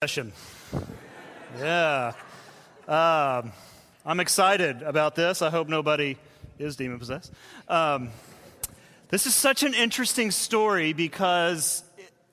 session. 0.00 0.32
Yeah. 1.58 2.12
Um, 2.86 3.50
I'm 4.06 4.20
excited 4.20 4.80
about 4.82 5.16
this. 5.16 5.42
I 5.42 5.50
hope 5.50 5.66
nobody 5.66 6.16
is 6.56 6.76
demon 6.76 7.00
possessed. 7.00 7.32
Um, 7.66 8.10
this 9.08 9.26
is 9.26 9.34
such 9.34 9.64
an 9.64 9.74
interesting 9.74 10.30
story 10.30 10.92
because, 10.92 11.82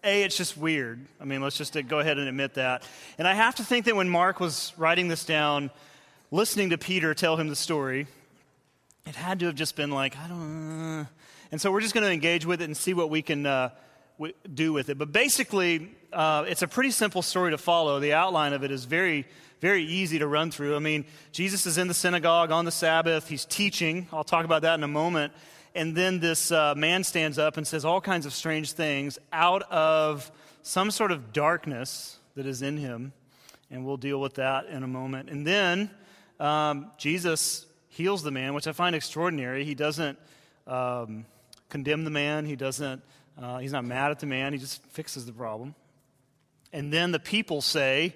A, 0.03 0.21
it's 0.21 0.37
just 0.37 0.55
weird. 0.55 0.99
I 1.19 1.25
mean, 1.25 1.41
let's 1.41 1.57
just 1.57 1.75
go 1.87 1.97
ahead 1.97 2.19
and 2.19 2.27
admit 2.27 2.53
that. 2.53 2.83
And 3.17 3.27
I 3.27 3.33
have 3.33 3.55
to 3.55 3.63
think 3.63 3.85
that 3.85 3.95
when 3.95 4.09
Mark 4.09 4.39
was 4.39 4.71
writing 4.77 5.07
this 5.07 5.25
down, 5.25 5.71
listening 6.29 6.69
to 6.69 6.77
Peter 6.77 7.15
tell 7.15 7.35
him 7.35 7.47
the 7.47 7.55
story, 7.55 8.05
it 9.07 9.15
had 9.15 9.39
to 9.39 9.47
have 9.47 9.55
just 9.55 9.75
been 9.75 9.89
like, 9.89 10.15
I 10.19 10.27
don't 10.27 10.99
know. 10.99 11.07
And 11.51 11.59
so 11.59 11.71
we're 11.71 11.81
just 11.81 11.95
going 11.95 12.05
to 12.05 12.13
engage 12.13 12.45
with 12.45 12.61
it 12.61 12.65
and 12.65 12.77
see 12.77 12.93
what 12.93 13.09
we 13.09 13.23
can. 13.23 13.47
Uh, 13.47 13.69
do 14.53 14.73
with 14.73 14.89
it. 14.89 14.97
But 14.97 15.11
basically, 15.11 15.91
uh, 16.13 16.45
it's 16.47 16.61
a 16.61 16.67
pretty 16.67 16.91
simple 16.91 17.21
story 17.21 17.51
to 17.51 17.57
follow. 17.57 17.99
The 17.99 18.13
outline 18.13 18.53
of 18.53 18.63
it 18.63 18.71
is 18.71 18.85
very, 18.85 19.25
very 19.61 19.83
easy 19.83 20.19
to 20.19 20.27
run 20.27 20.51
through. 20.51 20.75
I 20.75 20.79
mean, 20.79 21.05
Jesus 21.31 21.65
is 21.65 21.77
in 21.77 21.87
the 21.87 21.93
synagogue 21.93 22.51
on 22.51 22.65
the 22.65 22.71
Sabbath, 22.71 23.27
he's 23.27 23.45
teaching. 23.45 24.07
I'll 24.11 24.23
talk 24.23 24.45
about 24.45 24.61
that 24.61 24.75
in 24.75 24.83
a 24.83 24.87
moment. 24.87 25.33
And 25.73 25.95
then 25.95 26.21
this 26.21 26.51
uh, 26.51 26.73
man 26.75 27.03
stands 27.03 27.37
up 27.37 27.57
and 27.57 27.67
says 27.67 27.83
all 27.83 27.99
kinds 27.99 28.25
of 28.25 28.33
strange 28.33 28.71
things 28.71 29.19
out 29.33 29.63
of 29.63 30.31
some 30.63 30.89
sort 30.89 31.11
of 31.11 31.33
darkness 31.33 32.17
that 32.35 32.45
is 32.45 32.61
in 32.61 32.77
him. 32.77 33.11
And 33.69 33.85
we'll 33.85 33.97
deal 33.97 34.21
with 34.21 34.35
that 34.35 34.67
in 34.67 34.83
a 34.83 34.87
moment. 34.87 35.29
And 35.29 35.45
then 35.45 35.89
um, 36.39 36.91
Jesus 36.97 37.65
heals 37.89 38.23
the 38.23 38.31
man, 38.31 38.53
which 38.53 38.67
I 38.67 38.71
find 38.71 38.95
extraordinary. 38.95 39.65
He 39.65 39.75
doesn't 39.75 40.17
um, 40.65 41.25
condemn 41.69 42.05
the 42.05 42.09
man, 42.09 42.45
he 42.45 42.55
doesn't 42.55 43.01
uh, 43.41 43.57
he's 43.57 43.71
not 43.71 43.85
mad 43.85 44.11
at 44.11 44.19
the 44.19 44.25
man, 44.25 44.53
he 44.53 44.59
just 44.59 44.83
fixes 44.87 45.25
the 45.25 45.33
problem. 45.33 45.75
And 46.71 46.91
then 46.91 47.11
the 47.11 47.19
people 47.19 47.61
say, 47.61 48.15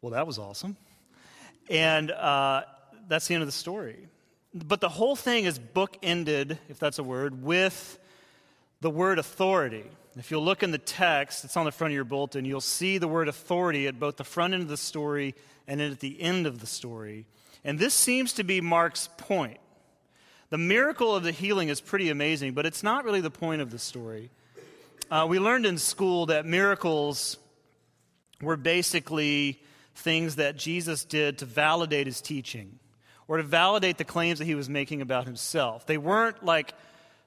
Well, 0.00 0.12
that 0.12 0.26
was 0.26 0.38
awesome. 0.38 0.76
And 1.70 2.10
uh, 2.10 2.62
that's 3.08 3.26
the 3.26 3.34
end 3.34 3.42
of 3.42 3.48
the 3.48 3.52
story. 3.52 4.08
But 4.52 4.80
the 4.80 4.88
whole 4.88 5.16
thing 5.16 5.44
is 5.44 5.58
bookended, 5.58 6.58
if 6.68 6.78
that's 6.78 6.98
a 6.98 7.02
word, 7.02 7.42
with 7.42 7.98
the 8.80 8.90
word 8.90 9.18
authority. 9.18 9.84
If 10.16 10.30
you'll 10.30 10.44
look 10.44 10.62
in 10.62 10.70
the 10.70 10.78
text, 10.78 11.44
it's 11.44 11.56
on 11.56 11.64
the 11.64 11.72
front 11.72 11.90
of 11.90 11.94
your 11.96 12.04
bulletin, 12.04 12.44
you'll 12.44 12.60
see 12.60 12.98
the 12.98 13.08
word 13.08 13.28
authority 13.28 13.88
at 13.88 13.98
both 13.98 14.16
the 14.16 14.24
front 14.24 14.54
end 14.54 14.62
of 14.62 14.68
the 14.68 14.76
story 14.76 15.34
and 15.66 15.80
at 15.80 15.98
the 15.98 16.20
end 16.20 16.46
of 16.46 16.60
the 16.60 16.66
story. 16.66 17.26
And 17.64 17.78
this 17.78 17.94
seems 17.94 18.34
to 18.34 18.44
be 18.44 18.60
Mark's 18.60 19.08
point. 19.16 19.58
The 20.54 20.58
miracle 20.58 21.16
of 21.16 21.24
the 21.24 21.32
healing 21.32 21.68
is 21.68 21.80
pretty 21.80 22.10
amazing, 22.10 22.52
but 22.52 22.64
it's 22.64 22.84
not 22.84 23.04
really 23.04 23.20
the 23.20 23.28
point 23.28 23.60
of 23.60 23.72
the 23.72 23.78
story. 23.80 24.30
Uh, 25.10 25.26
we 25.28 25.40
learned 25.40 25.66
in 25.66 25.78
school 25.78 26.26
that 26.26 26.46
miracles 26.46 27.38
were 28.40 28.56
basically 28.56 29.60
things 29.96 30.36
that 30.36 30.56
Jesus 30.56 31.04
did 31.04 31.38
to 31.38 31.44
validate 31.44 32.06
his 32.06 32.20
teaching 32.20 32.78
or 33.26 33.38
to 33.38 33.42
validate 33.42 33.98
the 33.98 34.04
claims 34.04 34.38
that 34.38 34.44
he 34.44 34.54
was 34.54 34.68
making 34.68 35.02
about 35.02 35.24
himself. 35.24 35.86
They 35.86 35.98
weren't 35.98 36.44
like 36.44 36.72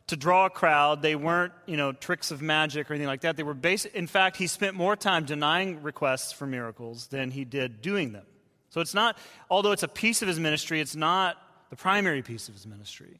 to 0.08 0.16
draw 0.16 0.46
a 0.46 0.50
crowd, 0.50 1.02
they 1.02 1.18
weren't, 1.18 1.52
you 1.66 1.76
know, 1.76 1.92
tricks 1.92 2.32
of 2.32 2.42
magic 2.42 2.90
or 2.90 2.94
anything 2.94 3.10
like 3.10 3.24
that. 3.24 3.36
They 3.36 3.44
were 3.44 3.54
basic 3.54 3.94
in 3.94 4.08
fact, 4.08 4.38
he 4.38 4.48
spent 4.48 4.74
more 4.74 4.96
time 4.96 5.26
denying 5.26 5.84
requests 5.84 6.32
for 6.32 6.48
miracles 6.48 7.08
than 7.08 7.32
he 7.32 7.44
did 7.44 7.82
doing 7.82 8.14
them. 8.14 8.26
So 8.70 8.80
it's 8.80 8.94
not 8.94 9.18
although 9.50 9.74
it's 9.74 9.84
a 9.84 9.90
piece 9.90 10.22
of 10.22 10.30
his 10.30 10.40
ministry, 10.40 10.80
it's 10.80 10.96
not 10.96 11.36
the 11.70 11.76
primary 11.76 12.22
piece 12.22 12.48
of 12.48 12.54
his 12.54 12.66
ministry. 12.66 13.20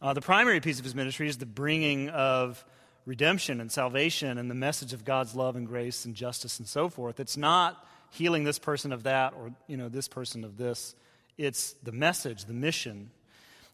Uh, 0.00 0.12
the 0.12 0.20
primary 0.20 0.60
piece 0.60 0.78
of 0.78 0.84
his 0.84 0.94
ministry 0.94 1.28
is 1.28 1.38
the 1.38 1.46
bringing 1.46 2.08
of 2.10 2.64
redemption 3.04 3.60
and 3.60 3.72
salvation 3.72 4.38
and 4.38 4.50
the 4.50 4.54
message 4.54 4.92
of 4.92 5.04
God's 5.04 5.34
love 5.34 5.56
and 5.56 5.66
grace 5.66 6.04
and 6.04 6.14
justice 6.14 6.58
and 6.58 6.68
so 6.68 6.88
forth. 6.88 7.18
It's 7.18 7.36
not 7.36 7.84
healing 8.10 8.44
this 8.44 8.58
person 8.58 8.92
of 8.92 9.02
that 9.04 9.34
or 9.34 9.50
you 9.66 9.76
know 9.76 9.88
this 9.88 10.08
person 10.08 10.44
of 10.44 10.56
this. 10.56 10.94
It's 11.36 11.72
the 11.82 11.92
message, 11.92 12.44
the 12.44 12.52
mission. 12.52 13.10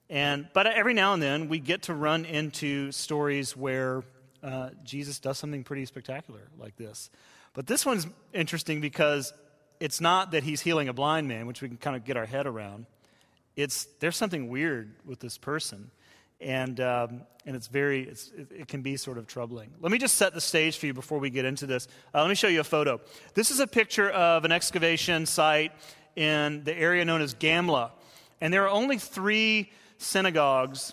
And 0.08 0.48
but 0.54 0.66
every 0.66 0.94
now 0.94 1.14
and 1.14 1.22
then 1.22 1.48
we 1.48 1.58
get 1.58 1.82
to 1.82 1.94
run 1.94 2.24
into 2.24 2.92
stories 2.92 3.56
where 3.56 4.02
uh, 4.42 4.70
Jesus 4.82 5.18
does 5.18 5.38
something 5.38 5.64
pretty 5.64 5.84
spectacular 5.86 6.42
like 6.58 6.76
this. 6.76 7.10
But 7.54 7.66
this 7.66 7.84
one's 7.84 8.06
interesting 8.32 8.80
because 8.80 9.32
it's 9.80 10.00
not 10.00 10.32
that 10.32 10.42
he's 10.42 10.60
healing 10.60 10.88
a 10.88 10.92
blind 10.92 11.28
man, 11.28 11.46
which 11.46 11.60
we 11.60 11.68
can 11.68 11.76
kind 11.76 11.96
of 11.96 12.04
get 12.04 12.16
our 12.16 12.26
head 12.26 12.46
around 12.46 12.86
it's, 13.56 13.86
there's 14.00 14.16
something 14.16 14.48
weird 14.48 14.94
with 15.04 15.20
this 15.20 15.38
person. 15.38 15.90
And, 16.40 16.80
um, 16.80 17.22
and 17.46 17.56
it's 17.56 17.68
very, 17.68 18.02
it's, 18.02 18.30
it, 18.36 18.48
it, 18.50 18.68
can 18.68 18.82
be 18.82 18.96
sort 18.96 19.18
of 19.18 19.26
troubling. 19.26 19.70
Let 19.80 19.92
me 19.92 19.98
just 19.98 20.16
set 20.16 20.34
the 20.34 20.40
stage 20.40 20.76
for 20.76 20.86
you 20.86 20.94
before 20.94 21.18
we 21.18 21.30
get 21.30 21.44
into 21.44 21.66
this. 21.66 21.88
Uh, 22.14 22.20
let 22.20 22.28
me 22.28 22.34
show 22.34 22.48
you 22.48 22.60
a 22.60 22.64
photo. 22.64 23.00
This 23.34 23.50
is 23.50 23.60
a 23.60 23.66
picture 23.66 24.10
of 24.10 24.44
an 24.44 24.52
excavation 24.52 25.26
site 25.26 25.72
in 26.16 26.64
the 26.64 26.76
area 26.76 27.04
known 27.04 27.22
as 27.22 27.34
Gamla. 27.34 27.90
And 28.40 28.52
there 28.52 28.64
are 28.64 28.70
only 28.70 28.98
three 28.98 29.70
synagogues 29.98 30.92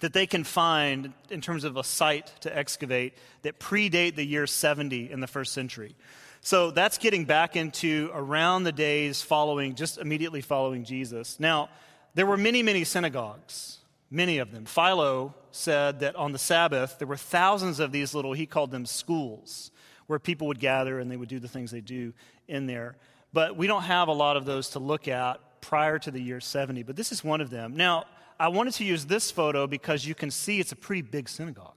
that 0.00 0.12
they 0.12 0.26
can 0.26 0.44
find 0.44 1.12
in 1.30 1.40
terms 1.40 1.64
of 1.64 1.76
a 1.76 1.84
site 1.84 2.26
to 2.40 2.56
excavate 2.56 3.14
that 3.42 3.58
predate 3.58 4.16
the 4.16 4.24
year 4.24 4.46
70 4.46 5.10
in 5.10 5.20
the 5.20 5.26
first 5.26 5.52
century. 5.52 5.94
So 6.44 6.70
that's 6.70 6.98
getting 6.98 7.24
back 7.24 7.56
into 7.56 8.10
around 8.12 8.64
the 8.64 8.72
days 8.72 9.22
following, 9.22 9.74
just 9.74 9.96
immediately 9.96 10.42
following 10.42 10.84
Jesus. 10.84 11.40
Now, 11.40 11.70
there 12.12 12.26
were 12.26 12.36
many, 12.36 12.62
many 12.62 12.84
synagogues, 12.84 13.78
many 14.10 14.36
of 14.36 14.52
them. 14.52 14.66
Philo 14.66 15.34
said 15.52 16.00
that 16.00 16.14
on 16.16 16.32
the 16.32 16.38
Sabbath, 16.38 16.98
there 16.98 17.08
were 17.08 17.16
thousands 17.16 17.80
of 17.80 17.92
these 17.92 18.14
little, 18.14 18.34
he 18.34 18.44
called 18.44 18.72
them 18.72 18.84
schools, 18.84 19.70
where 20.06 20.18
people 20.18 20.46
would 20.48 20.60
gather 20.60 21.00
and 21.00 21.10
they 21.10 21.16
would 21.16 21.30
do 21.30 21.40
the 21.40 21.48
things 21.48 21.70
they 21.70 21.80
do 21.80 22.12
in 22.46 22.66
there. 22.66 22.96
But 23.32 23.56
we 23.56 23.66
don't 23.66 23.84
have 23.84 24.08
a 24.08 24.12
lot 24.12 24.36
of 24.36 24.44
those 24.44 24.68
to 24.70 24.78
look 24.78 25.08
at 25.08 25.40
prior 25.62 25.98
to 26.00 26.10
the 26.10 26.20
year 26.20 26.40
70, 26.40 26.82
but 26.82 26.94
this 26.94 27.10
is 27.10 27.24
one 27.24 27.40
of 27.40 27.48
them. 27.48 27.74
Now, 27.74 28.04
I 28.38 28.48
wanted 28.48 28.74
to 28.74 28.84
use 28.84 29.06
this 29.06 29.30
photo 29.30 29.66
because 29.66 30.04
you 30.04 30.14
can 30.14 30.30
see 30.30 30.60
it's 30.60 30.72
a 30.72 30.76
pretty 30.76 31.00
big 31.00 31.26
synagogue. 31.26 31.72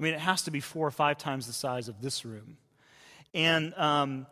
I 0.00 0.02
mean, 0.02 0.14
it 0.14 0.20
has 0.20 0.40
to 0.44 0.50
be 0.50 0.60
four 0.60 0.86
or 0.86 0.90
five 0.90 1.18
times 1.18 1.46
the 1.46 1.52
size 1.52 1.88
of 1.88 2.00
this 2.00 2.24
room. 2.24 2.56
And, 3.34 3.74
um, 3.74 4.26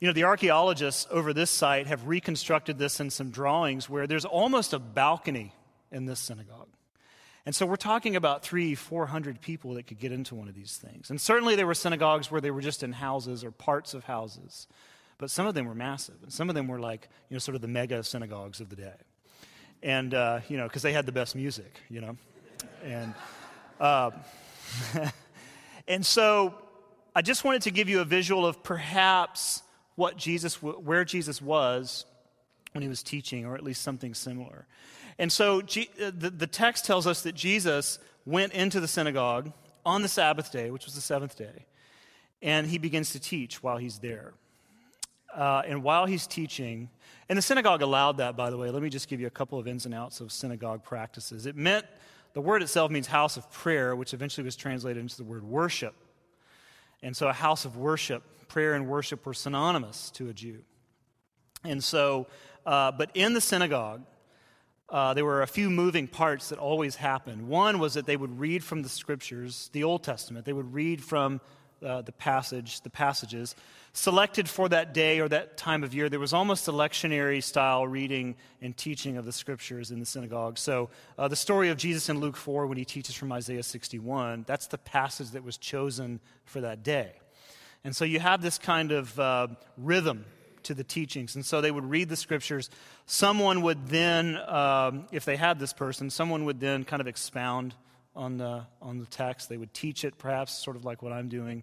you 0.00 0.08
know, 0.08 0.12
the 0.12 0.24
archaeologists 0.24 1.06
over 1.10 1.32
this 1.32 1.50
site 1.50 1.86
have 1.86 2.06
reconstructed 2.06 2.78
this 2.78 3.00
in 3.00 3.10
some 3.10 3.30
drawings 3.30 3.88
where 3.88 4.06
there's 4.06 4.24
almost 4.24 4.72
a 4.72 4.78
balcony 4.78 5.54
in 5.90 6.06
this 6.06 6.20
synagogue. 6.20 6.68
And 7.44 7.54
so 7.54 7.66
we're 7.66 7.76
talking 7.76 8.14
about 8.14 8.42
three, 8.42 8.74
four 8.74 9.06
hundred 9.06 9.40
people 9.40 9.74
that 9.74 9.86
could 9.86 9.98
get 9.98 10.12
into 10.12 10.34
one 10.34 10.48
of 10.48 10.54
these 10.54 10.76
things. 10.76 11.10
And 11.10 11.20
certainly 11.20 11.56
there 11.56 11.66
were 11.66 11.74
synagogues 11.74 12.30
where 12.30 12.40
they 12.40 12.52
were 12.52 12.60
just 12.60 12.82
in 12.82 12.92
houses 12.92 13.42
or 13.42 13.50
parts 13.50 13.94
of 13.94 14.04
houses. 14.04 14.68
But 15.18 15.30
some 15.30 15.46
of 15.46 15.54
them 15.54 15.66
were 15.66 15.74
massive. 15.74 16.16
And 16.22 16.32
some 16.32 16.48
of 16.48 16.54
them 16.54 16.68
were 16.68 16.78
like, 16.78 17.08
you 17.28 17.34
know, 17.34 17.38
sort 17.38 17.56
of 17.56 17.60
the 17.60 17.68
mega 17.68 18.02
synagogues 18.04 18.60
of 18.60 18.68
the 18.70 18.76
day. 18.76 18.94
And, 19.82 20.14
uh, 20.14 20.40
you 20.48 20.56
know, 20.56 20.68
because 20.68 20.82
they 20.82 20.92
had 20.92 21.06
the 21.06 21.12
best 21.12 21.34
music, 21.34 21.80
you 21.88 22.00
know. 22.00 22.16
And, 22.84 23.14
uh, 23.80 24.10
and 25.88 26.06
so 26.06 26.54
I 27.14 27.22
just 27.22 27.44
wanted 27.44 27.62
to 27.62 27.70
give 27.70 27.88
you 27.88 28.00
a 28.00 28.04
visual 28.04 28.46
of 28.46 28.62
perhaps 28.62 29.62
what 29.96 30.16
Jesus, 30.16 30.62
where 30.62 31.04
Jesus 31.04 31.42
was 31.42 32.06
when 32.72 32.82
he 32.82 32.88
was 32.88 33.02
teaching, 33.02 33.44
or 33.44 33.54
at 33.54 33.62
least 33.62 33.82
something 33.82 34.14
similar. 34.14 34.66
And 35.18 35.30
so 35.30 35.60
uh, 35.60 36.10
the, 36.14 36.48
text 36.50 36.86
tells 36.86 37.06
us 37.06 37.22
that 37.22 37.34
Jesus 37.34 37.98
went 38.24 38.54
into 38.54 38.80
the 38.80 38.88
synagogue 38.88 39.52
on 39.84 40.00
the 40.00 40.08
Sabbath 40.08 40.50
day, 40.50 40.70
which 40.70 40.86
was 40.86 40.94
the 40.94 41.02
seventh 41.02 41.36
day, 41.36 41.66
and 42.40 42.66
he 42.66 42.78
begins 42.78 43.12
to 43.12 43.20
teach 43.20 43.62
while 43.62 43.76
he's 43.76 43.98
there. 43.98 44.32
Uh, 45.34 45.62
and 45.66 45.82
while 45.82 46.06
he's 46.06 46.26
teaching, 46.26 46.88
and 47.28 47.38
the 47.38 47.42
synagogue 47.42 47.82
allowed 47.82 48.18
that, 48.18 48.36
by 48.36 48.50
the 48.50 48.56
way. 48.56 48.70
Let 48.70 48.82
me 48.82 48.90
just 48.90 49.08
give 49.08 49.20
you 49.20 49.26
a 49.26 49.30
couple 49.30 49.58
of 49.58 49.66
ins 49.66 49.86
and 49.86 49.94
outs 49.94 50.20
of 50.20 50.30
synagogue 50.30 50.82
practices. 50.82 51.46
It 51.46 51.56
meant 51.56 51.86
the 52.34 52.40
word 52.40 52.62
itself 52.62 52.90
means 52.90 53.06
house 53.06 53.36
of 53.36 53.50
prayer, 53.50 53.96
which 53.96 54.12
eventually 54.12 54.44
was 54.44 54.56
translated 54.56 55.00
into 55.00 55.16
the 55.16 55.24
word 55.24 55.42
worship. 55.42 55.94
And 57.02 57.16
so 57.16 57.28
a 57.28 57.32
house 57.32 57.64
of 57.64 57.76
worship, 57.76 58.22
prayer 58.48 58.74
and 58.74 58.86
worship 58.86 59.26
were 59.26 59.34
synonymous 59.34 60.10
to 60.12 60.28
a 60.28 60.32
Jew. 60.32 60.62
And 61.64 61.82
so, 61.82 62.26
uh, 62.64 62.92
but 62.92 63.10
in 63.14 63.34
the 63.34 63.40
synagogue, 63.40 64.02
uh, 64.88 65.14
there 65.14 65.24
were 65.24 65.42
a 65.42 65.46
few 65.46 65.70
moving 65.70 66.06
parts 66.06 66.50
that 66.50 66.58
always 66.58 66.96
happened. 66.96 67.48
One 67.48 67.78
was 67.78 67.94
that 67.94 68.06
they 68.06 68.16
would 68.16 68.38
read 68.38 68.62
from 68.62 68.82
the 68.82 68.88
scriptures, 68.88 69.70
the 69.72 69.84
Old 69.84 70.04
Testament. 70.04 70.44
They 70.44 70.52
would 70.52 70.74
read 70.74 71.02
from 71.02 71.40
uh, 71.84 72.02
the 72.02 72.12
passage, 72.12 72.80
the 72.82 72.90
passages 72.90 73.54
selected 73.92 74.48
for 74.48 74.68
that 74.68 74.94
day 74.94 75.20
or 75.20 75.28
that 75.28 75.56
time 75.56 75.84
of 75.84 75.94
year. 75.94 76.08
There 76.08 76.20
was 76.20 76.32
almost 76.32 76.66
a 76.68 76.72
lectionary 76.72 77.42
style 77.42 77.86
reading 77.86 78.36
and 78.60 78.76
teaching 78.76 79.16
of 79.16 79.24
the 79.24 79.32
scriptures 79.32 79.90
in 79.90 80.00
the 80.00 80.06
synagogue. 80.06 80.58
So 80.58 80.88
uh, 81.18 81.28
the 81.28 81.36
story 81.36 81.68
of 81.68 81.76
Jesus 81.76 82.08
in 82.08 82.18
Luke 82.18 82.36
4 82.36 82.66
when 82.66 82.78
he 82.78 82.84
teaches 82.84 83.14
from 83.14 83.32
Isaiah 83.32 83.62
61, 83.62 84.44
that's 84.46 84.66
the 84.66 84.78
passage 84.78 85.30
that 85.30 85.44
was 85.44 85.58
chosen 85.58 86.20
for 86.44 86.62
that 86.62 86.82
day. 86.82 87.12
And 87.84 87.94
so 87.94 88.04
you 88.04 88.20
have 88.20 88.40
this 88.42 88.58
kind 88.58 88.92
of 88.92 89.18
uh, 89.18 89.48
rhythm 89.76 90.24
to 90.64 90.74
the 90.74 90.84
teachings. 90.84 91.34
And 91.34 91.44
so 91.44 91.60
they 91.60 91.70
would 91.70 91.84
read 91.84 92.08
the 92.08 92.16
scriptures. 92.16 92.70
Someone 93.06 93.62
would 93.62 93.88
then, 93.88 94.36
um, 94.48 95.06
if 95.12 95.24
they 95.24 95.36
had 95.36 95.58
this 95.58 95.72
person, 95.72 96.08
someone 96.08 96.44
would 96.44 96.60
then 96.60 96.84
kind 96.84 97.00
of 97.00 97.06
expound 97.06 97.74
on 98.14 98.36
the, 98.36 98.64
on 98.80 98.98
the 98.98 99.06
text. 99.06 99.48
They 99.48 99.56
would 99.56 99.72
teach 99.74 100.04
it, 100.04 100.18
perhaps, 100.18 100.52
sort 100.52 100.76
of 100.76 100.84
like 100.84 101.02
what 101.02 101.12
I'm 101.12 101.28
doing. 101.28 101.62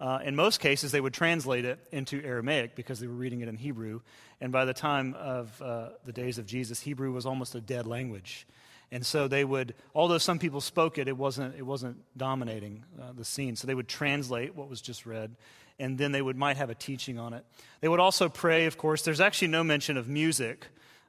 Uh, 0.00 0.20
in 0.24 0.36
most 0.36 0.60
cases, 0.60 0.92
they 0.92 1.00
would 1.00 1.14
translate 1.14 1.64
it 1.64 1.78
into 1.90 2.22
Aramaic 2.24 2.76
because 2.76 3.00
they 3.00 3.08
were 3.08 3.14
reading 3.14 3.40
it 3.40 3.48
in 3.48 3.56
Hebrew. 3.56 4.00
And 4.40 4.52
by 4.52 4.64
the 4.64 4.74
time 4.74 5.14
of 5.14 5.60
uh, 5.60 5.88
the 6.04 6.12
days 6.12 6.38
of 6.38 6.46
Jesus, 6.46 6.80
Hebrew 6.80 7.10
was 7.10 7.26
almost 7.26 7.54
a 7.56 7.60
dead 7.60 7.86
language. 7.86 8.46
And 8.90 9.04
so 9.04 9.28
they 9.28 9.44
would, 9.44 9.74
although 9.94 10.18
some 10.18 10.38
people 10.38 10.60
spoke 10.60 10.98
it, 10.98 11.08
it 11.08 11.16
wasn't, 11.16 11.56
it 11.56 11.66
wasn't 11.66 11.98
dominating 12.16 12.84
uh, 13.00 13.12
the 13.14 13.24
scene. 13.24 13.56
So 13.56 13.66
they 13.66 13.74
would 13.74 13.88
translate 13.88 14.54
what 14.54 14.70
was 14.70 14.80
just 14.80 15.04
read, 15.04 15.34
and 15.78 15.98
then 15.98 16.12
they 16.12 16.22
would, 16.22 16.36
might 16.36 16.56
have 16.56 16.70
a 16.70 16.74
teaching 16.74 17.18
on 17.18 17.34
it. 17.34 17.44
They 17.80 17.88
would 17.88 18.00
also 18.00 18.28
pray, 18.28 18.66
of 18.66 18.78
course. 18.78 19.02
There's 19.02 19.20
actually 19.20 19.48
no 19.48 19.62
mention 19.62 19.96
of 19.96 20.08
music. 20.08 20.66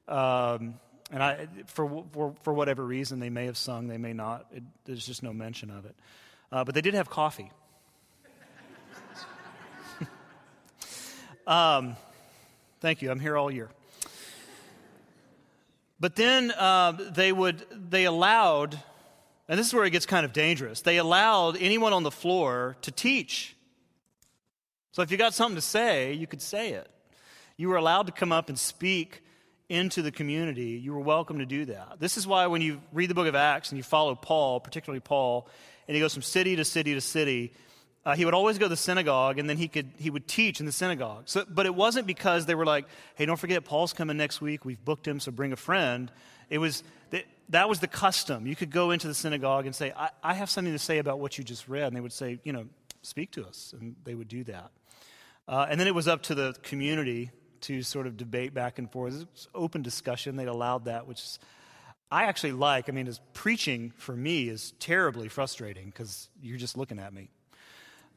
Um, 0.08 0.76
and 1.12 1.24
I, 1.24 1.48
for, 1.66 2.04
for, 2.12 2.36
for, 2.44 2.54
whatever 2.54 2.86
reason, 2.86 3.20
they 3.20 3.30
may 3.30 3.46
have 3.46 3.58
sung, 3.58 3.88
they 3.88 3.98
may 3.98 4.14
not. 4.14 4.46
It, 4.54 4.64
there's 4.86 5.06
just 5.06 5.24
no 5.24 5.34
mention 5.34 5.72
of 5.72 5.86
it. 5.86 5.96
Uh, 6.52 6.64
but 6.64 6.76
they 6.76 6.82
did 6.82 6.94
have 6.94 7.10
coffee. 7.10 7.52
um, 11.48 11.96
thank 12.80 13.02
you. 13.02 13.10
I'm 13.10 13.20
here 13.20 13.38
all 13.38 13.52
year. 13.52 13.70
But 16.00 16.16
then 16.16 16.52
uh, 16.52 16.92
they 16.92 17.32
would, 17.32 17.66
they 17.90 18.06
allowed, 18.06 18.80
and 19.48 19.60
this 19.60 19.68
is 19.68 19.74
where 19.74 19.86
it 19.86 19.90
gets 19.90 20.06
kind 20.06 20.26
of 20.26 20.32
dangerous, 20.32 20.82
they 20.82 20.98
allowed 20.98 21.58
anyone 21.60 21.92
on 21.92 22.04
the 22.04 22.12
floor 22.12 22.78
to 22.84 22.92
teach. 22.92 23.56
So 24.92 25.02
if 25.02 25.12
you 25.12 25.18
got 25.18 25.34
something 25.34 25.56
to 25.56 25.62
say, 25.62 26.14
you 26.14 26.28
could 26.28 26.42
say 26.42 26.70
it. 26.70 26.88
You 27.58 27.70
were 27.70 27.76
allowed 27.76 28.06
to 28.06 28.14
come 28.14 28.32
up 28.32 28.48
and 28.48 28.58
speak 28.58 29.24
into 29.70 30.02
the 30.02 30.12
community. 30.12 30.82
You 30.84 30.94
were 30.94 31.00
welcome 31.00 31.40
to 31.40 31.46
do 31.46 31.66
that. 31.66 32.00
This 32.00 32.18
is 32.18 32.26
why 32.26 32.48
when 32.48 32.62
you 32.62 32.82
read 32.92 33.10
the 33.10 33.14
book 33.14 33.28
of 33.28 33.36
Acts 33.36 33.70
and 33.70 33.78
you 33.78 33.84
follow 33.84 34.16
Paul, 34.16 34.60
particularly 34.60 35.00
Paul, 35.00 35.48
and 35.88 35.96
he 35.96 36.02
goes 36.02 36.14
from 36.14 36.24
city 36.24 36.56
to 36.56 36.66
city 36.66 36.96
to 36.96 37.02
city, 37.02 37.54
uh, 38.06 38.16
he 38.16 38.26
would 38.26 38.34
always 38.34 38.58
go 38.58 38.66
to 38.66 38.70
the 38.70 38.78
synagogue 38.78 39.38
and 39.38 39.48
then 39.48 39.58
he, 39.58 39.68
could, 39.68 39.92
he 39.98 40.10
would 40.10 40.28
teach 40.28 40.60
in 40.60 40.66
the 40.66 40.72
synagogue. 40.72 41.24
So, 41.26 41.46
but 41.48 41.68
it 41.68 41.76
wasn't 41.76 42.08
because 42.08 42.48
they 42.48 42.56
were 42.56 42.66
like, 42.66 42.88
hey, 43.16 43.26
don't 43.26 43.38
forget, 43.38 43.64
Paul's 43.64 43.94
coming 43.94 44.18
next 44.18 44.42
week. 44.42 44.66
We've 44.66 44.84
booked 44.84 45.08
him, 45.08 45.20
so 45.20 45.32
bring 45.32 45.54
a 45.54 45.58
friend. 45.58 46.12
It 46.50 46.58
was 46.58 46.84
that, 47.12 47.26
that 47.50 47.70
was 47.70 47.80
the 47.80 47.88
custom. 47.88 48.48
You 48.48 48.56
could 48.56 48.72
go 48.72 48.92
into 48.92 49.08
the 49.08 49.14
synagogue 49.14 49.66
and 49.68 49.76
say, 49.76 49.94
I, 49.96 50.10
I 50.24 50.34
have 50.34 50.50
something 50.50 50.74
to 50.74 50.80
say 50.80 50.98
about 50.98 51.20
what 51.20 51.38
you 51.38 51.44
just 51.44 51.68
read. 51.68 51.88
And 51.88 51.96
they 51.96 52.02
would 52.02 52.14
say, 52.14 52.40
you 52.44 52.54
know, 52.54 52.66
speak 53.04 53.32
to 53.32 53.46
us. 53.46 53.76
And 53.80 53.96
they 54.04 54.16
would 54.16 54.28
do 54.28 54.44
that. 54.46 54.72
Uh, 55.48 55.68
and 55.70 55.80
then 55.80 55.88
it 55.88 55.96
was 55.96 56.08
up 56.08 56.24
to 56.24 56.36
the 56.36 56.56
community 56.64 57.32
to 57.62 57.82
sort 57.82 58.08
of 58.08 58.18
debate 58.18 58.54
back 58.54 58.80
and 58.80 58.92
forth. 58.92 59.22
It 59.22 59.28
was 59.32 59.48
open 59.54 59.82
discussion. 59.82 60.36
They 60.36 60.46
allowed 60.46 60.86
that, 60.86 61.08
which 61.08 61.22
I 62.12 62.26
actually 62.26 62.54
like. 62.54 62.90
I 62.90 62.92
mean, 62.92 63.08
as 63.08 63.20
preaching 63.34 63.94
for 63.98 64.16
me 64.16 64.50
is 64.50 64.74
terribly 64.80 65.28
frustrating 65.28 65.88
because 65.88 66.30
you're 66.42 66.58
just 66.58 66.78
looking 66.78 67.00
at 67.00 67.14
me. 67.14 67.30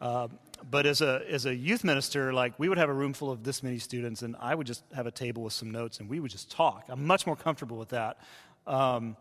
Uh, 0.00 0.28
but 0.68 0.86
as 0.86 1.00
a, 1.00 1.22
as 1.28 1.46
a 1.46 1.54
youth 1.54 1.84
minister, 1.84 2.32
like 2.32 2.58
we 2.58 2.68
would 2.68 2.78
have 2.78 2.88
a 2.88 2.94
room 2.94 3.12
full 3.12 3.30
of 3.30 3.44
this 3.44 3.62
many 3.62 3.78
students, 3.78 4.22
and 4.22 4.34
I 4.40 4.54
would 4.54 4.66
just 4.66 4.82
have 4.94 5.06
a 5.06 5.10
table 5.10 5.42
with 5.42 5.52
some 5.52 5.70
notes, 5.70 6.00
and 6.00 6.08
we 6.08 6.20
would 6.20 6.30
just 6.30 6.50
talk. 6.50 6.84
I'm 6.88 7.06
much 7.06 7.26
more 7.26 7.36
comfortable 7.36 7.76
with 7.76 7.90
that. 7.90 8.18
Um, 8.66 9.16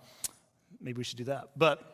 maybe 0.80 0.98
we 0.98 1.04
should 1.04 1.18
do 1.18 1.26
that. 1.26 1.50
But 1.56 1.91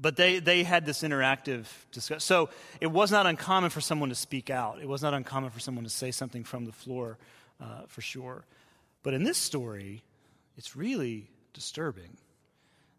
but 0.00 0.16
they, 0.16 0.38
they 0.38 0.62
had 0.62 0.86
this 0.86 1.02
interactive 1.02 1.66
discussion. 1.90 2.20
So 2.20 2.50
it 2.80 2.86
was 2.86 3.10
not 3.10 3.26
uncommon 3.26 3.70
for 3.70 3.80
someone 3.80 4.10
to 4.10 4.14
speak 4.14 4.48
out. 4.48 4.80
It 4.80 4.88
was 4.88 5.02
not 5.02 5.12
uncommon 5.12 5.50
for 5.50 5.60
someone 5.60 5.84
to 5.84 5.90
say 5.90 6.12
something 6.12 6.44
from 6.44 6.64
the 6.64 6.72
floor, 6.72 7.18
uh, 7.60 7.82
for 7.88 8.00
sure. 8.00 8.44
But 9.02 9.14
in 9.14 9.24
this 9.24 9.38
story, 9.38 10.02
it's 10.56 10.76
really 10.76 11.28
disturbing. 11.52 12.16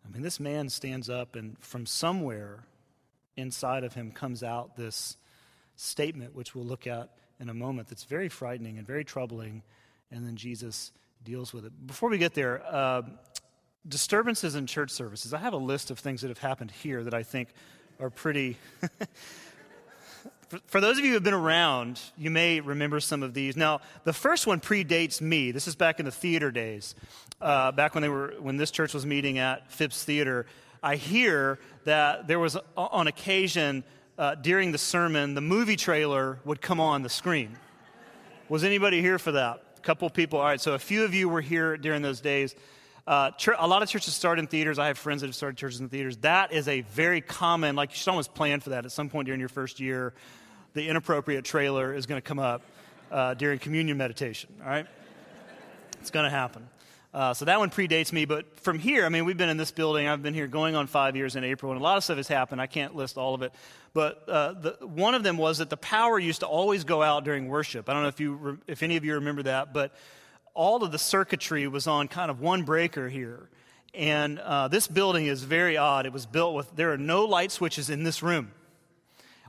I 0.05 0.11
mean, 0.11 0.23
this 0.23 0.39
man 0.39 0.69
stands 0.69 1.09
up, 1.09 1.35
and 1.35 1.57
from 1.59 1.85
somewhere 1.85 2.63
inside 3.37 3.83
of 3.83 3.93
him 3.93 4.11
comes 4.11 4.43
out 4.43 4.75
this 4.75 5.15
statement, 5.75 6.35
which 6.35 6.53
we'll 6.53 6.65
look 6.65 6.87
at 6.87 7.09
in 7.39 7.47
a 7.47 7.53
moment, 7.53 7.87
that's 7.87 8.03
very 8.03 8.27
frightening 8.27 8.77
and 8.77 8.85
very 8.85 9.05
troubling. 9.05 9.63
And 10.11 10.25
then 10.25 10.35
Jesus 10.35 10.91
deals 11.23 11.53
with 11.53 11.65
it. 11.65 11.87
Before 11.87 12.09
we 12.09 12.17
get 12.17 12.33
there, 12.33 12.61
uh, 12.65 13.03
disturbances 13.87 14.55
in 14.55 14.67
church 14.67 14.91
services. 14.91 15.33
I 15.33 15.39
have 15.39 15.53
a 15.53 15.57
list 15.57 15.91
of 15.91 15.99
things 15.99 16.21
that 16.21 16.27
have 16.29 16.39
happened 16.39 16.71
here 16.71 17.03
that 17.03 17.13
I 17.13 17.23
think 17.23 17.49
are 17.99 18.09
pretty. 18.09 18.57
for, 20.67 20.81
those 20.81 20.97
of 20.97 21.03
you 21.03 21.11
who 21.11 21.15
have 21.15 21.23
been 21.23 21.33
around, 21.33 21.99
you 22.17 22.29
may 22.29 22.59
remember 22.59 22.99
some 22.99 23.23
of 23.23 23.33
these. 23.33 23.55
Now, 23.55 23.81
the 24.03 24.13
first 24.13 24.47
one 24.47 24.59
predates 24.59 25.21
me. 25.21 25.51
This 25.51 25.67
is 25.67 25.75
back 25.75 25.99
in 25.99 26.05
the 26.05 26.11
theater 26.11 26.51
days, 26.51 26.95
uh, 27.41 27.71
back 27.71 27.93
when 27.95 28.01
they 28.01 28.09
were 28.09 28.33
when 28.39 28.57
this 28.57 28.71
church 28.71 28.93
was 28.93 29.05
meeting 29.05 29.37
at 29.37 29.71
Phipps 29.71 30.03
Theater. 30.03 30.45
I 30.81 30.95
hear 30.95 31.59
that 31.85 32.27
there 32.27 32.39
was 32.39 32.57
on 32.77 33.07
occasion 33.07 33.83
uh, 34.17 34.35
during 34.35 34.71
the 34.71 34.77
sermon 34.77 35.33
the 35.33 35.41
movie 35.41 35.75
trailer 35.75 36.39
would 36.45 36.61
come 36.61 36.79
on 36.79 37.03
the 37.03 37.09
screen. 37.09 37.57
Was 38.47 38.63
anybody 38.63 39.01
here 39.01 39.19
for 39.19 39.33
that? 39.33 39.63
A 39.77 39.81
couple 39.81 40.09
people. 40.09 40.39
All 40.39 40.45
right, 40.45 40.59
so 40.59 40.73
a 40.73 40.79
few 40.79 41.03
of 41.03 41.13
you 41.13 41.29
were 41.29 41.41
here 41.41 41.77
during 41.77 42.01
those 42.01 42.19
days. 42.19 42.55
Uh, 43.07 43.31
a 43.57 43.67
lot 43.67 43.81
of 43.81 43.89
churches 43.89 44.13
start 44.13 44.39
in 44.39 44.47
theaters. 44.47 44.77
I 44.77 44.87
have 44.87 44.97
friends 44.97 45.21
that 45.21 45.27
have 45.27 45.35
started 45.35 45.57
churches 45.57 45.79
in 45.79 45.89
theaters. 45.89 46.17
That 46.17 46.53
is 46.53 46.67
a 46.67 46.81
very 46.81 47.21
common, 47.21 47.75
like 47.75 47.91
you 47.91 47.95
should 47.95 48.09
almost 48.09 48.33
plan 48.33 48.59
for 48.59 48.71
that 48.71 48.85
at 48.85 48.91
some 48.91 49.09
point 49.09 49.25
during 49.25 49.39
your 49.39 49.49
first 49.49 49.79
year. 49.79 50.13
The 50.73 50.87
inappropriate 50.87 51.45
trailer 51.45 51.93
is 51.93 52.05
going 52.05 52.21
to 52.21 52.27
come 52.27 52.39
up 52.39 52.61
uh, 53.11 53.33
during 53.33 53.59
communion 53.59 53.97
meditation, 53.97 54.53
all 54.61 54.69
right? 54.69 54.85
it's 55.99 56.11
going 56.11 56.25
to 56.25 56.29
happen. 56.29 56.67
Uh, 57.11 57.33
so 57.33 57.45
that 57.45 57.57
one 57.57 57.71
predates 57.71 58.13
me, 58.13 58.25
but 58.25 58.59
from 58.59 58.77
here, 58.77 59.03
I 59.03 59.09
mean, 59.09 59.25
we've 59.25 59.37
been 59.37 59.49
in 59.49 59.57
this 59.57 59.71
building. 59.71 60.07
I've 60.07 60.21
been 60.21 60.35
here 60.35 60.45
going 60.45 60.75
on 60.75 60.85
five 60.85 61.15
years 61.15 61.35
in 61.35 61.43
April, 61.43 61.71
and 61.71 61.81
a 61.81 61.83
lot 61.83 61.97
of 61.97 62.03
stuff 62.03 62.17
has 62.17 62.27
happened. 62.27 62.61
I 62.61 62.67
can't 62.67 62.95
list 62.95 63.17
all 63.17 63.33
of 63.33 63.41
it, 63.41 63.51
but 63.93 64.29
uh, 64.29 64.53
the, 64.53 64.77
one 64.81 65.15
of 65.15 65.23
them 65.23 65.37
was 65.37 65.57
that 65.57 65.71
the 65.71 65.77
power 65.77 66.19
used 66.19 66.41
to 66.41 66.45
always 66.45 66.83
go 66.83 67.01
out 67.01 67.23
during 67.23 67.47
worship. 67.47 67.89
I 67.89 67.93
don't 67.93 68.03
know 68.03 68.09
if 68.09 68.19
you, 68.19 68.59
if 68.67 68.83
any 68.83 68.95
of 68.95 69.03
you 69.03 69.15
remember 69.15 69.41
that, 69.43 69.73
but 69.73 69.91
all 70.53 70.83
of 70.83 70.91
the 70.91 70.99
circuitry 70.99 71.67
was 71.67 71.87
on 71.87 72.07
kind 72.07 72.29
of 72.31 72.41
one 72.41 72.63
breaker 72.63 73.09
here. 73.09 73.49
And 73.93 74.39
uh, 74.39 74.67
this 74.67 74.87
building 74.87 75.25
is 75.25 75.43
very 75.43 75.77
odd. 75.77 76.05
It 76.05 76.13
was 76.13 76.25
built 76.25 76.53
with, 76.53 76.75
there 76.75 76.93
are 76.93 76.97
no 76.97 77.25
light 77.25 77.51
switches 77.51 77.89
in 77.89 78.03
this 78.03 78.21
room. 78.21 78.51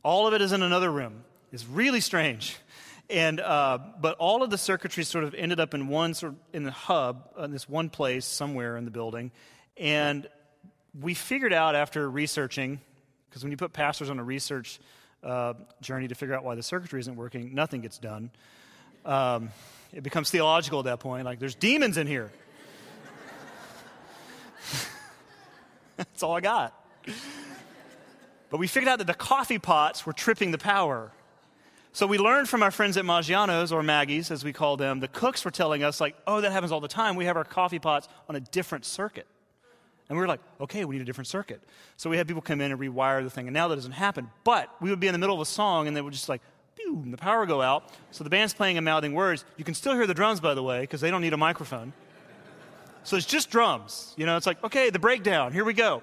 All 0.03 0.27
of 0.27 0.35
it 0.35 0.41
is 0.41 0.53
in 0.53 0.63
another 0.63 0.91
room. 0.91 1.25
It's 1.53 1.67
really 1.67 2.01
strange. 2.01 2.57
And, 3.11 3.41
uh, 3.41 3.79
but 4.01 4.17
all 4.19 4.43
of 4.43 4.51
the 4.51 4.57
circuitry 4.57 5.05
sort 5.05 5.25
of 5.25 5.35
ended 5.35 5.61
up 5.61 5.75
in 5.75 5.89
one 5.89 6.15
sort 6.15 6.33
of, 6.33 6.39
in 6.53 6.63
the 6.63 6.71
hub, 6.71 7.29
in 7.39 7.51
this 7.51 7.69
one 7.69 7.91
place 7.91 8.25
somewhere 8.25 8.77
in 8.77 8.85
the 8.85 8.91
building. 8.91 9.33
And 9.77 10.29
we 10.99 11.15
figured 11.15 11.53
out 11.53 11.75
after 11.75 12.09
researching, 12.09 12.81
because 13.29 13.43
when 13.43 13.51
you 13.51 13.57
put 13.57 13.73
pastors 13.73 14.11
on 14.11 14.19
a 14.19 14.25
research 14.25 14.79
uh, 15.23 15.55
journey 15.81 16.09
to 16.09 16.15
figure 16.15 16.35
out 16.35 16.45
why 16.45 16.55
the 16.55 16.63
circuitry 16.63 17.01
isn't 17.01 17.17
working, 17.17 17.55
nothing 17.55 17.81
gets 17.81 17.99
done. 17.99 18.31
Um, 19.05 19.51
it 19.93 20.03
becomes 20.03 20.31
theological 20.31 20.79
at 20.81 20.85
that 20.87 21.01
point. 21.01 21.25
Like, 21.25 21.39
there's 21.39 21.55
demons 21.55 21.97
in 21.97 22.07
here. 22.07 22.31
That's 25.97 26.23
all 26.23 26.37
I 26.37 26.41
got. 26.41 26.75
But 28.51 28.59
we 28.59 28.67
figured 28.67 28.89
out 28.89 28.99
that 28.99 29.07
the 29.07 29.15
coffee 29.15 29.59
pots 29.59 30.05
were 30.05 30.13
tripping 30.13 30.51
the 30.51 30.59
power. 30.59 31.13
So 31.93 32.07
we 32.07 32.19
learned 32.19 32.49
from 32.49 32.63
our 32.63 32.71
friends 32.71 32.97
at 32.97 33.05
Maggiano's, 33.05 33.73
or 33.73 33.83
Maggie's 33.83 34.31
as 34.31 34.45
we 34.45 34.53
call 34.53 34.77
them, 34.77 35.01
the 35.01 35.09
cooks 35.09 35.45
were 35.45 35.51
telling 35.51 35.83
us, 35.83 36.01
like, 36.01 36.17
oh, 36.27 36.41
that 36.41 36.53
happens 36.53 36.71
all 36.73 36.81
the 36.81 36.89
time. 36.89 37.17
We 37.17 37.25
have 37.25 37.37
our 37.37 37.45
coffee 37.45 37.81
pots 37.81 38.09
on 38.29 38.37
a 38.37 38.41
different 38.41 38.85
circuit. 38.85 39.27
And 40.09 40.17
we 40.19 40.23
were 40.23 40.29
like, 40.29 40.41
okay, 40.61 40.85
we 40.85 40.97
need 40.97 41.03
a 41.03 41.05
different 41.05 41.29
circuit. 41.29 41.63
So 41.97 42.11
we 42.11 42.17
had 42.17 42.27
people 42.27 42.43
come 42.43 42.61
in 42.61 42.73
and 42.73 42.81
rewire 42.81 43.23
the 43.23 43.31
thing. 43.31 43.47
And 43.47 43.55
now 43.55 43.69
that 43.69 43.77
doesn't 43.77 43.93
happen. 43.93 44.29
But 44.43 44.69
we 44.81 44.91
would 44.91 44.99
be 44.99 45.07
in 45.07 45.13
the 45.13 45.19
middle 45.19 45.37
of 45.37 45.41
a 45.41 45.45
song 45.45 45.87
and 45.87 45.97
they 45.97 46.01
would 46.01 46.13
just 46.13 46.29
like, 46.29 46.43
pew, 46.77 47.01
and 47.03 47.13
the 47.13 47.19
power 47.19 47.47
go 47.47 47.63
out. 47.63 47.85
So 48.11 48.25
the 48.25 48.31
band's 48.31 48.55
playing 48.55 48.79
and 48.79 48.85
mouthing 48.85 49.15
words. 49.15 49.45
You 49.57 49.65
can 49.65 49.75
still 49.75 49.95
hear 49.95 50.07
the 50.07 50.15
drums, 50.15 50.41
by 50.41 50.55
the 50.55 50.63
way, 50.63 50.81
because 50.81 51.01
they 51.01 51.11
don't 51.11 51.23
need 51.23 51.33
a 51.33 51.39
microphone. 51.39 51.93
So 53.05 53.17
it's 53.17 53.27
just 53.27 53.51
drums. 53.51 54.15
You 54.17 54.27
know, 54.27 54.37
it's 54.37 54.47
like, 54.47 54.63
okay, 54.63 54.91
the 54.91 54.99
breakdown, 54.99 55.53
here 55.53 55.65
we 55.65 55.73
go. 55.73 56.03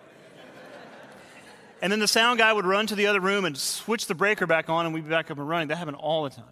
And 1.81 1.91
then 1.91 1.99
the 1.99 2.07
sound 2.07 2.39
guy 2.39 2.51
would 2.51 2.65
run 2.65 2.87
to 2.87 2.95
the 2.95 3.07
other 3.07 3.19
room 3.19 3.45
and 3.45 3.55
switch 3.55 4.07
the 4.07 4.15
breaker 4.15 4.47
back 4.47 4.67
on, 4.69 4.85
and 4.85 4.95
we'd 4.95 5.03
be 5.03 5.09
back 5.09 5.29
up 5.29 5.37
and 5.37 5.47
running. 5.47 5.67
That 5.67 5.77
happened 5.77 5.97
all 5.97 6.23
the 6.23 6.31
time. 6.31 6.45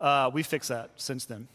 Uh, 0.00 0.30
we 0.32 0.42
fixed 0.42 0.68
that 0.68 0.90
since 0.96 1.24
then. 1.24 1.48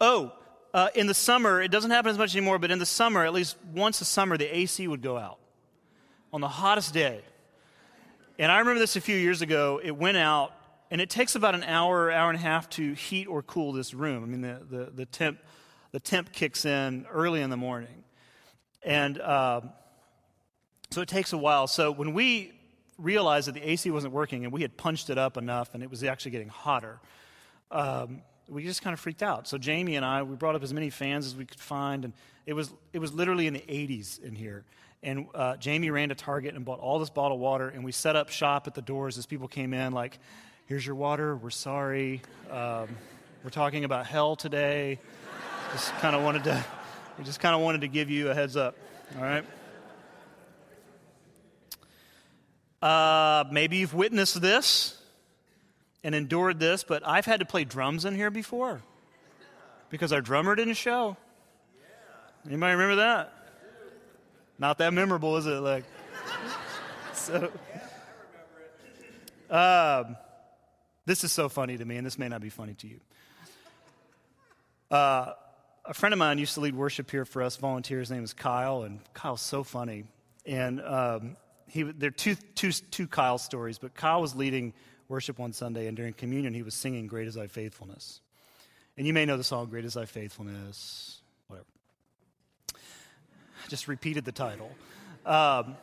Oh, 0.00 0.32
uh, 0.72 0.88
in 0.94 1.06
the 1.06 1.14
summer, 1.14 1.60
it 1.60 1.70
doesn't 1.70 1.90
happen 1.90 2.10
as 2.10 2.18
much 2.18 2.34
anymore, 2.34 2.58
but 2.58 2.70
in 2.70 2.78
the 2.78 2.86
summer, 2.86 3.24
at 3.24 3.32
least 3.32 3.56
once 3.72 4.00
a 4.00 4.04
summer, 4.04 4.36
the 4.36 4.56
AC 4.56 4.88
would 4.88 5.02
go 5.02 5.18
out 5.18 5.38
on 6.32 6.40
the 6.40 6.48
hottest 6.48 6.94
day. 6.94 7.20
And 8.38 8.50
I 8.50 8.58
remember 8.58 8.80
this 8.80 8.96
a 8.96 9.00
few 9.00 9.16
years 9.16 9.42
ago. 9.42 9.80
It 9.82 9.92
went 9.92 10.16
out 10.16 10.52
and 10.94 11.00
it 11.00 11.10
takes 11.10 11.34
about 11.34 11.56
an 11.56 11.64
hour, 11.64 12.12
hour 12.12 12.30
and 12.30 12.38
a 12.38 12.40
half 12.40 12.70
to 12.70 12.92
heat 12.92 13.26
or 13.26 13.42
cool 13.42 13.72
this 13.72 13.94
room. 13.94 14.22
I 14.22 14.26
mean, 14.28 14.42
the, 14.42 14.60
the, 14.70 14.90
the, 14.94 15.04
temp, 15.04 15.40
the 15.90 15.98
temp 15.98 16.30
kicks 16.30 16.64
in 16.64 17.04
early 17.10 17.40
in 17.40 17.50
the 17.50 17.56
morning. 17.56 18.04
And 18.80 19.20
uh, 19.20 19.62
so 20.90 21.00
it 21.00 21.08
takes 21.08 21.32
a 21.32 21.36
while. 21.36 21.66
So 21.66 21.90
when 21.90 22.14
we 22.14 22.52
realized 22.96 23.48
that 23.48 23.54
the 23.54 23.68
AC 23.68 23.90
wasn't 23.90 24.12
working 24.12 24.44
and 24.44 24.52
we 24.52 24.62
had 24.62 24.76
punched 24.76 25.10
it 25.10 25.18
up 25.18 25.36
enough 25.36 25.74
and 25.74 25.82
it 25.82 25.90
was 25.90 26.04
actually 26.04 26.30
getting 26.30 26.48
hotter, 26.48 27.00
um, 27.72 28.22
we 28.48 28.62
just 28.62 28.80
kind 28.80 28.94
of 28.94 29.00
freaked 29.00 29.24
out. 29.24 29.48
So 29.48 29.58
Jamie 29.58 29.96
and 29.96 30.04
I, 30.04 30.22
we 30.22 30.36
brought 30.36 30.54
up 30.54 30.62
as 30.62 30.72
many 30.72 30.90
fans 30.90 31.26
as 31.26 31.34
we 31.34 31.44
could 31.44 31.58
find, 31.58 32.04
and 32.04 32.14
it 32.46 32.52
was, 32.52 32.72
it 32.92 33.00
was 33.00 33.12
literally 33.12 33.48
in 33.48 33.54
the 33.54 33.64
80s 33.68 34.22
in 34.22 34.36
here. 34.36 34.64
And 35.02 35.26
uh, 35.34 35.56
Jamie 35.56 35.90
ran 35.90 36.10
to 36.10 36.14
Target 36.14 36.54
and 36.54 36.64
bought 36.64 36.78
all 36.78 37.00
this 37.00 37.10
bottled 37.10 37.40
water, 37.40 37.68
and 37.68 37.84
we 37.84 37.90
set 37.90 38.14
up 38.14 38.28
shop 38.28 38.68
at 38.68 38.74
the 38.74 38.82
doors 38.82 39.18
as 39.18 39.26
people 39.26 39.48
came 39.48 39.74
in, 39.74 39.92
like, 39.92 40.20
here's 40.66 40.86
your 40.86 40.94
water, 40.94 41.36
we're 41.36 41.50
sorry. 41.50 42.22
Um, 42.50 42.88
we're 43.42 43.50
talking 43.50 43.84
about 43.84 44.06
hell 44.06 44.36
today. 44.36 44.98
Just 45.72 45.92
kind 45.98 46.16
of 46.16 46.22
wanted 46.22 46.44
to, 46.44 46.64
we 47.18 47.24
just 47.24 47.40
kind 47.40 47.54
of 47.54 47.60
wanted 47.60 47.82
to 47.82 47.88
give 47.88 48.08
you 48.08 48.30
a 48.30 48.34
heads 48.34 48.56
up, 48.56 48.76
all 49.16 49.22
right? 49.22 49.44
Uh, 52.80 53.44
maybe 53.50 53.78
you've 53.78 53.94
witnessed 53.94 54.40
this 54.40 55.00
and 56.02 56.14
endured 56.14 56.60
this, 56.60 56.84
but 56.84 57.06
I've 57.06 57.26
had 57.26 57.40
to 57.40 57.46
play 57.46 57.64
drums 57.64 58.04
in 58.04 58.14
here 58.14 58.30
before 58.30 58.82
because 59.90 60.12
our 60.12 60.20
drummer 60.20 60.54
didn't 60.54 60.74
show. 60.74 61.16
Anybody 62.46 62.72
remember 62.72 62.96
that? 62.96 63.32
Not 64.58 64.78
that 64.78 64.92
memorable, 64.92 65.36
is 65.36 65.46
it? 65.46 65.60
Like, 65.60 65.84
so. 67.14 67.50
Um, 69.50 70.16
this 71.06 71.24
is 71.24 71.32
so 71.32 71.48
funny 71.48 71.76
to 71.76 71.84
me, 71.84 71.96
and 71.96 72.06
this 72.06 72.18
may 72.18 72.28
not 72.28 72.40
be 72.40 72.48
funny 72.48 72.74
to 72.74 72.86
you. 72.86 73.00
Uh, 74.90 75.32
a 75.84 75.94
friend 75.94 76.12
of 76.12 76.18
mine 76.18 76.38
used 76.38 76.54
to 76.54 76.60
lead 76.60 76.74
worship 76.74 77.10
here 77.10 77.24
for 77.24 77.42
us 77.42 77.56
volunteers. 77.56 78.08
His 78.08 78.10
name 78.10 78.24
is 78.24 78.32
Kyle, 78.32 78.82
and 78.82 79.00
Kyle's 79.12 79.42
so 79.42 79.62
funny. 79.62 80.04
And 80.46 80.80
um, 80.80 81.36
he, 81.68 81.82
there 81.82 82.08
are 82.08 82.12
two, 82.12 82.36
two, 82.54 82.72
two 82.72 83.06
Kyle 83.06 83.38
stories, 83.38 83.78
but 83.78 83.94
Kyle 83.94 84.20
was 84.20 84.34
leading 84.34 84.72
worship 85.08 85.38
one 85.38 85.52
Sunday, 85.52 85.86
and 85.86 85.96
during 85.96 86.14
communion, 86.14 86.54
he 86.54 86.62
was 86.62 86.74
singing 86.74 87.06
Great 87.06 87.28
is 87.28 87.34
Thy 87.34 87.46
Faithfulness. 87.46 88.20
And 88.96 89.06
you 89.06 89.12
may 89.12 89.26
know 89.26 89.36
the 89.36 89.44
song, 89.44 89.66
Great 89.66 89.84
is 89.84 89.94
Thy 89.94 90.06
Faithfulness, 90.06 91.20
whatever. 91.48 91.66
Just 93.68 93.88
repeated 93.88 94.24
the 94.24 94.32
title. 94.32 94.70
Um, 95.26 95.76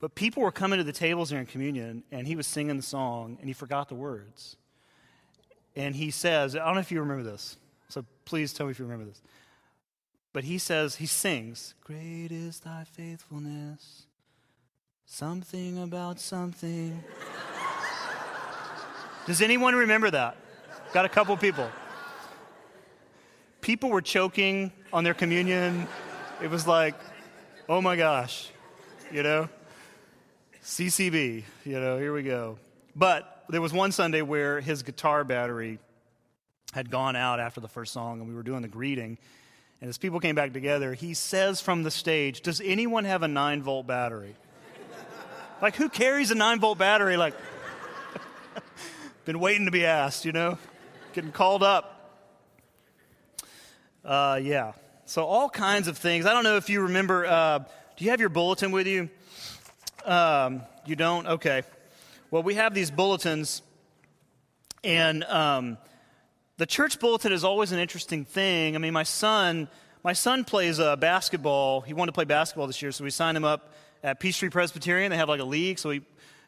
but 0.00 0.14
people 0.14 0.42
were 0.42 0.52
coming 0.52 0.78
to 0.78 0.84
the 0.84 0.92
tables 0.92 1.30
during 1.30 1.46
communion, 1.46 2.04
and 2.12 2.26
he 2.26 2.36
was 2.36 2.46
singing 2.46 2.76
the 2.76 2.82
song, 2.82 3.36
and 3.40 3.48
he 3.48 3.52
forgot 3.52 3.88
the 3.88 3.94
words. 3.94 4.56
And 5.74 5.94
he 5.94 6.10
says, 6.10 6.54
I 6.54 6.64
don't 6.64 6.74
know 6.74 6.80
if 6.80 6.92
you 6.92 7.00
remember 7.00 7.24
this, 7.24 7.56
so 7.88 8.04
please 8.24 8.52
tell 8.52 8.66
me 8.66 8.72
if 8.72 8.78
you 8.78 8.84
remember 8.84 9.06
this. 9.06 9.20
But 10.32 10.44
he 10.44 10.58
says, 10.58 10.96
he 10.96 11.06
sings, 11.06 11.74
Great 11.82 12.30
is 12.30 12.60
thy 12.60 12.84
faithfulness, 12.84 14.04
something 15.06 15.82
about 15.82 16.20
something. 16.20 17.02
Does 19.26 19.42
anyone 19.42 19.74
remember 19.74 20.10
that? 20.10 20.36
Got 20.92 21.04
a 21.04 21.08
couple 21.08 21.36
people. 21.36 21.68
People 23.60 23.90
were 23.90 24.00
choking 24.00 24.72
on 24.92 25.04
their 25.04 25.14
communion. 25.14 25.86
It 26.42 26.50
was 26.50 26.66
like, 26.66 26.94
oh 27.68 27.82
my 27.82 27.96
gosh, 27.96 28.50
you 29.12 29.22
know? 29.22 29.48
CCB, 30.68 31.44
you 31.64 31.80
know, 31.80 31.96
here 31.96 32.12
we 32.12 32.22
go. 32.22 32.58
But 32.94 33.42
there 33.48 33.62
was 33.62 33.72
one 33.72 33.90
Sunday 33.90 34.20
where 34.20 34.60
his 34.60 34.82
guitar 34.82 35.24
battery 35.24 35.78
had 36.74 36.90
gone 36.90 37.16
out 37.16 37.40
after 37.40 37.58
the 37.62 37.68
first 37.68 37.94
song, 37.94 38.20
and 38.20 38.28
we 38.28 38.34
were 38.34 38.42
doing 38.42 38.60
the 38.60 38.68
greeting. 38.68 39.16
And 39.80 39.88
as 39.88 39.96
people 39.96 40.20
came 40.20 40.34
back 40.34 40.52
together, 40.52 40.92
he 40.92 41.14
says 41.14 41.62
from 41.62 41.84
the 41.84 41.90
stage, 41.90 42.42
Does 42.42 42.60
anyone 42.60 43.06
have 43.06 43.22
a 43.22 43.28
9 43.28 43.62
volt 43.62 43.86
battery? 43.86 44.36
like, 45.62 45.74
who 45.74 45.88
carries 45.88 46.30
a 46.32 46.34
9 46.34 46.60
volt 46.60 46.76
battery? 46.76 47.16
Like, 47.16 47.34
been 49.24 49.40
waiting 49.40 49.64
to 49.64 49.72
be 49.72 49.86
asked, 49.86 50.26
you 50.26 50.32
know? 50.32 50.58
Getting 51.14 51.32
called 51.32 51.62
up. 51.62 52.12
Uh, 54.04 54.38
yeah. 54.42 54.72
So, 55.06 55.24
all 55.24 55.48
kinds 55.48 55.88
of 55.88 55.96
things. 55.96 56.26
I 56.26 56.34
don't 56.34 56.44
know 56.44 56.58
if 56.58 56.68
you 56.68 56.82
remember. 56.82 57.24
Uh, 57.24 57.60
do 57.96 58.04
you 58.04 58.10
have 58.10 58.20
your 58.20 58.28
bulletin 58.28 58.70
with 58.70 58.86
you? 58.86 59.08
Um, 60.04 60.62
you 60.86 60.96
don't? 60.96 61.26
Okay. 61.26 61.62
Well, 62.30 62.42
we 62.42 62.54
have 62.54 62.74
these 62.74 62.90
bulletins, 62.90 63.62
and 64.84 65.24
um, 65.24 65.78
the 66.56 66.66
church 66.66 66.98
bulletin 67.00 67.32
is 67.32 67.44
always 67.44 67.72
an 67.72 67.78
interesting 67.78 68.24
thing. 68.24 68.74
I 68.74 68.78
mean, 68.78 68.92
my 68.92 69.02
son, 69.02 69.68
my 70.04 70.12
son 70.12 70.44
plays 70.44 70.78
uh, 70.80 70.96
basketball. 70.96 71.80
He 71.80 71.94
wanted 71.94 72.12
to 72.12 72.14
play 72.14 72.24
basketball 72.24 72.66
this 72.66 72.82
year, 72.82 72.92
so 72.92 73.04
we 73.04 73.10
signed 73.10 73.36
him 73.36 73.44
up 73.44 73.72
at 74.02 74.20
Peachtree 74.20 74.50
Presbyterian. 74.50 75.10
They 75.10 75.16
have 75.16 75.28
like 75.28 75.40
a 75.40 75.44
league, 75.44 75.78
so 75.78 75.90
he, 75.90 76.02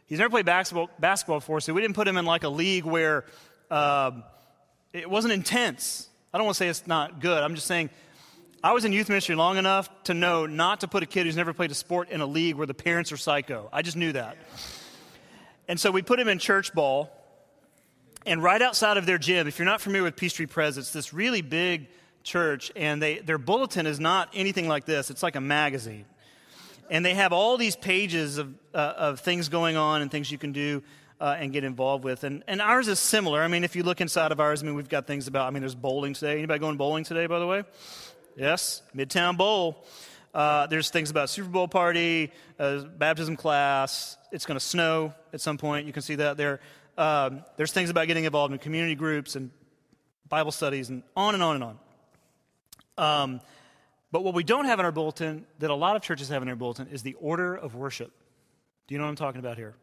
he's 0.07 0.19
never 0.19 0.30
played 0.30 0.47
basketball, 0.47 0.90
basketball 0.99 1.38
before, 1.40 1.61
so 1.61 1.73
we 1.73 1.80
didn't 1.80 1.97
put 1.97 2.07
him 2.07 2.16
in 2.16 2.25
like 2.25 2.45
a 2.45 2.49
league 2.49 2.85
where 2.85 3.25
um, 3.71 4.25
it 4.92 5.09
wasn't 5.09 5.33
intense. 5.33 6.09
I 6.33 6.38
don't 6.38 6.45
want 6.45 6.57
to 6.57 6.59
say 6.59 6.69
it's 6.69 6.87
not 6.87 7.21
good. 7.21 7.42
I'm 7.42 7.54
just 7.54 7.66
saying 7.66 7.90
I 8.62 8.73
was 8.73 8.85
in 8.85 8.93
youth 8.93 9.09
ministry 9.09 9.35
long 9.35 9.57
enough 9.57 9.88
to 10.05 10.14
know 10.14 10.45
not 10.45 10.81
to 10.81 10.88
put 10.88 11.02
a 11.02 11.07
kid 11.07 11.25
who's 11.25 11.37
never 11.37 11.55
played 11.55 11.71
a 11.71 11.75
sport 11.75 12.11
in 12.11 12.21
a 12.21 12.26
league 12.26 12.57
where 12.57 12.67
the 12.67 12.75
parents 12.75 13.11
are 13.11 13.17
psycho. 13.17 13.71
I 13.73 13.81
just 13.81 13.97
knew 13.97 14.12
that. 14.12 14.37
And 15.67 15.81
so 15.81 15.90
we 15.90 16.02
put 16.02 16.21
him 16.21 16.29
in 16.29 16.38
church 16.38 16.75
ball 16.75 17.11
and 18.26 18.43
right 18.43 18.61
outside 18.61 18.99
of 18.99 19.07
their 19.07 19.19
gym, 19.19 19.49
if 19.49 19.59
you're 19.59 19.67
not 19.67 19.81
familiar 19.81 20.02
with 20.02 20.17
Peachtree 20.17 20.47
Pres, 20.47 20.76
it's 20.76 20.93
this 20.93 21.14
really 21.14 21.40
big 21.40 21.88
church, 22.23 22.71
and 22.76 23.00
they, 23.00 23.19
their 23.19 23.38
bulletin 23.38 23.87
is 23.87 23.99
not 23.99 24.29
anything 24.35 24.69
like 24.69 24.85
this. 24.85 25.11
It's 25.11 25.23
like 25.23 25.37
a 25.37 25.40
magazine. 25.40 26.05
And 26.90 27.05
they 27.05 27.14
have 27.14 27.33
all 27.33 27.57
these 27.57 27.76
pages 27.76 28.37
of, 28.37 28.52
uh, 28.75 28.93
of 28.97 29.21
things 29.21 29.49
going 29.49 29.76
on 29.76 30.02
and 30.02 30.11
things 30.11 30.31
you 30.31 30.37
can 30.37 30.52
do 30.52 30.83
uh, 31.19 31.37
and 31.38 31.52
get 31.52 31.64
involved 31.64 32.05
with. 32.05 32.25
And, 32.25 32.45
and 32.47 32.61
ours 32.61 32.88
is 32.88 32.99
similar. 32.99 33.43
I 33.43 33.49
mean, 33.49 33.64
if 33.64 33.75
you 33.75 33.85
look 33.85 34.02
inside 34.02 34.33
of 34.33 34.40
ours, 34.40 34.62
I 34.62 34.67
mean, 34.67 34.75
we've 34.75 34.88
got 34.88 35.07
things 35.07 35.29
about, 35.29 35.47
I 35.47 35.50
mean, 35.50 35.61
there's 35.61 35.75
bowling 35.75 36.12
today. 36.12 36.38
Anybody 36.38 36.59
going 36.59 36.76
bowling 36.76 37.05
today, 37.05 37.26
by 37.26 37.38
the 37.38 37.47
way? 37.47 37.64
Yes, 38.41 38.81
Midtown 38.97 39.37
Bowl. 39.37 39.85
Uh, 40.33 40.67
there's 40.67 40.89
things 40.89 41.11
about 41.11 41.29
Super 41.29 41.51
Bowl 41.51 41.69
party, 41.69 42.33
uh, 42.59 42.85
baptism 42.85 43.37
class. 43.37 44.17
It's 44.33 44.47
going 44.47 44.59
to 44.59 44.65
snow 44.65 45.13
at 45.35 45.43
some 45.43 45.59
point. 45.59 45.87
You 45.87 45.93
can 45.93 46.01
see 46.01 46.15
that 46.15 46.39
there. 46.39 46.61
Um, 46.97 47.45
there's 47.59 47.71
things 47.71 47.91
about 47.91 48.07
getting 48.07 48.25
involved 48.25 48.55
in 48.55 48.59
community 48.59 48.95
groups 48.95 49.37
and 49.37 49.51
Bible 50.31 50.53
studies 50.53 50.89
and 50.89 51.03
on 51.15 51.35
and 51.35 51.43
on 51.43 51.57
and 51.57 51.65
on. 51.65 51.79
Um, 52.97 53.41
but 54.11 54.25
what 54.25 54.33
we 54.33 54.43
don't 54.43 54.65
have 54.65 54.79
in 54.79 54.87
our 54.87 54.93
bulletin, 54.93 55.45
that 55.59 55.69
a 55.69 55.75
lot 55.75 55.95
of 55.95 56.01
churches 56.01 56.31
have 56.31 56.41
in 56.41 56.47
their 56.47 56.57
bulletin, 56.57 56.89
is 56.91 57.03
the 57.03 57.17
order 57.21 57.55
of 57.55 57.75
worship. 57.75 58.11
Do 58.87 58.95
you 58.95 58.99
know 58.99 59.05
what 59.05 59.11
I'm 59.11 59.17
talking 59.17 59.41
about 59.41 59.59
here? 59.59 59.75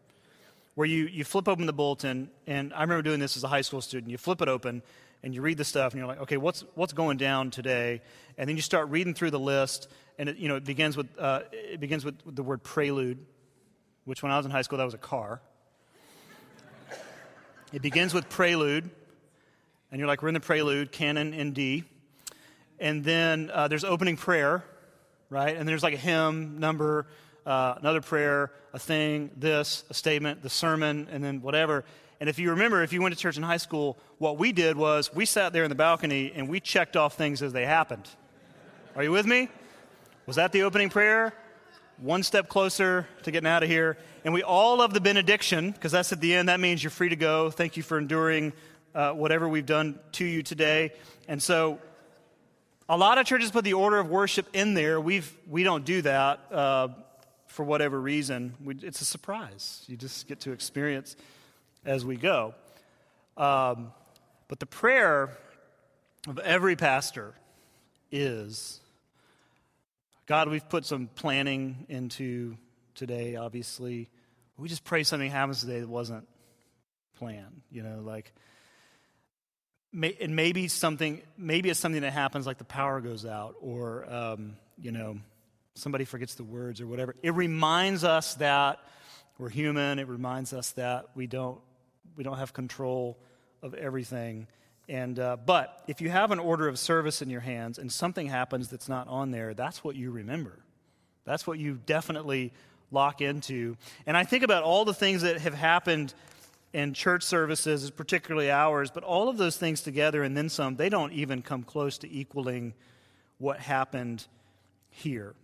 Where 0.74 0.88
you, 0.88 1.06
you 1.06 1.24
flip 1.26 1.48
open 1.48 1.68
the 1.68 1.74
bulletin, 1.74 2.32
and 2.48 2.74
I 2.74 2.82
remember 2.82 3.04
doing 3.04 3.20
this 3.20 3.38
as 3.38 3.44
a 3.44 3.50
high 3.50 3.62
school 3.62 3.82
student. 3.82 4.10
You 4.10 4.18
flip 4.18 4.42
it 4.42 4.48
open, 4.48 4.82
and 5.24 5.34
you 5.34 5.42
read 5.42 5.58
the 5.58 5.66
stuff, 5.66 5.94
and 5.94 6.00
you're 6.00 6.08
like, 6.08 6.22
okay, 6.22 6.38
what's, 6.38 6.64
what's 6.76 6.94
going 6.94 7.18
down 7.18 7.52
today? 7.52 8.02
And 8.38 8.48
then 8.48 8.56
you 8.56 8.62
start 8.62 8.90
reading 8.90 9.14
through 9.14 9.32
the 9.32 9.40
list, 9.40 9.90
and 10.18 10.30
it, 10.30 10.38
you 10.38 10.48
know, 10.48 10.56
it 10.56 10.64
begins 10.64 10.96
with, 10.96 11.08
uh, 11.18 11.42
it 11.52 11.80
begins 11.80 12.06
with 12.06 12.16
the 12.26 12.44
word 12.44 12.64
prelude, 12.64 13.18
which 14.06 14.24
when 14.24 14.32
I 14.32 14.38
was 14.38 14.46
in 14.46 14.52
high 14.52 14.62
school, 14.62 14.78
that 14.78 14.86
was 14.86 14.94
a 14.94 15.00
car. 15.00 15.42
It 17.74 17.82
begins 17.82 18.14
with 18.14 18.30
prelude, 18.30 18.90
and 19.92 20.00
you're 20.00 20.08
like, 20.08 20.22
we're 20.22 20.30
in 20.30 20.34
the 20.34 20.40
prelude, 20.40 20.92
canon 20.92 21.34
in 21.34 21.52
D. 21.52 21.84
And 22.80 23.04
then 23.04 23.50
uh, 23.54 23.68
there's 23.68 23.84
opening 23.84 24.16
prayer, 24.18 24.64
right? 25.30 25.58
And 25.58 25.68
there's 25.68 25.84
like 25.84 25.94
a 25.94 25.98
hymn, 25.98 26.60
number, 26.60 27.08
uh, 27.46 27.76
another 27.80 28.02
prayer, 28.02 28.52
a 28.74 28.80
thing, 28.80 29.32
this, 29.36 29.84
a 29.90 29.94
statement, 29.94 30.44
the 30.44 30.50
sermon, 30.50 31.08
and 31.12 31.24
then 31.24 31.42
whatever. 31.42 31.84
And 32.20 32.30
if 32.30 32.40
you 32.40 32.52
remember, 32.52 32.84
if 32.84 32.94
you 32.94 33.02
went 33.02 33.16
to 33.16 33.22
church 33.22 33.38
in 33.38 33.44
high 33.44 33.58
school, 33.58 33.98
what 34.18 34.38
we 34.38 34.52
did 34.52 34.76
was 34.76 35.14
we 35.14 35.26
sat 35.26 35.54
there 35.54 35.64
in 35.64 35.70
the 35.70 35.76
balcony 35.76 36.32
and 36.36 36.50
we 36.50 36.60
checked 36.60 36.96
off 36.96 37.16
things 37.16 37.42
as 37.42 37.54
they 37.54 37.66
happened. 37.66 38.08
Are 38.96 39.04
you 39.04 39.12
with 39.12 39.26
me? 39.26 39.50
Was 40.26 40.38
that 40.38 40.52
the 40.52 40.64
opening 40.64 40.90
prayer? 40.90 41.34
one 41.98 42.22
step 42.24 42.48
closer 42.48 43.08
to 43.24 43.32
getting 43.32 43.48
out 43.48 43.64
of 43.64 43.70
here. 43.70 43.98
And 44.24 44.34
we 44.34 44.44
all 44.44 44.78
love 44.78 44.94
the 44.94 45.02
benediction 45.02 45.72
because 45.72 45.92
that's 45.92 46.12
at 46.12 46.22
the 46.22 46.34
end. 46.34 46.50
That 46.50 46.60
means 46.60 46.84
you're 46.84 46.92
free 46.92 47.10
to 47.10 47.16
go. 47.16 47.50
Thank 47.50 47.78
you 47.78 47.84
for 47.84 47.98
enduring 47.98 48.54
uh, 48.94 49.12
whatever 49.12 49.48
we've 49.48 49.66
done 49.66 50.00
to 50.14 50.26
you 50.26 50.44
today. 50.44 50.92
And 51.28 51.42
so 51.42 51.80
a 52.88 52.98
lot 52.98 53.18
of 53.18 53.26
churches 53.26 53.52
put 53.52 53.64
the 53.64 53.74
order 53.74 54.00
of 54.00 54.10
worship 54.10 54.48
in 54.54 54.74
there. 54.74 55.02
We've, 55.02 55.32
we 55.50 55.64
don't 55.64 55.86
do 55.86 56.02
that 56.04 56.40
uh, 56.52 56.90
for 57.48 57.64
whatever 57.66 58.00
reason. 58.00 58.54
We, 58.64 58.76
it's 58.76 59.02
a 59.02 59.06
surprise. 59.06 59.84
You 59.88 59.98
just 59.98 60.28
get 60.28 60.42
to 60.42 60.52
experience 60.52 61.16
as 61.88 62.06
we 62.06 62.18
go. 62.18 62.54
Um, 63.38 63.92
but 64.48 64.60
the 64.60 64.66
prayer 64.66 65.36
of 66.28 66.38
every 66.40 66.76
pastor 66.76 67.34
is 68.12 68.80
God, 70.28 70.50
we've 70.50 70.68
put 70.68 70.86
some 70.86 71.08
planning 71.08 71.86
into 71.88 72.58
today, 72.96 73.38
obviously. 73.38 74.10
We 74.58 74.68
just 74.68 74.84
pray 74.84 75.04
something 75.04 75.32
happens 75.32 75.62
today 75.62 75.80
that 75.80 75.88
wasn't 75.88 76.28
planned, 77.18 77.62
you 77.72 77.82
know, 77.82 78.02
like, 78.04 78.34
and 79.94 80.36
maybe 80.36 80.68
something, 80.68 81.22
maybe 81.38 81.70
it's 81.70 81.80
something 81.80 82.02
that 82.02 82.12
happens 82.12 82.46
like 82.46 82.58
the 82.58 82.66
power 82.66 83.00
goes 83.00 83.26
out 83.26 83.56
or, 83.62 84.12
um, 84.14 84.58
you 84.78 84.92
know, 84.92 85.18
somebody 85.76 86.04
forgets 86.04 86.36
the 86.36 86.44
words 86.44 86.82
or 86.82 86.88
whatever. 86.88 87.16
It 87.24 87.34
reminds 87.34 88.04
us 88.04 88.34
that 88.36 88.80
we're 89.38 89.50
human. 89.50 90.00
It 90.00 90.08
reminds 90.08 90.52
us 90.52 90.72
that 90.72 91.06
we 91.16 91.28
don't, 91.28 91.60
we 92.18 92.24
don't 92.24 92.38
have 92.38 92.52
control 92.52 93.18
of 93.62 93.74
everything. 93.76 94.48
And, 94.90 95.20
uh, 95.20 95.38
but 95.46 95.84
if 95.88 96.02
you 96.02 96.10
have 96.10 96.32
an 96.32 96.40
order 96.40 96.68
of 96.68 96.80
service 96.80 97.22
in 97.22 97.30
your 97.30 97.42
hands 97.42 97.78
and 97.78 97.92
something 97.92 98.28
happens 98.28 98.70
that's 98.70 98.90
not 98.90 99.08
on 99.08 99.32
there, 99.32 99.54
that's 99.54 99.84
what 99.84 99.96
you 99.96 100.12
remember. 100.12 100.60
That's 101.26 101.46
what 101.46 101.60
you 101.60 101.80
definitely 101.86 102.54
lock 102.90 103.22
into. 103.22 103.76
And 104.06 104.16
I 104.16 104.24
think 104.24 104.44
about 104.44 104.64
all 104.64 104.86
the 104.86 104.94
things 104.94 105.22
that 105.22 105.40
have 105.40 105.54
happened 105.54 106.14
in 106.74 106.94
church 106.94 107.24
services, 107.24 107.90
particularly 107.92 108.50
ours, 108.50 108.92
but 108.92 109.04
all 109.04 109.30
of 109.30 109.38
those 109.38 109.58
things 109.58 109.82
together 109.82 110.24
and 110.24 110.36
then 110.38 110.50
some, 110.50 110.76
they 110.76 110.90
don't 110.90 111.12
even 111.14 111.42
come 111.42 111.64
close 111.64 111.98
to 112.00 112.12
equaling 112.12 112.74
what 113.40 113.60
happened 113.60 114.26
here. 114.90 115.36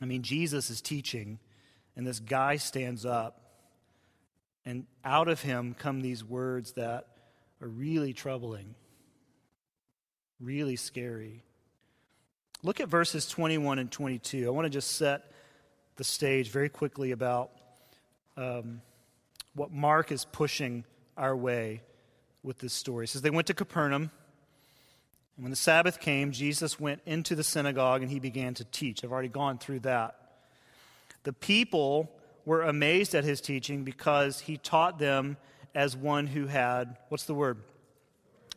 I 0.00 0.04
mean, 0.04 0.22
Jesus 0.22 0.70
is 0.70 0.80
teaching, 0.80 1.38
and 1.96 2.06
this 2.06 2.18
guy 2.18 2.56
stands 2.56 3.04
up, 3.04 3.41
and 4.64 4.86
out 5.04 5.28
of 5.28 5.42
him 5.42 5.74
come 5.78 6.00
these 6.00 6.24
words 6.24 6.72
that 6.72 7.06
are 7.60 7.68
really 7.68 8.12
troubling, 8.12 8.74
really 10.40 10.76
scary. 10.76 11.42
Look 12.62 12.80
at 12.80 12.88
verses 12.88 13.26
21 13.28 13.78
and 13.78 13.90
22. 13.90 14.46
I 14.46 14.50
want 14.50 14.66
to 14.66 14.70
just 14.70 14.92
set 14.92 15.32
the 15.96 16.04
stage 16.04 16.50
very 16.50 16.68
quickly 16.68 17.10
about 17.10 17.50
um, 18.36 18.80
what 19.54 19.72
Mark 19.72 20.12
is 20.12 20.24
pushing 20.24 20.84
our 21.16 21.36
way 21.36 21.82
with 22.42 22.58
this 22.58 22.72
story. 22.72 23.06
Says, 23.06 23.22
They 23.22 23.30
went 23.30 23.48
to 23.48 23.54
Capernaum. 23.54 24.10
And 25.36 25.44
when 25.44 25.50
the 25.50 25.56
Sabbath 25.56 26.00
came, 26.00 26.32
Jesus 26.32 26.78
went 26.78 27.00
into 27.06 27.34
the 27.34 27.44
synagogue 27.44 28.02
and 28.02 28.10
he 28.10 28.20
began 28.20 28.54
to 28.54 28.64
teach. 28.64 29.02
I've 29.02 29.12
already 29.12 29.28
gone 29.28 29.58
through 29.58 29.80
that. 29.80 30.16
The 31.24 31.32
people 31.32 32.10
were 32.44 32.62
amazed 32.62 33.14
at 33.14 33.24
his 33.24 33.40
teaching 33.40 33.84
because 33.84 34.40
he 34.40 34.56
taught 34.56 34.98
them 34.98 35.36
as 35.74 35.96
one 35.96 36.26
who 36.26 36.46
had, 36.46 36.96
what's 37.08 37.24
the 37.24 37.34
word? 37.34 37.58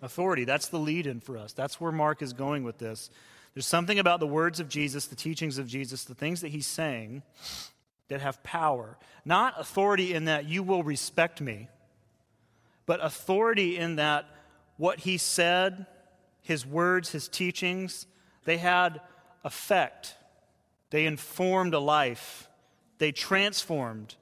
Authority. 0.01 0.43
That's 0.43 0.67
the 0.67 0.79
lead 0.79 1.07
in 1.07 1.19
for 1.19 1.37
us. 1.37 1.53
That's 1.53 1.79
where 1.79 1.91
Mark 1.91 2.21
is 2.21 2.33
going 2.33 2.63
with 2.63 2.77
this. 2.77 3.09
There's 3.53 3.67
something 3.67 3.99
about 3.99 4.19
the 4.19 4.27
words 4.27 4.59
of 4.59 4.67
Jesus, 4.67 5.07
the 5.07 5.15
teachings 5.15 5.57
of 5.57 5.67
Jesus, 5.67 6.03
the 6.03 6.15
things 6.15 6.41
that 6.41 6.49
he's 6.49 6.67
saying 6.67 7.23
that 8.09 8.21
have 8.21 8.43
power. 8.43 8.97
Not 9.23 9.53
authority 9.57 10.13
in 10.13 10.25
that 10.25 10.45
you 10.45 10.61
will 10.61 10.83
respect 10.83 11.39
me, 11.39 11.69
but 12.85 13.03
authority 13.03 13.77
in 13.77 13.95
that 13.95 14.25
what 14.77 14.99
he 14.99 15.17
said, 15.17 15.85
his 16.41 16.65
words, 16.65 17.11
his 17.11 17.27
teachings, 17.27 18.07
they 18.43 18.57
had 18.57 18.99
effect. 19.43 20.15
They 20.89 21.05
informed 21.05 21.73
a 21.73 21.79
life. 21.79 22.49
They 22.97 23.11
transformed 23.11 24.15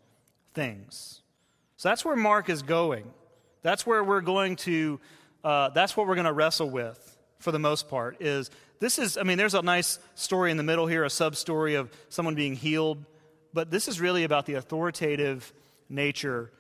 things. 0.54 1.22
So 1.78 1.90
that's 1.90 2.06
where 2.06 2.16
Mark 2.16 2.50
is 2.50 2.62
going. 2.62 3.12
That's 3.62 3.86
where 3.86 4.04
we're 4.04 4.22
going 4.22 4.56
to, 4.58 5.00
uh, 5.44 5.70
that's 5.70 5.96
what 5.96 6.08
we're 6.08 6.16
going 6.16 6.26
to 6.26 6.34
wrestle 6.34 6.70
with 6.70 7.18
for 7.40 7.52
the 7.52 7.60
most 7.60 7.90
part 7.90 8.22
is 8.22 8.50
this 8.80 8.98
is, 8.98 9.18
I 9.18 9.24
mean, 9.24 9.38
there's 9.38 9.54
a 9.54 9.62
nice 9.62 10.00
story 10.16 10.50
in 10.50 10.58
the 10.58 10.64
middle 10.64 10.88
here, 10.88 11.04
a 11.04 11.10
sub 11.10 11.36
story 11.36 11.76
of 11.76 11.92
someone 12.10 12.36
being 12.36 12.56
healed, 12.56 13.06
but 13.54 13.70
this 13.70 13.88
is 13.88 14.02
really 14.02 14.24
about 14.24 14.46
the 14.46 14.56
authoritative 14.56 15.54
nature 15.90 16.52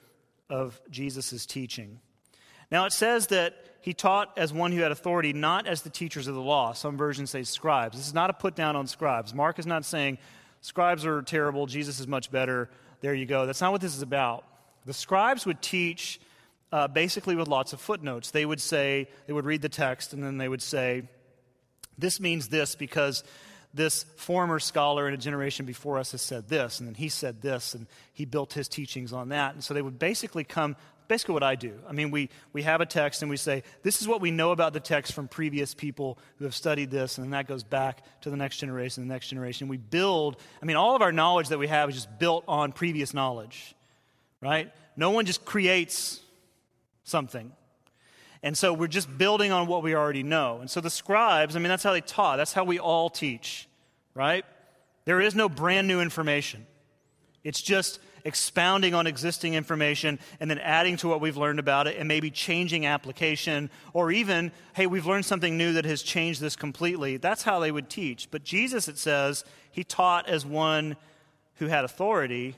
of 0.50 0.79
Jesus' 0.89 1.46
teaching. 1.46 2.00
Now, 2.70 2.86
it 2.86 2.93
says 2.93 3.27
that 3.27 3.55
he 3.82 3.93
taught 3.93 4.38
as 4.38 4.53
one 4.53 4.72
who 4.72 4.82
had 4.82 4.91
authority, 4.91 5.34
not 5.34 5.67
as 5.67 5.82
the 5.82 5.89
teachers 5.89 6.27
of 6.27 6.36
the 6.36 6.41
law. 6.41 6.74
Some 6.74 6.98
versions 6.98 7.29
say 7.29 7.43
scribes. 7.43 7.98
This 7.98 8.08
is 8.08 8.13
not 8.13 8.29
a 8.29 8.34
put 8.34 8.55
down 8.55 8.75
on 8.75 8.88
scribes. 8.88 9.34
Mark 9.34 9.60
is 9.60 9.67
not 9.67 9.84
saying 9.84 10.17
scribes 10.63 11.05
are 11.05 11.22
terrible, 11.22 11.67
Jesus 11.67 12.00
is 12.00 12.08
much 12.08 12.32
better. 12.32 12.70
There 13.01 13.13
you 13.13 13.25
go. 13.25 13.46
That's 13.46 13.62
not 13.62 13.72
what 13.74 13.82
this 13.82 13.96
is 13.96 14.01
about. 14.01 14.46
The 14.86 14.93
scribes 14.93 15.46
would 15.46 15.62
teach 15.62 16.20
uh, 16.72 16.88
basically 16.88 17.36
with 17.36 17.48
lots 17.48 17.74
of 17.74 17.79
footnotes. 17.79 18.32
They 18.32 18.46
would 18.46 18.62
say, 18.62 19.08
they 19.27 19.34
would 19.34 19.46
read 19.46 19.62
the 19.62 19.70
text, 19.70 20.13
and 20.13 20.24
then 20.24 20.38
they 20.38 20.48
would 20.48 20.62
say, 20.62 21.03
this 21.98 22.20
means 22.20 22.48
this 22.48 22.75
because 22.75 23.24
this 23.74 24.03
former 24.15 24.60
scholar 24.60 25.08
in 25.08 25.13
a 25.13 25.17
generation 25.17 25.65
before 25.65 26.00
us 26.00 26.12
has 26.13 26.22
said 26.22 26.48
this, 26.48 26.79
and 26.79 26.88
then 26.88 26.96
he 26.96 27.10
said 27.10 27.41
this, 27.41 27.74
and 27.74 27.88
he 28.13 28.24
built 28.24 28.53
his 28.53 28.67
teachings 28.67 29.12
on 29.12 29.29
that. 29.29 29.53
And 29.53 29.63
so 29.63 29.74
they 29.74 29.82
would 29.82 30.00
basically 30.00 30.43
come, 30.43 30.75
basically 31.07 31.33
what 31.33 31.43
I 31.43 31.55
do. 31.55 31.74
I 31.88 31.91
mean, 31.91 32.12
we, 32.12 32.29
we 32.51 32.63
have 32.63 32.81
a 32.81 32.86
text 32.86 33.22
and 33.22 33.29
we 33.29 33.38
say, 33.38 33.63
this 33.81 34.01
is 34.01 34.07
what 34.07 34.22
we 34.22 34.31
know 34.31 34.51
about 34.51 34.74
the 34.74 34.79
text 34.79 35.13
from 35.13 35.27
previous 35.27 35.74
people 35.74 36.17
who 36.38 36.45
have 36.45 36.56
studied 36.56 36.91
this, 36.91 37.17
and 37.17 37.25
then 37.25 37.32
that 37.32 37.47
goes 37.47 37.63
back 37.63 38.04
to 38.21 38.30
the 38.30 38.38
next 38.38 38.58
generation, 38.58 39.08
the 39.08 39.13
next 39.13 39.27
generation. 39.27 39.67
We 39.67 39.77
build, 39.77 40.38
I 40.62 40.65
mean, 40.65 40.75
all 40.75 40.95
of 40.95 41.01
our 41.01 41.12
knowledge 41.12 41.49
that 41.49 41.60
we 41.60 41.67
have 41.67 41.89
is 41.89 41.95
just 41.95 42.19
built 42.19 42.43
on 42.47 42.71
previous 42.71 43.13
knowledge, 43.13 43.75
right? 44.41 44.71
No 44.95 45.12
one 45.12 45.25
just 45.25 45.45
creates 45.45 46.21
something. 47.04 47.51
And 48.41 48.58
so 48.58 48.73
we're 48.73 48.88
just 48.88 49.17
building 49.17 49.51
on 49.51 49.67
what 49.67 49.84
we 49.84 49.95
already 49.95 50.23
know. 50.23 50.60
And 50.60 50.69
so 50.69 50.82
the 50.82 50.89
scribes, 50.89 51.56
I 51.56 51.60
mean, 51.60 51.69
that's 51.69 51.84
how 51.84 51.93
they 51.93 52.01
taught. 52.01 52.38
That's 52.38 52.51
how 52.51 52.65
we 52.65 52.77
all 52.77 53.10
teach, 53.10 53.69
right? 54.13 54.45
There 55.06 55.21
is 55.21 55.34
no 55.34 55.47
brand 55.47 55.88
new 55.88 56.01
information. 56.01 56.65
It's 57.43 57.62
just 57.62 57.99
expounding 58.25 58.93
on 58.93 59.07
existing 59.07 59.53
information 59.53 60.19
and 60.39 60.49
then 60.49 60.59
adding 60.59 60.97
to 60.97 61.07
what 61.07 61.21
we've 61.21 61.38
learned 61.38 61.59
about 61.59 61.88
it 61.88 61.97
and 61.97 62.07
maybe 62.07 62.31
changing 62.31 62.86
application 62.86 63.69
or 63.93 64.12
even, 64.12 64.51
hey, 64.73 64.88
we've 64.88 65.05
learned 65.05 65.25
something 65.25 65.57
new 65.57 65.73
that 65.73 65.86
has 65.86 66.01
changed 66.01 66.39
this 66.39 66.55
completely. 66.55 67.17
That's 67.17 67.43
how 67.43 67.59
they 67.59 67.71
would 67.71 67.89
teach. 67.89 68.29
But 68.31 68.43
Jesus, 68.43 68.88
it 68.88 68.97
says, 68.97 69.43
he 69.71 69.83
taught 69.83 70.29
as 70.29 70.45
one 70.45 70.95
who 71.55 71.67
had 71.67 71.83
authority, 71.83 72.55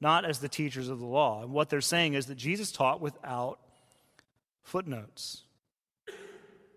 not 0.00 0.24
as 0.24 0.38
the 0.38 0.48
teachers 0.48 0.88
of 0.88 0.98
the 1.00 1.06
law. 1.06 1.42
And 1.42 1.52
what 1.52 1.68
they're 1.70 1.80
saying 1.80 2.14
is 2.14 2.26
that 2.26 2.36
Jesus 2.36 2.72
taught 2.72 3.00
without 3.00 3.58
footnotes. 4.62 5.42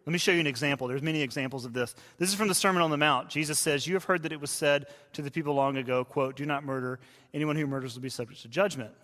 Let 0.07 0.13
me 0.13 0.19
show 0.19 0.31
you 0.31 0.39
an 0.39 0.47
example. 0.47 0.87
There's 0.87 1.01
many 1.01 1.21
examples 1.21 1.65
of 1.65 1.73
this. 1.73 1.93
This 2.17 2.29
is 2.29 2.35
from 2.35 2.47
the 2.47 2.55
Sermon 2.55 2.81
on 2.81 2.91
the 2.91 2.97
Mount. 2.97 3.27
Jesus 3.27 3.59
says, 3.59 3.85
"You 3.85 3.95
have 3.95 4.05
heard 4.05 4.23
that 4.23 4.31
it 4.31 4.39
was 4.39 4.49
said 4.49 4.87
to 5.11 5.21
the 5.21 5.29
people 5.29 5.53
long 5.53 5.75
ago, 5.75 6.05
quote, 6.05 6.37
do 6.37 6.45
not 6.45 6.63
murder. 6.63 7.01
Anyone 7.33 7.57
who 7.57 7.67
murders 7.67 7.93
will 7.93 8.01
be 8.01 8.07
subject 8.07 8.41
to 8.43 8.47
judgment." 8.47 8.95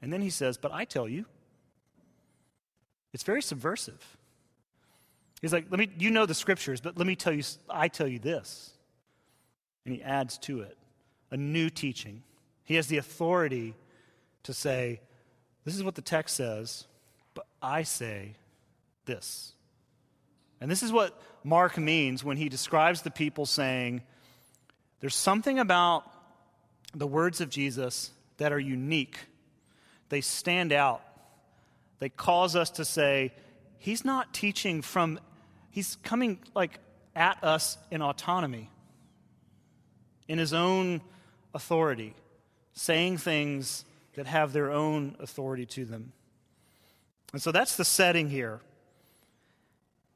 And 0.00 0.10
then 0.10 0.22
he 0.22 0.30
says, 0.30 0.56
"But 0.56 0.72
I 0.72 0.86
tell 0.86 1.06
you." 1.06 1.26
It's 3.12 3.22
very 3.22 3.42
subversive. 3.42 4.16
He's 5.42 5.52
like, 5.52 5.66
"Let 5.68 5.78
me 5.78 5.90
you 5.98 6.10
know 6.10 6.24
the 6.24 6.32
scriptures, 6.32 6.80
but 6.80 6.96
let 6.96 7.06
me 7.06 7.16
tell 7.16 7.34
you 7.34 7.42
I 7.68 7.88
tell 7.88 8.08
you 8.08 8.18
this." 8.18 8.72
And 9.84 9.94
he 9.94 10.02
adds 10.02 10.38
to 10.38 10.62
it 10.62 10.78
a 11.30 11.36
new 11.36 11.68
teaching. 11.68 12.22
He 12.64 12.76
has 12.76 12.86
the 12.86 12.96
authority 12.96 13.74
to 14.44 14.54
say, 14.54 15.02
"This 15.64 15.76
is 15.76 15.84
what 15.84 15.96
the 15.96 16.02
text 16.02 16.36
says." 16.36 16.86
But 17.34 17.46
I 17.60 17.82
say 17.82 18.36
this. 19.04 19.52
And 20.60 20.70
this 20.70 20.82
is 20.82 20.92
what 20.92 21.18
Mark 21.42 21.78
means 21.78 22.22
when 22.22 22.36
he 22.36 22.48
describes 22.48 23.02
the 23.02 23.10
people 23.10 23.46
saying, 23.46 24.02
There's 25.00 25.14
something 25.14 25.58
about 25.58 26.04
the 26.94 27.06
words 27.06 27.40
of 27.40 27.48
Jesus 27.48 28.10
that 28.36 28.52
are 28.52 28.58
unique. 28.58 29.18
They 30.08 30.20
stand 30.20 30.72
out. 30.72 31.02
They 31.98 32.08
cause 32.08 32.56
us 32.56 32.70
to 32.70 32.84
say, 32.84 33.32
He's 33.78 34.04
not 34.04 34.34
teaching 34.34 34.82
from, 34.82 35.18
He's 35.70 35.96
coming 36.02 36.38
like 36.54 36.78
at 37.14 37.42
us 37.42 37.78
in 37.90 38.02
autonomy, 38.02 38.70
in 40.28 40.38
His 40.38 40.52
own 40.52 41.00
authority, 41.54 42.14
saying 42.74 43.18
things 43.18 43.84
that 44.14 44.26
have 44.26 44.52
their 44.52 44.70
own 44.70 45.16
authority 45.20 45.66
to 45.66 45.84
them. 45.84 46.12
And 47.32 47.40
so 47.40 47.52
that's 47.52 47.76
the 47.76 47.84
setting 47.84 48.28
here. 48.28 48.60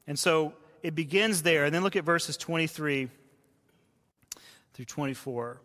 And 0.07 0.17
so 0.17 0.53
it 0.83 0.95
begins 0.95 1.41
there. 1.41 1.65
And 1.65 1.73
then 1.73 1.83
look 1.83 1.95
at 1.95 2.03
verses 2.03 2.37
23 2.37 3.09
through 4.73 4.85
24. 4.85 5.61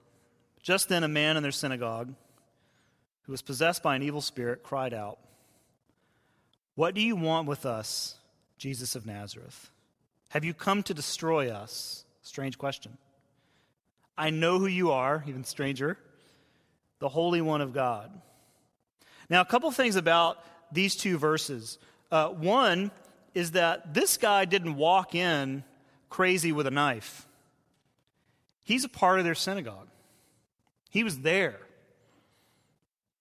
Just 0.62 0.88
then, 0.88 1.05
a 1.05 1.09
man 1.09 1.37
in 1.37 1.42
their 1.42 1.53
synagogue 1.53 2.14
who 3.22 3.33
was 3.33 3.42
possessed 3.42 3.83
by 3.83 3.96
an 3.96 4.03
evil 4.03 4.20
spirit 4.20 4.62
cried 4.62 4.94
out, 4.94 5.18
What 6.74 6.94
do 6.94 7.00
you 7.00 7.16
want 7.16 7.48
with 7.48 7.64
us, 7.64 8.16
Jesus 8.59 8.94
of 8.94 9.07
Nazareth? 9.07 9.70
Have 10.31 10.44
you 10.44 10.55
come 10.55 10.83
to 10.85 10.94
destroy 10.94 11.50
us? 11.50 12.05
Strange 12.22 12.59
question. 12.59 12.96
I 14.16 14.31
know 14.31 14.59
who 14.59 14.66
you 14.66 14.92
are, 14.92 15.24
even 15.26 15.44
stranger, 15.44 15.96
the 16.98 17.09
Holy 17.09 17.40
One 17.40 17.61
of 17.62 17.72
God. 17.72 18.11
Now, 19.31 19.40
a 19.40 19.46
couple 19.46 19.70
things 19.70 19.96
about 19.96 20.38
these 20.72 20.94
two 20.94 21.18
verses. 21.18 21.79
Uh, 22.11 22.29
one 22.29 22.90
is 23.34 23.52
that 23.52 23.94
this 23.94 24.16
guy 24.16 24.44
didn't 24.44 24.76
walk 24.76 25.14
in 25.14 25.64
crazy 26.08 26.52
with 26.52 26.66
a 26.66 26.70
knife, 26.70 27.26
he's 28.62 28.84
a 28.84 28.88
part 28.88 29.18
of 29.18 29.24
their 29.24 29.34
synagogue. 29.34 29.88
He 30.90 31.04
was 31.04 31.20
there. 31.20 31.60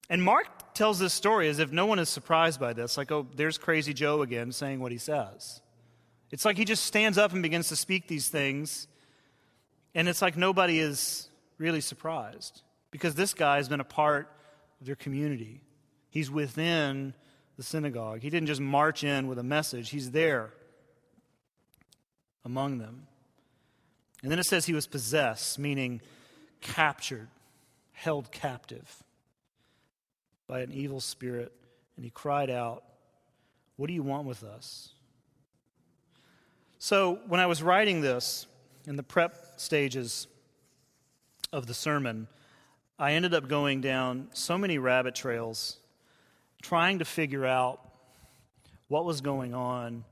And 0.10 0.24
Mark 0.24 0.74
tells 0.74 0.98
this 0.98 1.14
story 1.14 1.50
as 1.50 1.60
if 1.60 1.72
no 1.72 1.86
one 1.86 2.00
is 2.00 2.10
surprised 2.10 2.60
by 2.60 2.74
this, 2.74 2.98
like, 2.98 3.12
oh, 3.12 3.28
there's 3.36 3.60
crazy 3.60 3.94
Joe 3.94 4.24
again 4.24 4.52
saying 4.52 4.80
what 4.80 4.92
he 4.92 4.98
says. 4.98 5.62
It's 6.32 6.46
like 6.46 6.58
he 6.58 6.66
just 6.66 6.86
stands 6.86 7.18
up 7.18 7.32
and 7.32 7.44
begins 7.44 7.70
to 7.70 7.76
speak 7.76 8.08
these 8.08 8.28
things, 8.28 8.88
and 9.94 10.08
it's 10.08 10.22
like 10.22 10.36
nobody 10.36 10.80
is 10.80 11.30
really 11.58 11.82
surprised 11.82 12.62
because 12.92 13.16
this 13.16 13.34
guy 13.34 13.58
has 13.58 13.70
been 13.70 13.80
a 13.80 13.86
part 13.86 14.32
of 14.80 14.88
their 14.88 14.96
community. 14.96 15.62
He's 16.10 16.32
within 16.32 17.14
the 17.60 17.66
synagogue. 17.66 18.22
He 18.22 18.30
didn't 18.30 18.48
just 18.48 18.62
march 18.62 19.04
in 19.04 19.28
with 19.28 19.38
a 19.38 19.44
message, 19.44 19.90
he's 19.90 20.12
there 20.12 20.54
among 22.46 22.78
them. 22.78 23.06
And 24.24 24.32
then 24.32 24.40
it 24.40 24.46
says 24.46 24.66
he 24.66 24.74
was 24.74 24.88
possessed, 24.88 25.60
meaning 25.60 26.00
captured, 26.62 27.28
held 27.92 28.32
captive 28.32 29.04
by 30.48 30.62
an 30.62 30.72
evil 30.72 31.02
spirit, 31.02 31.52
and 31.98 32.06
he 32.06 32.12
cried 32.12 32.50
out, 32.50 32.86
What 33.76 33.88
do 33.88 33.94
you 33.94 34.04
want 34.04 34.26
with 34.26 34.42
us? 34.46 34.94
So, 36.78 37.20
when 37.28 37.42
I 37.42 37.46
was 37.46 37.62
writing 37.62 38.00
this 38.00 38.48
in 38.86 38.96
the 38.96 39.04
prep 39.04 39.36
stages 39.58 40.28
of 41.52 41.68
the 41.68 41.74
sermon, 41.74 42.30
I 42.98 43.12
ended 43.12 43.34
up 43.34 43.50
going 43.50 43.82
down 43.82 44.30
so 44.32 44.58
many 44.58 44.78
rabbit 44.78 45.14
trails 45.14 45.79
trying 46.62 47.00
to 47.00 47.06
figure 47.06 47.46
out 47.46 47.80
what 48.88 49.06
was 49.06 49.22
going 49.22 49.54
on 49.54 50.04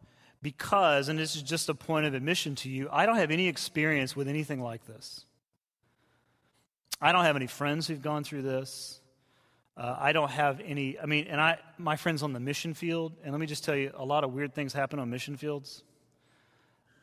because, 0.41 1.09
and 1.09 1.17
this 1.17 1.35
is 1.35 1.41
just 1.41 1.67
a 1.67 1.73
point 1.73 2.05
of 2.05 2.13
admission 2.13 2.55
to 2.55 2.69
you, 2.69 2.87
I 2.91 3.05
don't 3.05 3.17
have 3.17 3.31
any 3.31 3.47
experience 3.47 4.15
with 4.15 4.27
anything 4.27 4.61
like 4.61 4.85
this. 4.85 5.25
I 7.01 7.11
don't 7.11 7.25
have 7.25 7.35
any 7.35 7.47
friends 7.47 7.87
who've 7.87 8.01
gone 8.01 8.23
through 8.23 8.43
this. 8.43 8.99
Uh, 9.75 9.95
I 9.99 10.11
don't 10.11 10.31
have 10.31 10.61
any, 10.65 10.97
I 10.99 11.05
mean, 11.05 11.27
and 11.27 11.39
I, 11.39 11.59
my 11.77 11.95
friends 11.95 12.23
on 12.23 12.33
the 12.33 12.39
mission 12.39 12.73
field, 12.73 13.13
and 13.23 13.31
let 13.31 13.39
me 13.39 13.45
just 13.45 13.63
tell 13.63 13.75
you, 13.75 13.91
a 13.95 14.05
lot 14.05 14.23
of 14.23 14.33
weird 14.33 14.55
things 14.55 14.73
happen 14.73 14.99
on 14.99 15.09
mission 15.09 15.37
fields. 15.37 15.83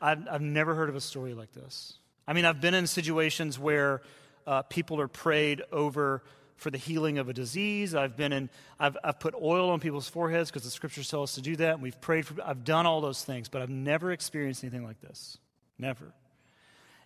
I've, 0.01 0.27
I've 0.29 0.41
never 0.41 0.75
heard 0.75 0.89
of 0.89 0.95
a 0.95 1.01
story 1.01 1.33
like 1.33 1.53
this. 1.53 1.93
I 2.27 2.33
mean, 2.33 2.43
I've 2.43 2.59
been 2.59 2.73
in 2.73 2.87
situations 2.87 3.57
where 3.57 4.01
uh, 4.45 4.63
people 4.63 4.99
are 4.99 5.07
prayed 5.07 5.61
over 5.71 6.23
for 6.57 6.71
the 6.71 6.77
healing 6.77 7.17
of 7.17 7.29
a 7.29 7.33
disease. 7.33 7.95
I've 7.95 8.15
been 8.15 8.31
in, 8.31 8.49
I've, 8.79 8.97
I've 9.03 9.19
put 9.19 9.35
oil 9.35 9.69
on 9.69 9.79
people's 9.79 10.07
foreheads 10.07 10.49
because 10.49 10.63
the 10.63 10.69
scriptures 10.69 11.09
tell 11.09 11.23
us 11.23 11.35
to 11.35 11.41
do 11.41 11.55
that. 11.57 11.75
And 11.75 11.81
we've 11.81 11.99
prayed 11.99 12.25
for, 12.25 12.35
I've 12.43 12.63
done 12.63 12.85
all 12.85 13.01
those 13.01 13.23
things, 13.23 13.49
but 13.49 13.61
I've 13.61 13.69
never 13.69 14.11
experienced 14.11 14.63
anything 14.63 14.85
like 14.85 15.01
this. 15.01 15.37
Never. 15.77 16.13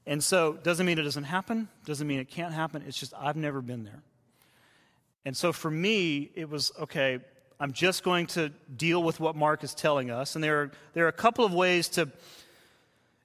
And 0.06 0.24
so, 0.24 0.54
doesn't 0.54 0.86
mean 0.86 0.98
it 0.98 1.04
doesn't 1.04 1.26
happen, 1.26 1.68
doesn't 1.86 2.08
mean 2.08 2.20
it 2.20 2.30
can't 2.30 2.54
happen. 2.54 2.84
It's 2.88 2.98
just 3.00 3.14
I've 3.18 3.36
never 3.36 3.62
been 3.62 3.84
there. 3.84 4.02
And 5.26 5.36
so 5.36 5.52
for 5.52 5.70
me, 5.70 6.32
it 6.36 6.50
was 6.50 6.72
okay, 6.80 7.20
I'm 7.60 7.74
just 7.74 8.04
going 8.04 8.28
to 8.28 8.50
deal 8.76 9.04
with 9.04 9.20
what 9.20 9.36
Mark 9.36 9.64
is 9.64 9.74
telling 9.74 10.10
us. 10.10 10.36
And 10.36 10.44
there 10.44 10.62
are, 10.62 10.72
there 10.94 11.06
are 11.06 11.10
a 11.10 11.14
couple 11.14 11.44
of 11.44 11.54
ways 11.54 11.90
to 11.90 12.10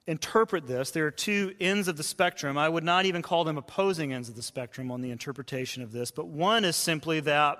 interpret 0.07 0.67
this. 0.67 0.91
There 0.91 1.07
are 1.07 1.11
two 1.11 1.53
ends 1.59 1.87
of 1.87 1.97
the 1.97 2.03
spectrum. 2.03 2.57
I 2.57 2.69
would 2.69 2.83
not 2.83 3.05
even 3.05 3.21
call 3.21 3.43
them 3.43 3.57
opposing 3.57 4.13
ends 4.13 4.29
of 4.29 4.35
the 4.35 4.43
spectrum 4.43 4.91
on 4.91 5.01
the 5.01 5.11
interpretation 5.11 5.81
of 5.81 5.91
this. 5.91 6.11
But 6.11 6.27
one 6.27 6.63
is 6.63 6.75
simply 6.75 7.21
that, 7.21 7.57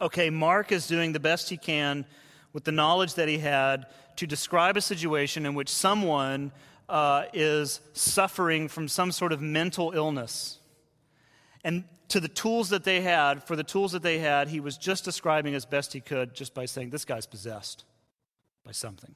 okay, 0.00 0.30
Mark 0.30 0.72
is 0.72 0.86
doing 0.86 1.12
the 1.12 1.20
best 1.20 1.48
he 1.48 1.56
can 1.56 2.04
with 2.52 2.64
the 2.64 2.72
knowledge 2.72 3.14
that 3.14 3.28
he 3.28 3.38
had 3.38 3.86
to 4.16 4.26
describe 4.26 4.76
a 4.76 4.80
situation 4.80 5.46
in 5.46 5.54
which 5.54 5.68
someone 5.68 6.52
uh, 6.88 7.24
is 7.32 7.80
suffering 7.92 8.68
from 8.68 8.88
some 8.88 9.12
sort 9.12 9.32
of 9.32 9.40
mental 9.40 9.92
illness. 9.92 10.58
And 11.64 11.84
to 12.08 12.20
the 12.20 12.28
tools 12.28 12.70
that 12.70 12.84
they 12.84 13.00
had, 13.00 13.44
for 13.44 13.56
the 13.56 13.62
tools 13.62 13.92
that 13.92 14.02
they 14.02 14.18
had, 14.18 14.48
he 14.48 14.60
was 14.60 14.78
just 14.78 15.04
describing 15.04 15.54
as 15.54 15.66
best 15.66 15.92
he 15.92 16.00
could 16.00 16.34
just 16.34 16.54
by 16.54 16.64
saying, 16.64 16.90
This 16.90 17.04
guy's 17.04 17.26
possessed 17.26 17.84
by 18.64 18.72
something. 18.72 19.14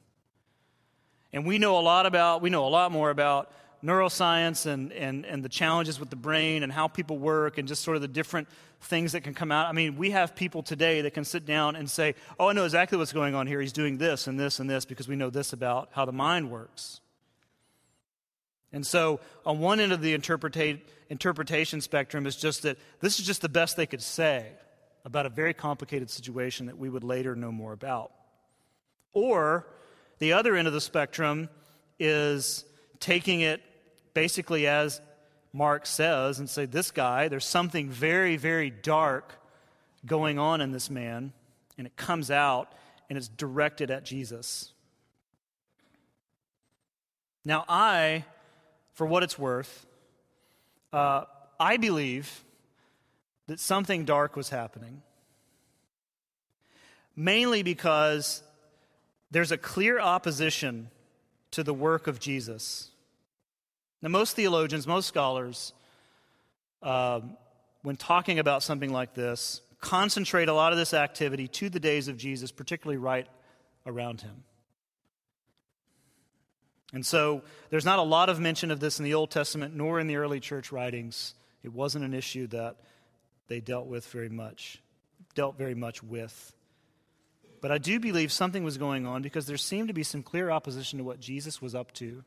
And 1.33 1.47
we 1.47 1.59
know 1.59 1.79
a 1.79 1.81
lot 1.81 2.07
about, 2.07 2.42
we 2.42 2.51
know 2.51 2.66
a 2.66 2.68
lot 2.68 2.92
more 2.92 3.11
about 3.11 3.51
neuroscience 3.83 4.66
and, 4.66 4.92
and, 4.92 5.27
and 5.27 5.45
the 5.45 5.49
challenges 5.49 5.99
with 5.99 6.11
the 6.11 6.16
brain 6.16 6.62
and 6.62 6.73
how 6.73 6.88
people 6.88 7.18
work 7.18 7.59
and 7.59 7.66
just 7.66 7.83
sort 7.83 7.97
of 7.97 8.03
the 8.03 8.09
different 8.09 8.49
things 8.81 9.12
that 9.12 9.23
can 9.23 9.35
come 9.35 9.51
out. 9.51 9.66
I 9.66 9.73
mean, 9.73 9.97
we 9.97 10.11
have 10.11 10.37
people 10.37 10.62
today 10.62 11.01
that 11.03 11.14
can 11.14 11.25
sit 11.25 11.45
down 11.47 11.75
and 11.77 11.90
say, 11.90 12.14
Oh, 12.38 12.49
I 12.49 12.53
know 12.53 12.64
exactly 12.64 12.99
what's 12.99 13.12
going 13.12 13.35
on 13.35 13.47
here. 13.47 13.61
He's 13.61 13.73
doing 13.73 13.99
this 13.99 14.27
and 14.27 14.38
this 14.38 14.61
and 14.61 14.68
this 14.68 14.85
because 14.85 15.09
we 15.09 15.16
know 15.16 15.31
this 15.31 15.53
about 15.53 15.88
how 15.92 16.05
the 16.05 16.12
mind 16.12 16.51
works. 16.51 17.01
And 18.73 18.87
so, 18.87 19.21
on 19.45 19.59
one 19.59 19.81
end 19.81 19.92
of 19.92 20.01
the 20.01 20.14
interpretation 20.14 21.81
spectrum 21.81 22.27
is 22.27 22.37
just 22.37 22.62
that 22.62 22.79
this 23.01 23.18
is 23.21 23.27
just 23.27 23.42
the 23.42 23.49
best 23.51 23.77
they 23.77 23.85
could 23.87 24.01
say 24.01 24.47
about 25.05 25.27
a 25.27 25.29
very 25.29 25.53
complicated 25.53 26.09
situation 26.09 26.66
that 26.66 26.79
we 26.79 26.88
would 26.88 27.05
later 27.05 27.37
know 27.37 27.53
more 27.53 27.73
about. 27.73 28.12
Or, 29.12 29.66
the 30.18 30.33
other 30.33 30.57
end 30.57 30.68
of 30.68 30.75
the 30.75 30.81
spectrum 30.81 31.48
is 31.98 32.64
taking 33.01 33.40
it 33.40 33.61
basically 34.14 34.66
as 34.66 35.01
Mark 35.53 35.87
says 35.87 36.38
and 36.38 36.48
say, 36.48 36.64
This 36.66 36.90
guy, 36.90 37.29
there's 37.29 37.44
something 37.44 37.90
very, 37.90 38.37
very 38.37 38.70
dark 38.70 39.35
going 40.07 40.38
on 40.38 40.61
in 40.61 40.72
this 40.72 40.90
man, 40.90 41.33
and 41.77 41.87
it 41.87 41.96
comes 41.96 42.31
out 42.31 42.72
and 43.09 43.18
it's 43.18 43.29
directed 43.29 43.90
at 43.90 44.05
Jesus. 44.05 44.72
Now, 47.44 47.64
I 47.68 48.25
for 48.94 49.07
what 49.07 49.22
it's 49.22 49.38
worth, 49.38 49.87
uh, 50.92 51.25
I 51.59 51.77
believe 51.77 52.44
that 53.46 53.59
something 53.59 54.05
dark 54.05 54.37
was 54.37 54.51
happening. 54.51 55.03
Mainly 57.16 57.62
because 57.62 58.42
there's 59.33 59.51
a 59.51 59.59
clear 59.59 59.99
opposition 59.99 60.90
to 61.51 61.64
the 61.64 61.75
work 61.75 62.07
of 62.07 62.21
Jesus. 62.21 62.90
Now, 64.03 64.11
most 64.11 64.37
theologians, 64.37 64.87
most 64.87 65.07
scholars, 65.07 65.73
uh, 66.83 67.21
when 67.83 67.97
talking 67.97 68.38
about 68.38 68.62
something 68.62 68.92
like 68.92 69.14
this, 69.14 69.62
concentrate 69.81 70.49
a 70.49 70.55
lot 70.55 70.73
of 70.73 70.79
this 70.79 70.92
activity 70.92 71.49
to 71.49 71.71
the 71.71 71.81
days 71.81 72.09
of 72.09 72.16
Jesus, 72.16 72.53
particularly 72.53 72.99
right 72.99 73.27
around 73.87 74.21
him. 74.21 74.45
And 76.92 77.05
so 77.05 77.42
there's 77.71 77.87
not 77.87 77.99
a 77.99 78.03
lot 78.03 78.29
of 78.29 78.38
mention 78.38 78.71
of 78.71 78.81
this 78.81 78.99
in 78.99 79.05
the 79.05 79.14
Old 79.14 79.31
Testament 79.31 79.75
nor 79.75 79.99
in 79.99 80.09
the 80.09 80.16
early 80.16 80.40
church 80.40 80.71
writings. 80.71 81.35
It 81.62 81.73
wasn't 81.73 82.05
an 82.05 82.12
issue 82.12 82.49
that 82.49 82.77
they 83.49 83.61
dealt 83.61 83.87
with 83.87 84.07
very 84.09 84.29
much, 84.29 84.83
dealt 85.35 85.57
very 85.57 85.75
much 85.75 86.03
with. 86.03 86.55
But 87.62 87.70
I 87.70 87.79
do 87.79 88.01
believe 88.01 88.33
something 88.33 88.64
was 88.64 88.77
going 88.77 89.07
on 89.07 89.22
because 89.22 89.46
there 89.46 89.57
seemed 89.57 89.87
to 89.88 89.94
be 89.94 90.03
some 90.03 90.22
clear 90.22 90.51
opposition 90.51 90.98
to 90.98 91.05
what 91.05 91.20
Jesus 91.20 91.62
was 91.62 91.77
up 91.77 91.92
to. 91.94 92.25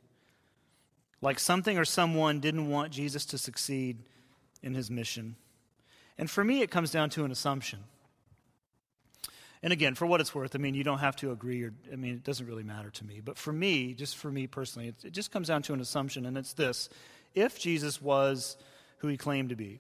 Like 1.22 1.40
something 1.40 1.78
or 1.78 1.84
someone 1.84 2.40
didn't 2.40 2.70
want 2.70 2.94
Jesus 2.94 3.26
to 3.28 3.38
succeed 3.38 3.98
in 4.64 4.74
his 4.74 4.90
mission. 4.90 5.36
And 6.18 6.32
for 6.32 6.42
me, 6.42 6.62
it 6.62 6.72
comes 6.72 6.90
down 6.90 7.10
to 7.12 7.26
an 7.26 7.32
assumption. 7.32 7.80
And 9.62 9.74
again, 9.74 9.94
for 9.96 10.06
what 10.06 10.22
it's 10.22 10.34
worth, 10.34 10.56
I 10.56 10.58
mean, 10.58 10.74
you 10.74 10.86
don't 10.86 11.00
have 11.00 11.18
to 11.18 11.32
agree, 11.32 11.64
or 11.64 11.74
I 11.92 11.98
mean, 11.98 12.14
it 12.14 12.24
doesn't 12.24 12.48
really 12.48 12.64
matter 12.64 12.90
to 12.92 13.06
me. 13.06 13.20
But 13.20 13.38
for 13.38 13.52
me, 13.52 13.94
just 13.94 14.16
for 14.16 14.32
me 14.32 14.48
personally, 14.48 14.90
it, 14.90 14.96
it 15.04 15.12
just 15.12 15.32
comes 15.32 15.50
down 15.50 15.64
to 15.64 15.74
an 15.74 15.82
assumption, 15.82 16.26
and 16.26 16.38
it's 16.38 16.54
this 16.54 16.88
if 17.34 17.60
Jesus 17.60 18.02
was 18.02 18.56
who 19.00 19.10
he 19.10 19.18
claimed 19.18 19.50
to 19.50 19.56
be, 19.56 19.80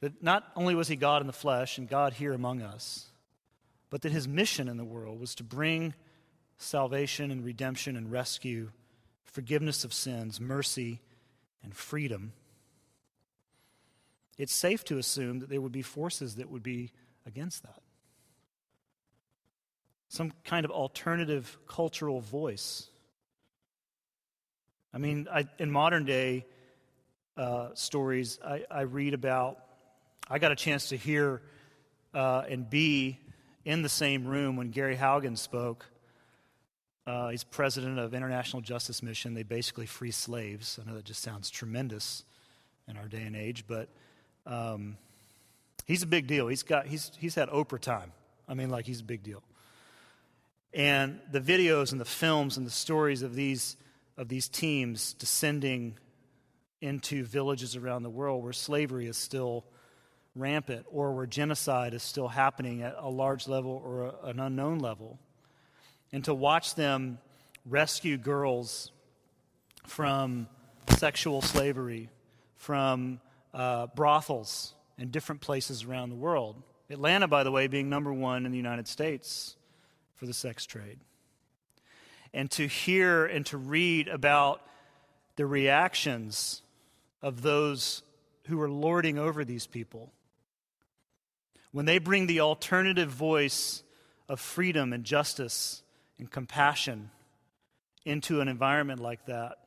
that 0.00 0.20
not 0.20 0.50
only 0.56 0.74
was 0.74 0.88
he 0.88 0.96
God 0.96 1.20
in 1.20 1.28
the 1.28 1.32
flesh 1.32 1.78
and 1.78 1.88
God 1.88 2.14
here 2.14 2.32
among 2.32 2.62
us, 2.62 3.05
but 3.96 4.02
that 4.02 4.12
his 4.12 4.28
mission 4.28 4.68
in 4.68 4.76
the 4.76 4.84
world 4.84 5.18
was 5.18 5.34
to 5.34 5.42
bring 5.42 5.94
salvation 6.58 7.30
and 7.30 7.42
redemption 7.42 7.96
and 7.96 8.12
rescue, 8.12 8.70
forgiveness 9.24 9.84
of 9.84 9.94
sins, 9.94 10.38
mercy, 10.38 11.00
and 11.62 11.74
freedom. 11.74 12.34
It's 14.36 14.54
safe 14.54 14.84
to 14.84 14.98
assume 14.98 15.38
that 15.38 15.48
there 15.48 15.62
would 15.62 15.72
be 15.72 15.80
forces 15.80 16.36
that 16.36 16.50
would 16.50 16.62
be 16.62 16.92
against 17.24 17.62
that 17.62 17.80
some 20.10 20.30
kind 20.44 20.66
of 20.66 20.70
alternative 20.70 21.56
cultural 21.66 22.20
voice. 22.20 22.90
I 24.92 24.98
mean, 24.98 25.26
I, 25.32 25.46
in 25.58 25.70
modern 25.70 26.04
day 26.04 26.44
uh, 27.34 27.70
stories, 27.72 28.38
I, 28.44 28.62
I, 28.70 28.82
read 28.82 29.14
about, 29.14 29.56
I 30.28 30.38
got 30.38 30.52
a 30.52 30.56
chance 30.56 30.90
to 30.90 30.98
hear 30.98 31.40
uh, 32.12 32.42
and 32.46 32.68
be 32.68 33.20
in 33.66 33.82
the 33.82 33.88
same 33.88 34.24
room 34.24 34.56
when 34.56 34.70
Gary 34.70 34.96
Haugen 34.96 35.36
spoke. 35.36 35.84
Uh, 37.04 37.30
he's 37.30 37.42
president 37.42 37.98
of 37.98 38.14
International 38.14 38.62
Justice 38.62 39.02
Mission. 39.02 39.34
They 39.34 39.42
basically 39.42 39.86
free 39.86 40.12
slaves. 40.12 40.78
I 40.80 40.88
know 40.88 40.96
that 40.96 41.04
just 41.04 41.20
sounds 41.20 41.50
tremendous 41.50 42.22
in 42.88 42.96
our 42.96 43.08
day 43.08 43.22
and 43.22 43.34
age, 43.34 43.64
but 43.66 43.88
um, 44.46 44.96
he's 45.84 46.04
a 46.04 46.06
big 46.06 46.28
deal. 46.28 46.46
He's 46.46 46.62
got 46.62 46.86
he's 46.86 47.10
he's 47.18 47.34
had 47.34 47.48
Oprah 47.48 47.80
time. 47.80 48.12
I 48.48 48.54
mean, 48.54 48.70
like 48.70 48.86
he's 48.86 49.00
a 49.00 49.04
big 49.04 49.24
deal. 49.24 49.42
And 50.72 51.18
the 51.32 51.40
videos 51.40 51.90
and 51.90 52.00
the 52.00 52.04
films 52.04 52.56
and 52.56 52.66
the 52.66 52.70
stories 52.70 53.22
of 53.22 53.34
these, 53.34 53.76
of 54.16 54.28
these 54.28 54.46
teams 54.48 55.14
descending 55.14 55.98
into 56.80 57.24
villages 57.24 57.74
around 57.74 58.04
the 58.04 58.10
world 58.10 58.44
where 58.44 58.52
slavery 58.52 59.06
is 59.06 59.16
still 59.16 59.64
rampant 60.36 60.86
or 60.90 61.12
where 61.12 61.26
genocide 61.26 61.94
is 61.94 62.02
still 62.02 62.28
happening 62.28 62.82
at 62.82 62.94
a 62.98 63.08
large 63.08 63.48
level 63.48 63.82
or 63.84 64.04
a, 64.04 64.28
an 64.28 64.38
unknown 64.38 64.78
level. 64.78 65.18
And 66.12 66.24
to 66.24 66.34
watch 66.34 66.74
them 66.74 67.18
rescue 67.64 68.16
girls 68.16 68.92
from 69.86 70.46
sexual 70.96 71.42
slavery, 71.42 72.10
from 72.56 73.20
uh, 73.52 73.88
brothels 73.88 74.74
in 74.98 75.10
different 75.10 75.40
places 75.40 75.84
around 75.84 76.10
the 76.10 76.16
world. 76.16 76.62
Atlanta, 76.90 77.26
by 77.26 77.42
the 77.42 77.50
way, 77.50 77.66
being 77.66 77.88
number 77.88 78.12
one 78.12 78.46
in 78.46 78.52
the 78.52 78.56
United 78.56 78.86
States 78.86 79.56
for 80.14 80.26
the 80.26 80.34
sex 80.34 80.64
trade. 80.66 80.98
And 82.32 82.50
to 82.52 82.66
hear 82.66 83.26
and 83.26 83.44
to 83.46 83.56
read 83.56 84.08
about 84.08 84.62
the 85.36 85.46
reactions 85.46 86.62
of 87.22 87.42
those 87.42 88.02
who 88.46 88.60
are 88.60 88.70
lording 88.70 89.18
over 89.18 89.44
these 89.44 89.66
people. 89.66 90.12
When 91.76 91.84
they 91.84 91.98
bring 91.98 92.26
the 92.26 92.40
alternative 92.40 93.10
voice 93.10 93.82
of 94.30 94.40
freedom 94.40 94.94
and 94.94 95.04
justice 95.04 95.82
and 96.18 96.30
compassion 96.30 97.10
into 98.06 98.40
an 98.40 98.48
environment 98.48 98.98
like 98.98 99.26
that, 99.26 99.58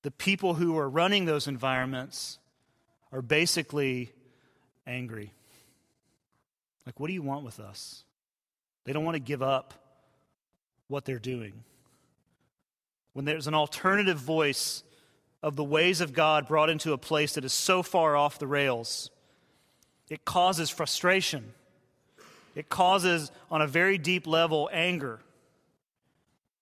the 0.00 0.10
people 0.10 0.54
who 0.54 0.78
are 0.78 0.88
running 0.88 1.26
those 1.26 1.46
environments 1.46 2.38
are 3.12 3.20
basically 3.20 4.14
angry. 4.86 5.34
Like, 6.86 6.98
what 6.98 7.08
do 7.08 7.12
you 7.12 7.20
want 7.20 7.44
with 7.44 7.60
us? 7.60 8.04
They 8.84 8.94
don't 8.94 9.04
want 9.04 9.16
to 9.16 9.20
give 9.20 9.42
up 9.42 9.74
what 10.86 11.04
they're 11.04 11.18
doing. 11.18 11.64
When 13.12 13.26
there's 13.26 13.46
an 13.46 13.52
alternative 13.52 14.16
voice 14.16 14.82
of 15.42 15.54
the 15.54 15.64
ways 15.64 16.00
of 16.00 16.14
God 16.14 16.48
brought 16.48 16.70
into 16.70 16.94
a 16.94 16.98
place 16.98 17.34
that 17.34 17.44
is 17.44 17.52
so 17.52 17.82
far 17.82 18.16
off 18.16 18.38
the 18.38 18.46
rails, 18.46 19.10
it 20.10 20.24
causes 20.24 20.70
frustration. 20.70 21.52
It 22.54 22.68
causes, 22.68 23.30
on 23.50 23.62
a 23.62 23.66
very 23.66 23.98
deep 23.98 24.26
level, 24.26 24.68
anger 24.72 25.20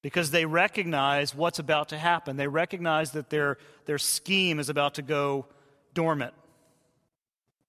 because 0.02 0.30
they 0.30 0.44
recognize 0.44 1.34
what's 1.34 1.58
about 1.58 1.88
to 1.88 1.98
happen. 1.98 2.36
They 2.36 2.46
recognize 2.46 3.10
that 3.12 3.28
their, 3.28 3.58
their 3.86 3.98
scheme 3.98 4.60
is 4.60 4.68
about 4.68 4.94
to 4.94 5.02
go 5.02 5.46
dormant 5.94 6.32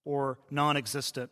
or 0.04 0.38
non 0.50 0.76
existent. 0.76 1.30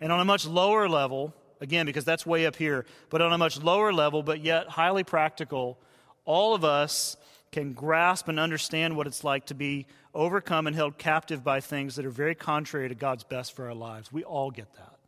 And 0.00 0.10
on 0.10 0.20
a 0.20 0.24
much 0.24 0.46
lower 0.46 0.88
level, 0.88 1.34
again, 1.60 1.84
because 1.84 2.04
that's 2.04 2.24
way 2.24 2.46
up 2.46 2.56
here, 2.56 2.86
but 3.10 3.20
on 3.20 3.32
a 3.32 3.36
much 3.36 3.60
lower 3.62 3.92
level, 3.92 4.22
but 4.22 4.40
yet 4.40 4.68
highly 4.68 5.04
practical, 5.04 5.76
all 6.24 6.54
of 6.54 6.64
us 6.64 7.16
can 7.52 7.72
grasp 7.72 8.28
and 8.28 8.40
understand 8.40 8.96
what 8.96 9.06
it's 9.06 9.22
like 9.22 9.46
to 9.46 9.54
be 9.54 9.86
overcome 10.14 10.66
and 10.66 10.74
held 10.74 10.98
captive 10.98 11.44
by 11.44 11.60
things 11.60 11.96
that 11.96 12.06
are 12.06 12.10
very 12.10 12.34
contrary 12.34 12.88
to 12.88 12.94
God's 12.94 13.24
best 13.24 13.54
for 13.54 13.66
our 13.66 13.74
lives. 13.74 14.12
We 14.12 14.24
all 14.24 14.50
get 14.50 14.72
that. 14.74 14.98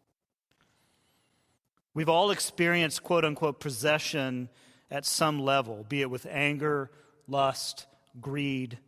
We've 1.94 2.08
all 2.08 2.30
experienced 2.30 3.02
quote 3.02 3.24
unquote 3.24 3.60
possession 3.60 4.48
at 4.90 5.04
some 5.04 5.40
level, 5.40 5.84
be 5.88 6.00
it 6.00 6.10
with 6.10 6.26
anger, 6.30 6.90
lust, 7.28 7.86
greed, 8.20 8.78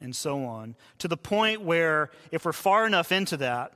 and 0.00 0.14
so 0.14 0.44
on, 0.44 0.74
to 0.98 1.08
the 1.08 1.16
point 1.16 1.62
where 1.62 2.10
if 2.30 2.44
we're 2.44 2.52
far 2.52 2.86
enough 2.86 3.12
into 3.12 3.36
that, 3.38 3.72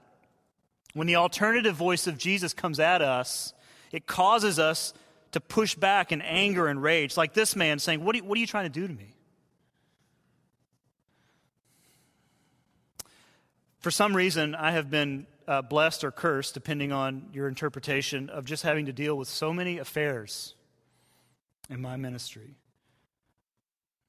when 0.95 1.07
the 1.07 1.17
alternative 1.17 1.77
voice 1.77 2.07
of 2.07 2.19
Jesus 2.19 2.53
comes 2.53 2.81
at 2.81 3.03
us, 3.03 3.53
it 3.93 4.07
causes 4.07 4.59
us 4.59 4.93
to 5.33 5.41
push 5.41 5.75
back 5.75 6.13
in 6.13 6.23
anger 6.23 6.67
and 6.67 6.83
rage, 6.83 7.17
like 7.17 7.35
this 7.35 7.55
man 7.55 7.79
saying, 7.79 8.05
What 8.05 8.15
are 8.15 8.19
you, 8.19 8.25
what 8.25 8.37
are 8.37 8.41
you 8.41 8.47
trying 8.47 8.65
to 8.65 8.81
do 8.81 8.87
to 8.87 8.93
me? 8.93 9.16
For 13.87 13.93
some 13.93 14.17
reason, 14.17 14.57
I 14.57 14.73
have 14.73 14.91
been 14.91 15.29
uh, 15.47 15.63
blessed 15.63 16.03
or 16.03 16.11
cursed, 16.11 16.55
depending 16.55 16.91
on 16.91 17.29
your 17.33 17.47
interpretation, 17.47 18.29
of 18.31 18.45
just 18.45 18.65
having 18.65 18.87
to 18.87 18.93
deal 18.93 19.17
with 19.17 19.29
so 19.29 19.53
many 19.53 19.79
affairs 19.79 20.57
in 21.71 21.81
my 21.81 21.95
ministry. 21.95 22.57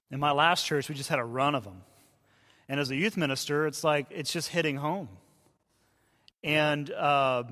In 0.09 0.19
my 0.19 0.31
last 0.31 0.65
church, 0.65 0.89
we 0.89 0.95
just 0.95 1.11
had 1.11 1.19
a 1.19 1.23
run 1.23 1.53
of 1.53 1.63
them. 1.63 1.83
And 2.67 2.79
as 2.79 2.89
a 2.89 2.95
youth 2.95 3.17
minister, 3.17 3.67
it's 3.67 3.83
like 3.83 4.07
it's 4.09 4.33
just 4.33 4.47
hitting 4.47 4.77
home. 4.77 5.09
And 6.43 6.89
uh, 6.89 7.43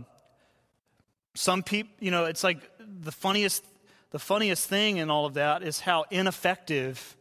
some 1.35 1.61
people, 1.61 1.93
you 1.99 2.09
know, 2.09 2.25
it's 2.25 2.43
like 2.43 2.57
the 2.79 3.11
funniest, 3.11 3.63
the 4.09 4.17
funniest 4.17 4.67
thing 4.67 4.97
in 4.97 5.11
all 5.11 5.27
of 5.27 5.35
that 5.35 5.61
is 5.61 5.79
how 5.79 6.05
ineffective 6.09 7.17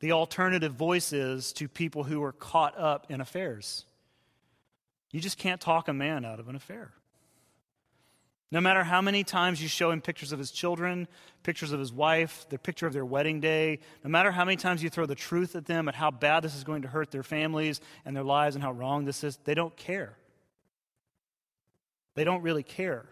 the 0.00 0.10
alternative 0.10 0.72
voice 0.72 1.12
is 1.12 1.52
to 1.52 1.68
people 1.68 2.02
who 2.02 2.20
are 2.24 2.32
caught 2.32 2.76
up 2.76 3.12
in 3.12 3.20
affairs. 3.20 3.84
You 5.10 5.20
just 5.20 5.38
can't 5.38 5.60
talk 5.60 5.88
a 5.88 5.92
man 5.92 6.24
out 6.24 6.40
of 6.40 6.48
an 6.48 6.56
affair. 6.56 6.92
No 8.52 8.60
matter 8.60 8.82
how 8.82 9.00
many 9.00 9.22
times 9.22 9.62
you 9.62 9.68
show 9.68 9.92
him 9.92 10.00
pictures 10.00 10.32
of 10.32 10.38
his 10.38 10.50
children, 10.50 11.06
pictures 11.44 11.70
of 11.70 11.78
his 11.78 11.92
wife, 11.92 12.46
the 12.48 12.58
picture 12.58 12.86
of 12.86 12.92
their 12.92 13.04
wedding 13.04 13.38
day, 13.38 13.78
no 14.02 14.10
matter 14.10 14.32
how 14.32 14.44
many 14.44 14.56
times 14.56 14.82
you 14.82 14.90
throw 14.90 15.06
the 15.06 15.14
truth 15.14 15.54
at 15.54 15.66
them 15.66 15.88
at 15.88 15.94
how 15.94 16.10
bad 16.10 16.42
this 16.42 16.56
is 16.56 16.64
going 16.64 16.82
to 16.82 16.88
hurt 16.88 17.12
their 17.12 17.22
families 17.22 17.80
and 18.04 18.16
their 18.16 18.24
lives 18.24 18.56
and 18.56 18.64
how 18.64 18.72
wrong 18.72 19.04
this 19.04 19.22
is, 19.22 19.38
they 19.44 19.54
don't 19.54 19.76
care. 19.76 20.16
They 22.16 22.24
don't 22.24 22.42
really 22.42 22.64
care 22.64 23.06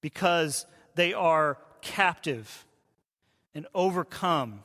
because 0.00 0.66
they 0.96 1.12
are 1.12 1.58
captive 1.80 2.66
and 3.54 3.68
overcome 3.72 4.64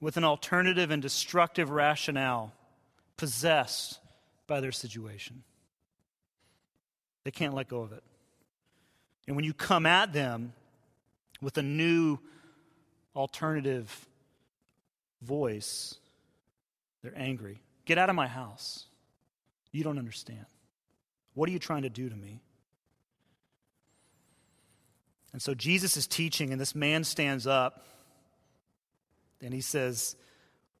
with 0.00 0.16
an 0.16 0.24
alternative 0.24 0.90
and 0.90 1.00
destructive 1.00 1.70
rationale, 1.70 2.52
possessed 3.16 4.00
by 4.52 4.60
their 4.60 4.70
situation. 4.70 5.42
They 7.24 7.30
can't 7.30 7.54
let 7.54 7.68
go 7.68 7.80
of 7.80 7.92
it. 7.92 8.02
And 9.26 9.34
when 9.34 9.46
you 9.46 9.54
come 9.54 9.86
at 9.86 10.12
them 10.12 10.52
with 11.40 11.56
a 11.56 11.62
new 11.62 12.18
alternative 13.16 14.06
voice, 15.22 15.94
they're 17.00 17.16
angry. 17.16 17.62
Get 17.86 17.96
out 17.96 18.10
of 18.10 18.14
my 18.14 18.26
house. 18.26 18.84
You 19.70 19.84
don't 19.84 19.98
understand. 19.98 20.44
What 21.32 21.48
are 21.48 21.52
you 21.52 21.58
trying 21.58 21.84
to 21.84 21.88
do 21.88 22.10
to 22.10 22.14
me? 22.14 22.42
And 25.32 25.40
so 25.40 25.54
Jesus 25.54 25.96
is 25.96 26.06
teaching, 26.06 26.52
and 26.52 26.60
this 26.60 26.74
man 26.74 27.04
stands 27.04 27.46
up 27.46 27.86
and 29.40 29.54
he 29.54 29.62
says, 29.62 30.14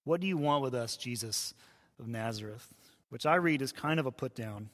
What 0.04 0.20
do 0.20 0.26
you 0.26 0.36
want 0.36 0.62
with 0.62 0.74
us, 0.74 0.98
Jesus 0.98 1.54
of 1.98 2.06
Nazareth? 2.06 2.68
Which 3.12 3.26
I 3.26 3.34
read 3.34 3.60
as 3.60 3.72
kind 3.72 4.00
of 4.00 4.06
a 4.06 4.10
put 4.10 4.34
down. 4.34 4.70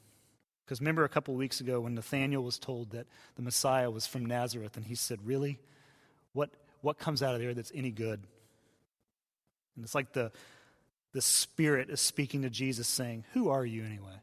Because 0.64 0.80
remember 0.80 1.02
a 1.02 1.08
couple 1.08 1.34
weeks 1.34 1.60
ago 1.60 1.80
when 1.80 1.96
Nathanael 1.96 2.40
was 2.40 2.56
told 2.56 2.92
that 2.92 3.08
the 3.34 3.42
Messiah 3.42 3.90
was 3.90 4.06
from 4.06 4.24
Nazareth, 4.24 4.76
and 4.76 4.86
he 4.86 4.94
said, 4.94 5.18
Really? 5.26 5.58
What, 6.34 6.50
what 6.80 7.00
comes 7.00 7.20
out 7.20 7.34
of 7.34 7.40
there 7.40 7.52
that's 7.52 7.72
any 7.74 7.90
good? 7.90 8.20
And 9.74 9.84
it's 9.84 9.92
like 9.92 10.12
the, 10.12 10.30
the 11.12 11.20
Spirit 11.20 11.90
is 11.90 12.00
speaking 12.00 12.42
to 12.42 12.48
Jesus, 12.48 12.86
saying, 12.86 13.24
Who 13.32 13.48
are 13.48 13.66
you 13.66 13.82
anyway? 13.82 14.20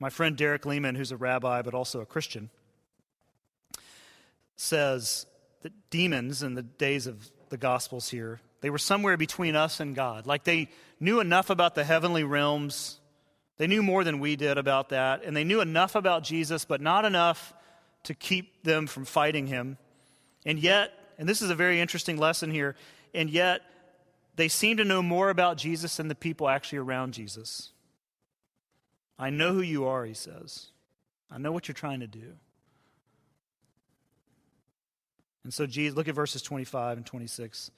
My 0.00 0.10
friend 0.10 0.36
Derek 0.36 0.66
Leman, 0.66 0.96
who's 0.96 1.12
a 1.12 1.16
rabbi 1.16 1.62
but 1.62 1.74
also 1.74 2.00
a 2.00 2.06
Christian, 2.06 2.50
says 4.56 5.26
that 5.62 5.90
demons 5.90 6.42
in 6.42 6.54
the 6.54 6.62
days 6.62 7.06
of 7.06 7.30
the 7.50 7.56
Gospels 7.56 8.08
here, 8.08 8.40
they 8.64 8.70
were 8.70 8.78
somewhere 8.78 9.18
between 9.18 9.56
us 9.56 9.78
and 9.78 9.94
God. 9.94 10.26
Like 10.26 10.44
they 10.44 10.70
knew 10.98 11.20
enough 11.20 11.50
about 11.50 11.74
the 11.74 11.84
heavenly 11.84 12.24
realms. 12.24 12.98
They 13.58 13.66
knew 13.66 13.82
more 13.82 14.04
than 14.04 14.20
we 14.20 14.36
did 14.36 14.56
about 14.56 14.88
that. 14.88 15.22
And 15.22 15.36
they 15.36 15.44
knew 15.44 15.60
enough 15.60 15.94
about 15.94 16.22
Jesus, 16.22 16.64
but 16.64 16.80
not 16.80 17.04
enough 17.04 17.52
to 18.04 18.14
keep 18.14 18.64
them 18.64 18.86
from 18.86 19.04
fighting 19.04 19.48
him. 19.48 19.76
And 20.46 20.58
yet, 20.58 20.92
and 21.18 21.28
this 21.28 21.42
is 21.42 21.50
a 21.50 21.54
very 21.54 21.78
interesting 21.78 22.16
lesson 22.16 22.50
here, 22.50 22.74
and 23.12 23.28
yet 23.28 23.60
they 24.34 24.48
seem 24.48 24.78
to 24.78 24.84
know 24.84 25.02
more 25.02 25.28
about 25.28 25.58
Jesus 25.58 25.98
than 25.98 26.08
the 26.08 26.14
people 26.14 26.48
actually 26.48 26.78
around 26.78 27.12
Jesus. 27.12 27.70
I 29.18 29.28
know 29.28 29.52
who 29.52 29.60
you 29.60 29.84
are, 29.84 30.06
he 30.06 30.14
says. 30.14 30.68
I 31.30 31.36
know 31.36 31.52
what 31.52 31.68
you're 31.68 31.74
trying 31.74 32.00
to 32.00 32.06
do. 32.06 32.32
And 35.42 35.52
so, 35.52 35.66
Jesus, 35.66 35.94
look 35.94 36.08
at 36.08 36.14
verses 36.14 36.40
25 36.40 36.96
and 36.96 37.04
26. 37.04 37.70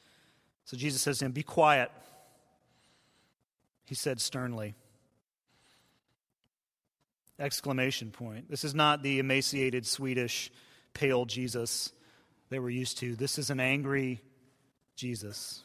So 0.66 0.76
Jesus 0.76 1.00
says 1.00 1.18
to 1.18 1.24
him, 1.24 1.32
Be 1.32 1.42
quiet. 1.42 1.90
He 3.84 3.94
said 3.94 4.20
sternly. 4.20 4.74
Exclamation 7.38 8.10
point. 8.10 8.50
This 8.50 8.64
is 8.64 8.74
not 8.74 9.02
the 9.02 9.20
emaciated 9.20 9.86
Swedish 9.86 10.50
pale 10.92 11.24
Jesus 11.24 11.92
that 12.50 12.60
we're 12.60 12.70
used 12.70 12.98
to. 12.98 13.14
This 13.14 13.38
is 13.38 13.50
an 13.50 13.60
angry 13.60 14.20
Jesus. 14.96 15.62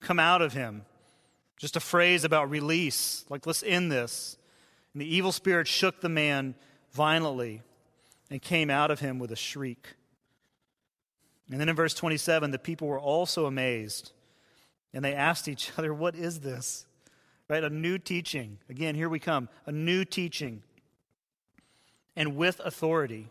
Come 0.00 0.18
out 0.18 0.40
of 0.40 0.54
him. 0.54 0.82
Just 1.58 1.76
a 1.76 1.80
phrase 1.80 2.24
about 2.24 2.50
release, 2.50 3.24
like 3.28 3.46
let's 3.46 3.62
end 3.62 3.92
this. 3.92 4.36
And 4.92 5.02
the 5.02 5.14
evil 5.14 5.32
spirit 5.32 5.66
shook 5.66 6.00
the 6.00 6.08
man 6.08 6.54
violently 6.92 7.62
and 8.30 8.40
came 8.40 8.70
out 8.70 8.90
of 8.90 9.00
him 9.00 9.18
with 9.18 9.30
a 9.30 9.36
shriek. 9.36 9.94
And 11.50 11.60
then 11.60 11.68
in 11.68 11.76
verse 11.76 11.94
27, 11.94 12.50
the 12.50 12.58
people 12.58 12.88
were 12.88 12.98
also 12.98 13.46
amazed. 13.46 14.12
And 14.92 15.04
they 15.04 15.14
asked 15.14 15.48
each 15.48 15.72
other, 15.76 15.92
What 15.92 16.14
is 16.14 16.40
this? 16.40 16.86
Right? 17.48 17.62
A 17.62 17.70
new 17.70 17.98
teaching. 17.98 18.58
Again, 18.70 18.94
here 18.94 19.08
we 19.08 19.18
come. 19.18 19.48
A 19.66 19.72
new 19.72 20.04
teaching. 20.04 20.62
And 22.16 22.36
with 22.36 22.60
authority. 22.64 23.28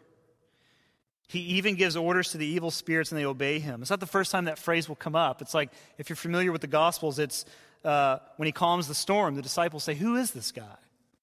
He 1.27 1.39
even 1.39 1.75
gives 1.75 1.95
orders 1.95 2.31
to 2.31 2.37
the 2.37 2.45
evil 2.45 2.69
spirits 2.69 3.11
and 3.11 3.19
they 3.19 3.25
obey 3.25 3.57
him. 3.57 3.81
It's 3.81 3.89
not 3.89 3.99
the 3.99 4.05
first 4.05 4.29
time 4.31 4.45
that 4.45 4.59
phrase 4.59 4.87
will 4.87 4.97
come 4.97 5.15
up. 5.15 5.41
It's 5.41 5.53
like, 5.53 5.71
if 5.97 6.09
you're 6.09 6.15
familiar 6.15 6.51
with 6.51 6.61
the 6.61 6.67
Gospels, 6.67 7.17
it's 7.17 7.45
uh, 7.83 8.19
when 8.37 8.45
he 8.45 8.51
calms 8.51 8.87
the 8.87 8.93
storm, 8.93 9.35
the 9.35 9.41
disciples 9.41 9.83
say, 9.83 9.95
Who 9.95 10.15
is 10.15 10.31
this 10.31 10.51
guy? 10.51 10.75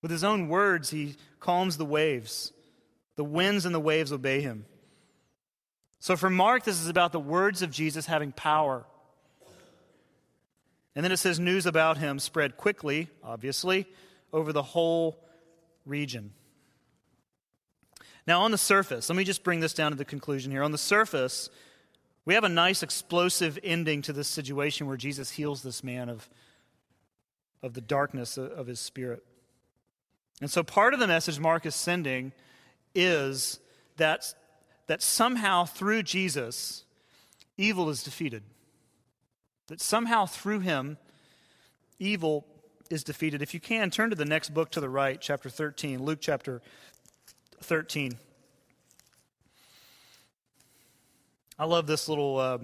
With 0.02 0.10
his 0.10 0.24
own 0.24 0.48
words, 0.48 0.90
he 0.90 1.16
calms 1.38 1.76
the 1.76 1.84
waves. 1.84 2.52
The 3.16 3.24
winds 3.24 3.66
and 3.66 3.74
the 3.74 3.80
waves 3.80 4.12
obey 4.12 4.40
him. 4.40 4.64
So 6.00 6.16
for 6.16 6.30
Mark, 6.30 6.64
this 6.64 6.80
is 6.80 6.88
about 6.88 7.12
the 7.12 7.20
words 7.20 7.60
of 7.60 7.70
Jesus 7.70 8.06
having 8.06 8.32
power. 8.32 8.84
And 10.96 11.04
then 11.04 11.12
it 11.12 11.18
says 11.18 11.38
news 11.38 11.66
about 11.66 11.98
him 11.98 12.18
spread 12.18 12.56
quickly, 12.56 13.08
obviously, 13.22 13.86
over 14.32 14.52
the 14.52 14.62
whole 14.62 15.22
region. 15.84 16.32
Now, 18.26 18.42
on 18.42 18.50
the 18.50 18.58
surface, 18.58 19.08
let 19.08 19.16
me 19.16 19.24
just 19.24 19.44
bring 19.44 19.60
this 19.60 19.74
down 19.74 19.92
to 19.92 19.96
the 19.96 20.04
conclusion 20.04 20.50
here. 20.50 20.62
On 20.62 20.72
the 20.72 20.78
surface, 20.78 21.50
we 22.24 22.34
have 22.34 22.44
a 22.44 22.48
nice 22.48 22.82
explosive 22.82 23.58
ending 23.62 24.02
to 24.02 24.12
this 24.12 24.28
situation 24.28 24.86
where 24.86 24.96
Jesus 24.96 25.30
heals 25.30 25.62
this 25.62 25.84
man 25.84 26.08
of, 26.08 26.28
of 27.62 27.74
the 27.74 27.80
darkness 27.80 28.38
of 28.38 28.66
his 28.66 28.80
spirit. 28.80 29.24
And 30.40 30.50
so, 30.50 30.62
part 30.62 30.94
of 30.94 31.00
the 31.00 31.06
message 31.06 31.38
Mark 31.38 31.66
is 31.66 31.74
sending 31.74 32.32
is 32.94 33.58
that, 33.96 34.34
that 34.90 35.00
somehow 35.00 35.64
through 35.64 36.02
Jesus, 36.02 36.82
evil 37.56 37.90
is 37.90 38.02
defeated. 38.02 38.42
That 39.68 39.80
somehow 39.80 40.26
through 40.26 40.58
him, 40.58 40.98
evil 42.00 42.44
is 42.90 43.04
defeated. 43.04 43.40
If 43.40 43.54
you 43.54 43.60
can, 43.60 43.90
turn 43.90 44.10
to 44.10 44.16
the 44.16 44.24
next 44.24 44.52
book 44.52 44.72
to 44.72 44.80
the 44.80 44.88
right, 44.88 45.20
chapter 45.20 45.48
13, 45.48 46.02
Luke 46.02 46.18
chapter 46.20 46.60
13. 47.60 48.18
I 51.56 51.66
love 51.66 51.86
this 51.86 52.08
little 52.08 52.38
uh, 52.38 52.58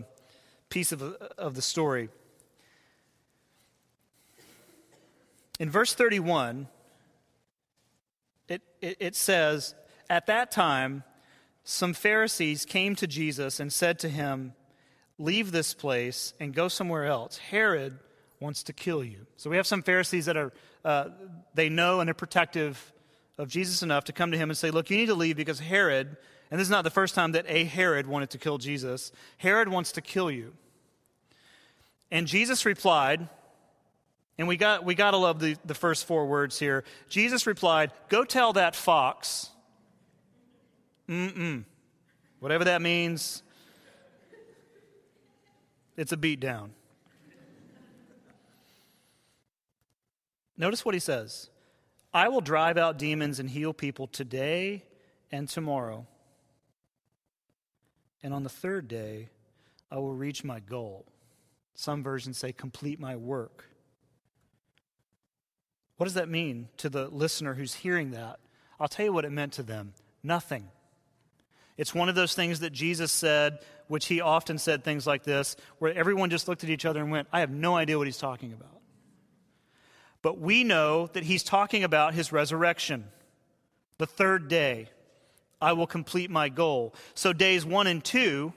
piece 0.69 0.91
of, 0.91 1.03
of 1.03 1.55
the 1.55 1.63
story. 1.63 2.09
In 5.61 5.71
verse 5.71 5.95
31, 5.95 6.67
it, 8.49 8.63
it, 8.81 8.97
it 8.99 9.15
says, 9.15 9.77
At 10.11 10.27
that 10.27 10.51
time, 10.51 11.05
some 11.69 11.93
Pharisees 11.93 12.65
came 12.65 12.97
to 12.97 13.07
Jesus 13.07 13.61
and 13.61 13.71
said 13.71 13.99
to 13.99 14.09
him, 14.09 14.55
Leave 15.19 15.53
this 15.53 15.75
place 15.75 16.33
and 16.41 16.55
go 16.55 16.69
somewhere 16.69 17.07
else. 17.07 17.39
Herod 17.39 17.99
wants 18.41 18.63
to 18.65 18.73
kill 18.73 19.03
you. 19.03 19.27
So 19.37 19.51
we 19.51 19.57
have 19.57 19.67
some 19.67 19.83
Pharisees 19.83 20.27
that 20.27 20.37
are, 20.37 20.53
uh, 20.85 21.09
they 21.55 21.69
know 21.69 22.01
and 22.01 22.09
they're 22.09 22.15
protective 22.15 22.93
of 23.37 23.49
Jesus 23.49 23.83
enough 23.83 24.05
to 24.05 24.13
come 24.13 24.31
to 24.31 24.39
him 24.39 24.51
and 24.51 24.57
say, 24.57 24.71
Look, 24.71 24.89
you 24.91 24.97
need 24.97 25.07
to 25.07 25.15
leave 25.15 25.37
because 25.37 25.59
Herod 25.59 26.17
and 26.51 26.61
this 26.61 26.67
is 26.67 26.71
not 26.71 26.85
the 26.85 26.91
first 26.91 27.15
time 27.15 27.33
that 27.33 27.45
a 27.49 27.65
Herod 27.65 28.07
wanted 28.07 28.31
to 28.31 28.39
kill 28.39 28.59
Jesus. 28.59 29.11
Herod 29.39 29.69
wants 29.69 29.93
to 29.93 30.01
kill 30.01 30.31
you. 30.31 30.53
And 32.11 32.27
Jesus 32.27 32.65
replied, 32.65 33.29
and 34.39 34.47
we 34.47 34.57
got, 34.57 34.85
we 34.85 34.95
got 34.95 35.11
to 35.11 35.17
love 35.17 35.41
the, 35.41 35.57
the 35.65 35.75
first 35.75 36.07
four 36.07 36.27
words 36.27 36.59
here. 36.59 36.85
Jesus 37.09 37.47
replied, 37.47 37.91
Go 38.09 38.23
tell 38.23 38.53
that 38.53 38.77
fox, 38.77 39.51
mm-mm. 41.09 41.65
Whatever 42.41 42.65
that 42.65 42.83
means, 42.83 43.43
it's 45.97 46.13
a 46.13 46.17
beat 46.17 46.41
down. 46.41 46.73
Notice 50.57 50.85
what 50.85 50.95
he 50.95 51.01
says 51.01 51.51
I 52.13 52.29
will 52.29 52.41
drive 52.41 52.79
out 52.79 52.99
demons 52.99 53.39
and 53.39 53.51
heal 53.51 53.73
people 53.73 54.07
today 54.07 54.85
and 55.31 55.49
tomorrow 55.49 56.07
and 58.27 58.35
on 58.35 58.43
the 58.43 58.49
third 58.49 58.89
day, 58.89 59.29
I 59.89 59.99
will 59.99 60.13
reach 60.13 60.43
my 60.43 60.59
goal. 60.59 61.07
Some 61.75 62.03
versions 62.03 62.39
say, 62.39 62.51
complete 62.53 62.99
my 62.99 63.15
work. 63.15 63.67
What 65.97 66.07
does 66.07 66.15
that 66.15 66.29
mean 66.29 66.69
to 66.79 66.89
the 66.89 67.07
listener 67.07 67.55
who's 67.55 67.75
hearing 67.75 68.11
that? 68.11 68.41
I'll 68.81 68.89
tell 68.89 69.07
you 69.07 69.13
what 69.13 69.25
it 69.25 69.31
meant 69.31 69.53
to 69.53 69.63
them 69.63 69.95
nothing. 70.25 70.69
It's 71.77 71.95
one 71.95 72.09
of 72.09 72.15
those 72.15 72.35
things 72.35 72.61
that 72.61 72.73
Jesus 72.73 73.13
said, 73.13 73.59
which 73.89 74.07
he 74.07 74.21
often 74.21 74.59
said 74.59 74.83
things 74.83 75.07
like 75.07 75.25
this, 75.25 75.57
where 75.79 75.95
everyone 75.95 76.31
just 76.31 76.49
looked 76.49 76.65
at 76.65 76.71
each 76.71 76.85
other 76.85 77.01
and 77.01 77.11
went, 77.11 77.29
I 77.33 77.41
have 77.41 77.51
no 77.51 77.77
idea 77.77 77.99
what 77.99 78.07
he's 78.07 78.19
talking 78.19 78.53
about. 78.53 78.81
But 80.23 80.41
we 80.41 80.65
know 80.65 81.09
that 81.09 81.25
he's 81.25 81.45
talking 81.45 81.85
about 81.85 82.15
his 82.15 82.33
resurrection, 82.33 83.05
the 83.99 84.07
third 84.07 84.49
day. 84.49 84.89
I 85.61 85.73
will 85.73 85.87
complete 85.87 86.31
my 86.31 86.49
goal. 86.49 86.95
So, 87.15 87.33
days 87.33 87.65
one 87.65 87.87
and 87.87 88.05
two, 88.05 88.53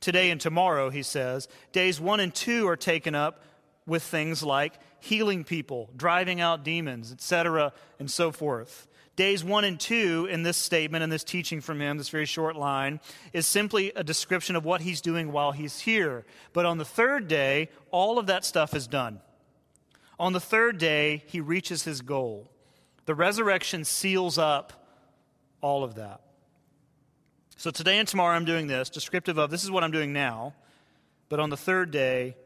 today 0.00 0.30
and 0.30 0.40
tomorrow, 0.40 0.90
he 0.90 1.02
says, 1.02 1.48
days 1.72 2.00
one 2.00 2.20
and 2.20 2.34
two 2.34 2.66
are 2.68 2.76
taken 2.76 3.14
up 3.14 3.42
with 3.86 4.02
things 4.02 4.42
like 4.42 4.74
healing 5.00 5.44
people, 5.44 5.88
driving 5.96 6.40
out 6.40 6.64
demons, 6.64 7.12
etc., 7.12 7.72
and 7.98 8.10
so 8.10 8.32
forth. 8.32 8.86
Days 9.18 9.42
one 9.42 9.64
and 9.64 9.80
two 9.80 10.28
in 10.30 10.44
this 10.44 10.56
statement 10.56 11.02
and 11.02 11.10
this 11.12 11.24
teaching 11.24 11.60
from 11.60 11.80
him, 11.80 11.98
this 11.98 12.08
very 12.08 12.24
short 12.24 12.54
line, 12.54 13.00
is 13.32 13.48
simply 13.48 13.90
a 13.96 14.04
description 14.04 14.54
of 14.54 14.64
what 14.64 14.80
he's 14.80 15.00
doing 15.00 15.32
while 15.32 15.50
he's 15.50 15.80
here. 15.80 16.24
But 16.52 16.66
on 16.66 16.78
the 16.78 16.84
third 16.84 17.26
day, 17.26 17.68
all 17.90 18.20
of 18.20 18.28
that 18.28 18.44
stuff 18.44 18.74
is 18.74 18.86
done. 18.86 19.20
On 20.20 20.34
the 20.34 20.40
third 20.40 20.78
day, 20.78 21.24
he 21.26 21.40
reaches 21.40 21.82
his 21.82 22.00
goal. 22.00 22.48
The 23.06 23.14
resurrection 23.16 23.84
seals 23.84 24.38
up 24.38 24.86
all 25.62 25.82
of 25.82 25.96
that. 25.96 26.20
So 27.56 27.72
today 27.72 27.98
and 27.98 28.06
tomorrow 28.06 28.36
I'm 28.36 28.44
doing 28.44 28.68
this, 28.68 28.88
descriptive 28.88 29.36
of 29.36 29.50
this 29.50 29.64
is 29.64 29.70
what 29.72 29.82
I'm 29.82 29.90
doing 29.90 30.12
now, 30.12 30.54
but 31.28 31.40
on 31.40 31.50
the 31.50 31.56
third 31.56 31.90
day, 31.90 32.36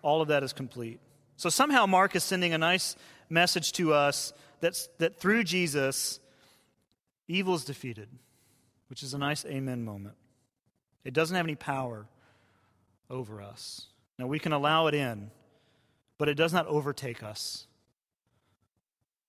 all 0.00 0.22
of 0.22 0.28
that 0.28 0.42
is 0.42 0.54
complete. 0.54 0.98
So 1.36 1.50
somehow 1.50 1.84
Mark 1.84 2.16
is 2.16 2.24
sending 2.24 2.54
a 2.54 2.58
nice 2.58 2.96
message 3.28 3.72
to 3.72 3.92
us 3.92 4.32
that's, 4.64 4.88
that 4.96 5.20
through 5.20 5.44
Jesus, 5.44 6.20
evil 7.28 7.54
is 7.54 7.66
defeated, 7.66 8.08
which 8.88 9.02
is 9.02 9.12
a 9.12 9.18
nice 9.18 9.44
amen 9.44 9.84
moment. 9.84 10.14
It 11.04 11.12
doesn't 11.12 11.36
have 11.36 11.44
any 11.44 11.54
power 11.54 12.06
over 13.10 13.42
us. 13.42 13.88
Now, 14.18 14.26
we 14.26 14.38
can 14.38 14.52
allow 14.52 14.86
it 14.86 14.94
in, 14.94 15.30
but 16.16 16.30
it 16.30 16.36
does 16.36 16.54
not 16.54 16.66
overtake 16.66 17.22
us. 17.22 17.66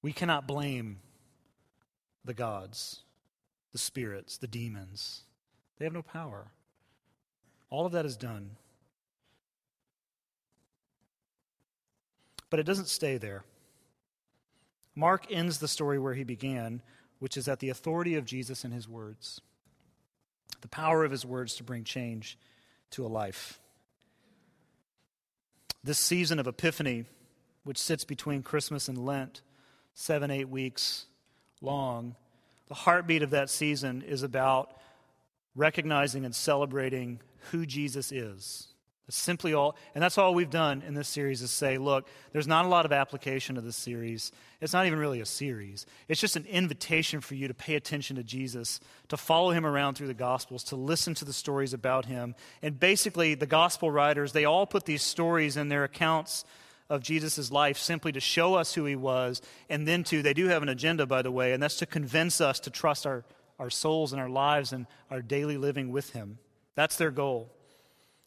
We 0.02 0.14
cannot 0.14 0.48
blame 0.48 1.00
the 2.24 2.34
gods, 2.34 3.02
the 3.74 3.78
spirits, 3.78 4.38
the 4.38 4.48
demons. 4.48 5.24
They 5.78 5.84
have 5.84 5.94
no 5.94 6.02
power. 6.02 6.48
All 7.70 7.86
of 7.86 7.92
that 7.92 8.06
is 8.06 8.16
done. 8.16 8.52
But 12.50 12.62
it 12.62 12.64
doesn't 12.64 12.88
stay 12.88 13.18
there. 13.18 13.44
Mark 14.96 15.26
ends 15.30 15.60
the 15.60 15.68
story 15.68 16.00
where 16.00 16.14
he 16.14 16.24
began, 16.24 16.82
which 17.20 17.38
is 17.38 17.48
at 17.48 17.60
the 17.60 17.70
authority 17.70 18.16
of 18.16 18.26
Jesus 18.26 18.64
and 18.64 18.74
his 18.74 18.88
words, 18.88 19.42
the 20.62 20.68
power 20.68 21.04
of 21.04 21.12
his 21.12 21.26
words 21.26 21.56
to 21.56 21.64
bring 21.64 21.84
change 21.84 22.38
to 22.92 23.06
a 23.06 23.08
life. 23.08 23.60
This 25.84 26.00
season 26.00 26.40
of 26.40 26.48
Epiphany, 26.48 27.06
which 27.64 27.78
sits 27.78 28.06
between 28.06 28.42
Christmas 28.42 28.88
and 28.88 28.98
Lent, 28.98 29.42
seven, 29.94 30.32
eight 30.32 30.50
weeks, 30.50 31.06
long. 31.62 32.16
The 32.68 32.74
heartbeat 32.74 33.22
of 33.22 33.32
that 33.32 33.50
season 33.50 34.02
is 34.02 34.24
about 34.24 34.76
recognizing 35.56 36.26
and 36.26 36.34
celebrating 36.34 37.20
who 37.52 37.66
Jesus 37.66 38.12
is. 38.12 38.68
That's 39.08 39.18
simply 39.18 39.54
all, 39.54 39.76
and 39.94 40.04
that's 40.04 40.18
all 40.18 40.34
we've 40.34 40.50
done 40.50 40.82
in 40.82 40.96
this 40.96 41.08
series 41.08 41.44
is 41.44 41.52
say, 41.52 41.78
look, 41.78 42.08
there's 42.32 42.48
not 42.48 42.66
a 42.66 42.68
lot 42.68 42.86
of 42.86 42.92
application 42.92 43.56
of 43.56 43.64
this 43.64 43.76
series. 43.76 44.32
It's 44.62 44.74
not 44.74 44.88
even 44.88 44.98
really 44.98 45.20
a 45.20 45.28
series. 45.28 45.86
It's 46.08 46.20
just 46.20 46.36
an 46.36 46.46
invitation 46.46 47.22
for 47.22 47.36
you 47.36 47.48
to 47.48 47.54
pay 47.54 47.76
attention 47.76 48.16
to 48.16 48.24
Jesus, 48.24 48.80
to 49.10 49.18
follow 49.18 49.52
him 49.52 49.64
around 49.64 49.94
through 49.94 50.08
the 50.08 50.16
Gospels, 50.16 50.64
to 50.66 50.76
listen 50.76 51.14
to 51.16 51.26
the 51.26 51.34
stories 51.34 51.72
about 51.72 52.06
him. 52.06 52.34
And 52.64 52.80
basically, 52.80 53.36
the 53.36 53.46
Gospel 53.46 53.92
writers, 53.92 54.32
they 54.32 54.46
all 54.46 54.66
put 54.66 54.86
these 54.86 55.04
stories 55.04 55.56
in 55.56 55.70
their 55.70 55.84
accounts 55.84 56.44
of 56.90 57.04
Jesus' 57.04 57.52
life 57.52 57.78
simply 57.78 58.12
to 58.12 58.20
show 58.20 58.56
us 58.56 58.74
who 58.74 58.86
he 58.86 58.96
was, 58.96 59.40
and 59.70 59.88
then 59.88 60.04
to, 60.06 60.24
they 60.24 60.34
do 60.34 60.48
have 60.48 60.64
an 60.64 60.70
agenda, 60.70 61.06
by 61.06 61.22
the 61.22 61.32
way, 61.32 61.54
and 61.54 61.62
that's 61.62 61.78
to 61.78 61.86
convince 61.86 62.42
us 62.42 62.60
to 62.62 62.72
trust 62.72 63.06
our, 63.06 63.24
our 63.60 63.70
souls 63.70 64.14
and 64.14 64.22
our 64.22 64.30
lives 64.30 64.74
and 64.74 64.88
our 65.12 65.22
daily 65.22 65.58
living 65.58 65.92
with 65.92 66.12
him. 66.12 66.40
That's 66.74 66.96
their 66.96 67.12
goal. 67.12 67.52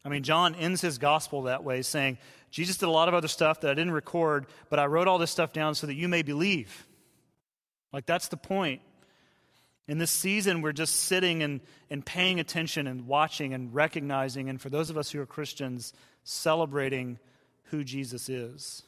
I 0.09 0.11
mean, 0.11 0.23
John 0.23 0.55
ends 0.55 0.81
his 0.81 0.97
gospel 0.97 1.43
that 1.43 1.64
way, 1.64 1.82
saying, 1.82 2.16
Jesus 2.51 2.78
did 2.78 2.87
a 2.87 2.91
lot 2.91 3.09
of 3.09 3.14
other 3.14 3.28
stuff 3.28 3.61
that 3.61 3.70
I 3.70 3.74
didn't 3.74 3.93
record, 3.93 4.47
but 4.70 4.78
I 4.78 4.87
wrote 4.87 5.07
all 5.07 5.18
this 5.18 5.30
stuff 5.30 5.53
down 5.53 5.74
so 5.74 5.87
that 5.87 5.97
you 5.97 6.09
may 6.09 6.22
believe. 6.22 6.87
Like, 7.93 8.07
that's 8.07 8.28
the 8.28 8.39
point. 8.39 8.80
In 9.87 9.99
this 9.99 10.11
season, 10.11 10.62
we're 10.62 10.72
just 10.72 10.97
sitting 10.97 11.43
and, 11.43 11.61
and 11.91 12.07
paying 12.07 12.41
attention 12.41 12.87
and 12.87 13.07
watching 13.07 13.53
and 13.53 13.74
recognizing, 13.74 14.49
and 14.49 14.59
for 14.59 14.70
those 14.70 14.89
of 14.89 14.97
us 14.97 15.11
who 15.11 15.20
are 15.20 15.26
Christians, 15.26 15.93
celebrating 16.24 17.18
who 17.64 17.85
Jesus 17.85 18.30
is. 18.30 18.85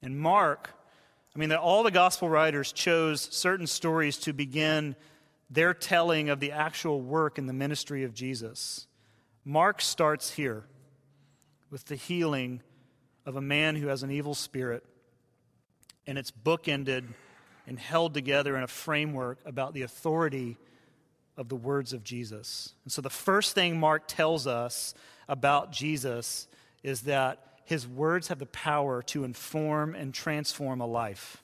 And 0.00 0.18
Mark, 0.18 0.70
I 1.36 1.38
mean, 1.38 1.52
all 1.52 1.82
the 1.82 1.90
gospel 1.90 2.30
writers 2.30 2.72
chose 2.72 3.20
certain 3.20 3.66
stories 3.66 4.16
to 4.20 4.32
begin 4.32 4.96
their 5.50 5.74
telling 5.74 6.30
of 6.30 6.40
the 6.40 6.52
actual 6.52 7.02
work 7.02 7.36
and 7.36 7.46
the 7.46 7.52
ministry 7.52 8.04
of 8.04 8.14
Jesus. 8.14 8.86
Mark 9.44 9.80
starts 9.80 10.32
here 10.32 10.64
with 11.70 11.84
the 11.86 11.96
healing 11.96 12.62
of 13.26 13.36
a 13.36 13.40
man 13.40 13.76
who 13.76 13.88
has 13.88 14.02
an 14.02 14.10
evil 14.10 14.34
spirit, 14.34 14.84
and 16.06 16.16
it's 16.16 16.30
bookended 16.30 17.04
and 17.66 17.78
held 17.78 18.14
together 18.14 18.56
in 18.56 18.62
a 18.62 18.68
framework 18.68 19.38
about 19.44 19.74
the 19.74 19.82
authority 19.82 20.56
of 21.36 21.48
the 21.48 21.56
words 21.56 21.92
of 21.92 22.04
Jesus. 22.04 22.74
And 22.84 22.92
so 22.92 23.02
the 23.02 23.10
first 23.10 23.54
thing 23.54 23.78
Mark 23.78 24.04
tells 24.06 24.46
us 24.46 24.94
about 25.28 25.72
Jesus 25.72 26.46
is 26.82 27.02
that 27.02 27.40
his 27.64 27.88
words 27.88 28.28
have 28.28 28.38
the 28.38 28.46
power 28.46 29.02
to 29.02 29.24
inform 29.24 29.94
and 29.94 30.12
transform 30.12 30.80
a 30.80 30.86
life. 30.86 31.42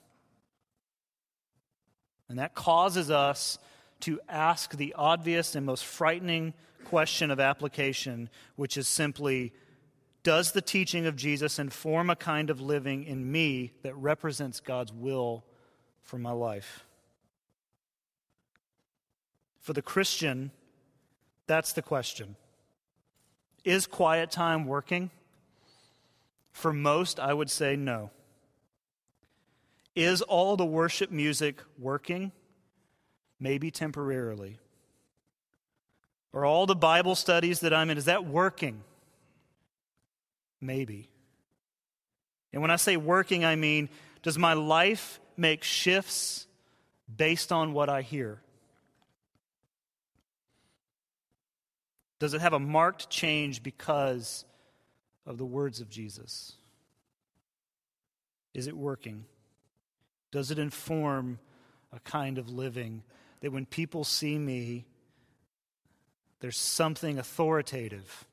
And 2.29 2.39
that 2.39 2.55
causes 2.55 3.11
us 3.11 3.59
to 4.01 4.21
ask 4.29 4.77
the 4.77 4.95
obvious 4.97 5.55
and 5.55 5.67
most 5.67 5.85
frightening 5.85 6.55
question 6.85 7.31
of 7.31 7.41
application, 7.41 8.29
which 8.57 8.77
is 8.77 8.89
simply 8.89 9.53
Does 10.23 10.53
the 10.53 10.61
teaching 10.61 11.07
of 11.07 11.17
Jesus 11.17 11.59
inform 11.59 12.11
a 12.11 12.17
kind 12.17 12.51
of 12.51 12.61
living 12.61 13.05
in 13.05 13.31
me 13.31 13.73
that 13.83 13.95
represents 13.97 14.61
God's 14.61 14.93
will 14.93 15.45
for 16.03 16.19
my 16.19 16.33
life? 16.33 16.85
For 19.61 19.73
the 19.73 19.83
Christian, 19.83 20.51
that's 21.47 21.73
the 21.73 21.83
question. 21.83 22.37
Is 23.65 23.87
quiet 23.87 24.31
time 24.31 24.67
working? 24.67 25.11
For 26.53 26.73
most, 26.73 27.21
I 27.21 27.33
would 27.33 27.51
say 27.51 27.77
no. 27.77 28.11
Is 29.95 30.23
all 30.23 30.57
the 30.57 30.67
worship 30.67 31.11
music 31.11 31.63
working? 31.79 32.33
Maybe 33.39 33.71
temporarily. 33.71 34.59
Or 36.33 36.45
all 36.45 36.67
the 36.67 36.77
Bible 36.77 37.15
studies 37.15 37.61
that 37.61 37.75
I'm 37.75 37.91
in, 37.91 37.99
is 37.99 38.05
that 38.05 38.25
working? 38.25 38.83
Maybe. 40.61 41.09
And 42.53 42.63
when 42.63 42.71
I 42.71 42.77
say 42.77 42.97
working, 42.97 43.45
I 43.45 43.57
mean, 43.57 43.89
does 44.23 44.39
my 44.39 44.53
life 44.53 45.21
make 45.37 45.65
shifts 45.65 46.47
based 47.15 47.53
on 47.53 47.73
what 47.73 47.89
I 47.89 48.03
hear? 48.03 48.41
Does 52.19 52.35
it 52.35 52.43
have 52.43 52.53
a 52.53 52.61
marked 52.61 53.09
change 53.09 53.63
because 53.63 54.45
of 55.27 55.39
the 55.39 55.47
words 55.47 55.81
of 55.81 55.89
Jesus? 55.89 56.55
Is 58.53 58.67
it 58.67 58.77
working? 58.77 59.25
Does 60.31 60.51
it 60.51 60.59
inform 60.59 61.39
a 61.93 62.01
kind 62.01 62.37
of 62.39 62.51
living 62.51 63.03
that 63.41 63.53
when 63.53 63.65
people 63.65 64.05
see 64.05 64.39
me, 64.39 64.85
there's 66.41 66.57
something 66.57 67.19
authoritative 67.19 68.27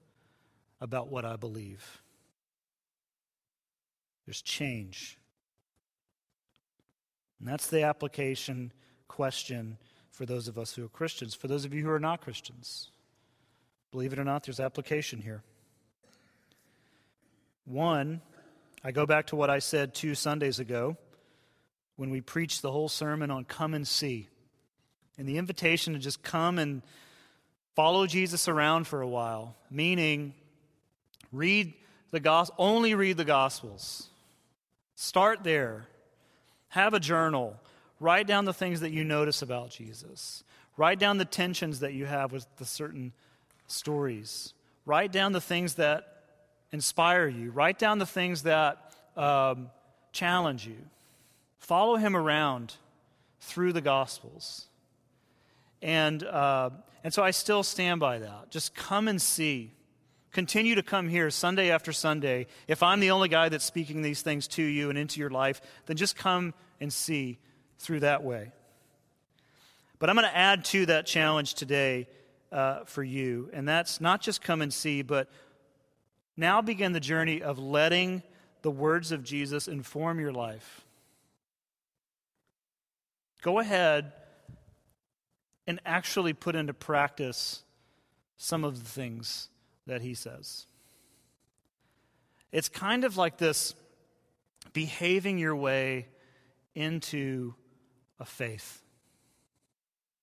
about 0.79 1.09
what 1.09 1.25
I 1.25 1.35
believe? 1.35 2.01
There's 4.25 4.41
change. 4.41 5.17
And 7.39 7.47
that's 7.47 7.67
the 7.67 7.83
application 7.83 8.71
question 9.07 9.77
for 10.11 10.25
those 10.25 10.47
of 10.47 10.57
us 10.57 10.73
who 10.73 10.85
are 10.85 10.89
Christians. 10.89 11.35
For 11.35 11.47
those 11.47 11.65
of 11.65 11.73
you 11.73 11.83
who 11.83 11.91
are 11.91 11.99
not 11.99 12.21
Christians, 12.21 12.89
believe 13.91 14.13
it 14.13 14.19
or 14.19 14.23
not, 14.23 14.43
there's 14.43 14.59
application 14.59 15.21
here. 15.21 15.43
One, 17.65 18.21
I 18.83 18.91
go 18.91 19.05
back 19.05 19.27
to 19.27 19.35
what 19.35 19.49
I 19.49 19.59
said 19.59 19.93
two 19.93 20.15
Sundays 20.15 20.59
ago 20.59 20.97
when 21.97 22.09
we 22.09 22.21
preached 22.21 22.61
the 22.61 22.71
whole 22.71 22.89
sermon 22.89 23.29
on 23.29 23.43
come 23.43 23.73
and 23.73 23.87
see. 23.87 24.29
And 25.17 25.27
the 25.27 25.37
invitation 25.37 25.93
to 25.93 25.99
just 25.99 26.23
come 26.23 26.59
and 26.59 26.81
follow 27.77 28.07
Jesus 28.07 28.47
around 28.47 28.87
for 28.87 29.03
a 29.03 29.07
while, 29.07 29.55
meaning 29.69 30.33
read 31.31 31.71
the 32.09 32.19
gospel, 32.19 32.55
only 32.57 32.95
read 32.95 33.17
the 33.17 33.23
gospels. 33.23 34.07
Start 34.95 35.43
there. 35.43 35.85
Have 36.69 36.95
a 36.95 36.99
journal. 36.99 37.55
Write 37.99 38.25
down 38.25 38.45
the 38.45 38.53
things 38.53 38.79
that 38.79 38.89
you 38.89 39.03
notice 39.03 39.43
about 39.43 39.69
Jesus. 39.69 40.43
Write 40.75 40.97
down 40.97 41.19
the 41.19 41.25
tensions 41.25 41.81
that 41.81 41.93
you 41.93 42.07
have 42.07 42.31
with 42.31 42.47
the 42.57 42.65
certain 42.65 43.13
stories. 43.67 44.55
Write 44.87 45.11
down 45.11 45.31
the 45.31 45.39
things 45.39 45.75
that 45.75 46.23
inspire 46.71 47.27
you. 47.27 47.51
Write 47.51 47.77
down 47.77 47.99
the 47.99 48.07
things 48.07 48.41
that 48.41 48.91
um, 49.15 49.69
challenge 50.11 50.65
you. 50.65 50.77
Follow 51.59 51.95
him 51.97 52.15
around 52.15 52.73
through 53.39 53.73
the 53.73 53.81
Gospels. 53.81 54.65
And, 55.83 56.23
uh, 56.23 56.71
and 57.03 57.13
so 57.13 57.23
I 57.23 57.31
still 57.31 57.63
stand 57.63 57.99
by 57.99 58.19
that. 58.19 58.49
Just 58.49 58.75
come 58.75 59.07
and 59.07 59.21
see. 59.21 59.73
Continue 60.31 60.75
to 60.75 60.83
come 60.83 61.07
here 61.09 61.29
Sunday 61.29 61.71
after 61.71 61.91
Sunday. 61.91 62.47
If 62.67 62.83
I'm 62.83 62.99
the 62.99 63.11
only 63.11 63.29
guy 63.29 63.49
that's 63.49 63.65
speaking 63.65 64.01
these 64.01 64.21
things 64.21 64.47
to 64.49 64.63
you 64.63 64.89
and 64.89 64.97
into 64.97 65.19
your 65.19 65.29
life, 65.29 65.61
then 65.85 65.97
just 65.97 66.15
come 66.15 66.53
and 66.79 66.91
see 66.91 67.39
through 67.79 68.01
that 68.01 68.23
way. 68.23 68.51
But 69.99 70.09
I'm 70.09 70.15
going 70.15 70.27
to 70.27 70.37
add 70.37 70.65
to 70.65 70.85
that 70.87 71.05
challenge 71.05 71.55
today 71.55 72.07
uh, 72.51 72.83
for 72.85 73.03
you, 73.03 73.49
and 73.53 73.67
that's 73.67 73.99
not 73.99 74.21
just 74.21 74.41
come 74.41 74.61
and 74.61 74.71
see, 74.71 75.01
but 75.01 75.29
now 76.35 76.61
begin 76.61 76.91
the 76.91 76.99
journey 76.99 77.41
of 77.41 77.57
letting 77.57 78.21
the 78.61 78.71
words 78.71 79.11
of 79.11 79.23
Jesus 79.23 79.67
inform 79.67 80.19
your 80.19 80.31
life. 80.31 80.85
Go 83.41 83.59
ahead 83.59 84.11
and 85.67 85.79
actually 85.85 86.33
put 86.33 86.55
into 86.55 86.73
practice 86.73 87.63
some 88.37 88.63
of 88.63 88.81
the 88.81 88.89
things 88.89 89.49
that 89.85 90.01
he 90.01 90.13
says. 90.13 90.65
It's 92.51 92.69
kind 92.69 93.03
of 93.03 93.17
like 93.17 93.37
this 93.37 93.75
behaving 94.73 95.37
your 95.37 95.55
way 95.55 96.07
into 96.73 97.53
a 98.19 98.25
faith. 98.25 98.81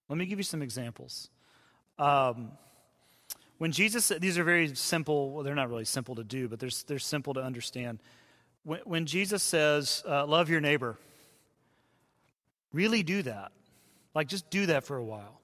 Let 0.08 0.18
me 0.18 0.26
give 0.26 0.38
you 0.38 0.44
some 0.44 0.62
examples. 0.62 1.28
Um, 1.98 2.52
when 3.58 3.72
Jesus, 3.72 4.08
these 4.08 4.38
are 4.38 4.44
very 4.44 4.74
simple, 4.74 5.30
well, 5.30 5.44
they're 5.44 5.54
not 5.54 5.68
really 5.68 5.84
simple 5.84 6.14
to 6.16 6.24
do, 6.24 6.48
but 6.48 6.58
they're, 6.58 6.70
they're 6.86 6.98
simple 6.98 7.34
to 7.34 7.40
understand. 7.40 8.00
When, 8.64 8.80
when 8.84 9.06
Jesus 9.06 9.42
says, 9.42 10.02
uh, 10.08 10.26
love 10.26 10.50
your 10.50 10.60
neighbor, 10.60 10.98
really 12.72 13.02
do 13.02 13.22
that. 13.22 13.52
Like, 14.14 14.28
just 14.28 14.48
do 14.50 14.66
that 14.66 14.84
for 14.84 14.96
a 14.96 15.04
while. 15.04 15.40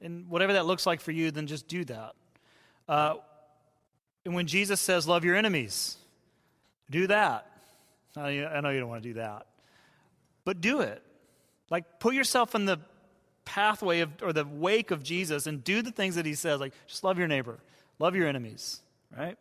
And 0.00 0.28
whatever 0.28 0.54
that 0.54 0.66
looks 0.66 0.86
like 0.86 1.00
for 1.00 1.12
you, 1.12 1.30
then 1.30 1.46
just 1.46 1.68
do 1.68 1.84
that. 1.86 2.12
Uh, 2.88 3.14
and 4.24 4.34
when 4.34 4.46
Jesus 4.46 4.80
says, 4.80 5.06
love 5.06 5.24
your 5.24 5.36
enemies, 5.36 5.96
do 6.90 7.06
that. 7.06 7.46
I 8.16 8.60
know 8.60 8.70
you 8.70 8.80
don't 8.80 8.88
want 8.88 9.02
to 9.02 9.08
do 9.08 9.14
that, 9.14 9.46
but 10.44 10.60
do 10.60 10.80
it. 10.80 11.02
Like, 11.70 12.00
put 12.00 12.14
yourself 12.14 12.54
in 12.54 12.64
the 12.64 12.80
pathway 13.44 14.00
of, 14.00 14.10
or 14.22 14.32
the 14.32 14.44
wake 14.44 14.90
of 14.90 15.02
Jesus 15.02 15.46
and 15.46 15.64
do 15.64 15.80
the 15.82 15.90
things 15.90 16.16
that 16.16 16.26
he 16.26 16.34
says, 16.34 16.60
like 16.60 16.74
just 16.86 17.02
love 17.02 17.18
your 17.18 17.28
neighbor, 17.28 17.58
love 17.98 18.14
your 18.14 18.26
enemies, 18.26 18.82
right? 19.16 19.38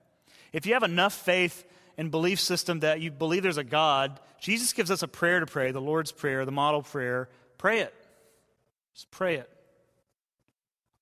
If 0.54 0.66
you 0.66 0.74
have 0.74 0.84
enough 0.84 1.14
faith 1.14 1.66
and 1.98 2.10
belief 2.10 2.40
system 2.40 2.80
that 2.82 3.02
you 3.02 3.12
believe 3.12 3.44
there's 3.44 3.58
a 3.58 3.64
God, 3.66 4.20
Jesus 4.40 4.72
gives 4.72 4.92
us 4.92 5.04
a 5.04 5.08
prayer 5.08 5.42
to 5.42 5.46
pray, 5.46 5.72
the 5.72 5.82
Lord's 5.82 6.12
Prayer, 6.12 6.46
the 6.46 6.52
model 6.52 6.82
prayer. 6.82 7.28
Pray 7.58 7.80
it. 7.80 7.94
Just 8.94 9.12
pray 9.12 9.36
it. 9.36 9.50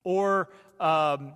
Or 0.03 0.49
um, 0.79 1.33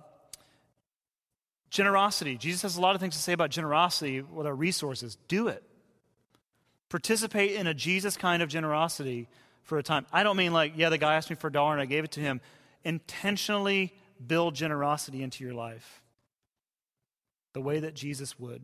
generosity. 1.70 2.36
Jesus 2.36 2.62
has 2.62 2.76
a 2.76 2.80
lot 2.80 2.94
of 2.94 3.00
things 3.00 3.16
to 3.16 3.22
say 3.22 3.32
about 3.32 3.50
generosity 3.50 4.20
with 4.20 4.46
our 4.46 4.54
resources. 4.54 5.16
Do 5.28 5.48
it. 5.48 5.62
Participate 6.88 7.52
in 7.52 7.66
a 7.66 7.74
Jesus 7.74 8.16
kind 8.16 8.42
of 8.42 8.48
generosity 8.48 9.28
for 9.62 9.78
a 9.78 9.82
time. 9.82 10.06
I 10.12 10.22
don't 10.22 10.36
mean 10.36 10.52
like, 10.52 10.72
yeah, 10.76 10.88
the 10.88 10.98
guy 10.98 11.14
asked 11.14 11.30
me 11.30 11.36
for 11.36 11.46
a 11.46 11.52
dollar 11.52 11.72
and 11.72 11.80
I 11.80 11.86
gave 11.86 12.04
it 12.04 12.12
to 12.12 12.20
him. 12.20 12.40
Intentionally 12.84 13.94
build 14.24 14.54
generosity 14.54 15.22
into 15.22 15.44
your 15.44 15.54
life 15.54 16.02
the 17.52 17.60
way 17.60 17.80
that 17.80 17.94
Jesus 17.94 18.38
would. 18.38 18.62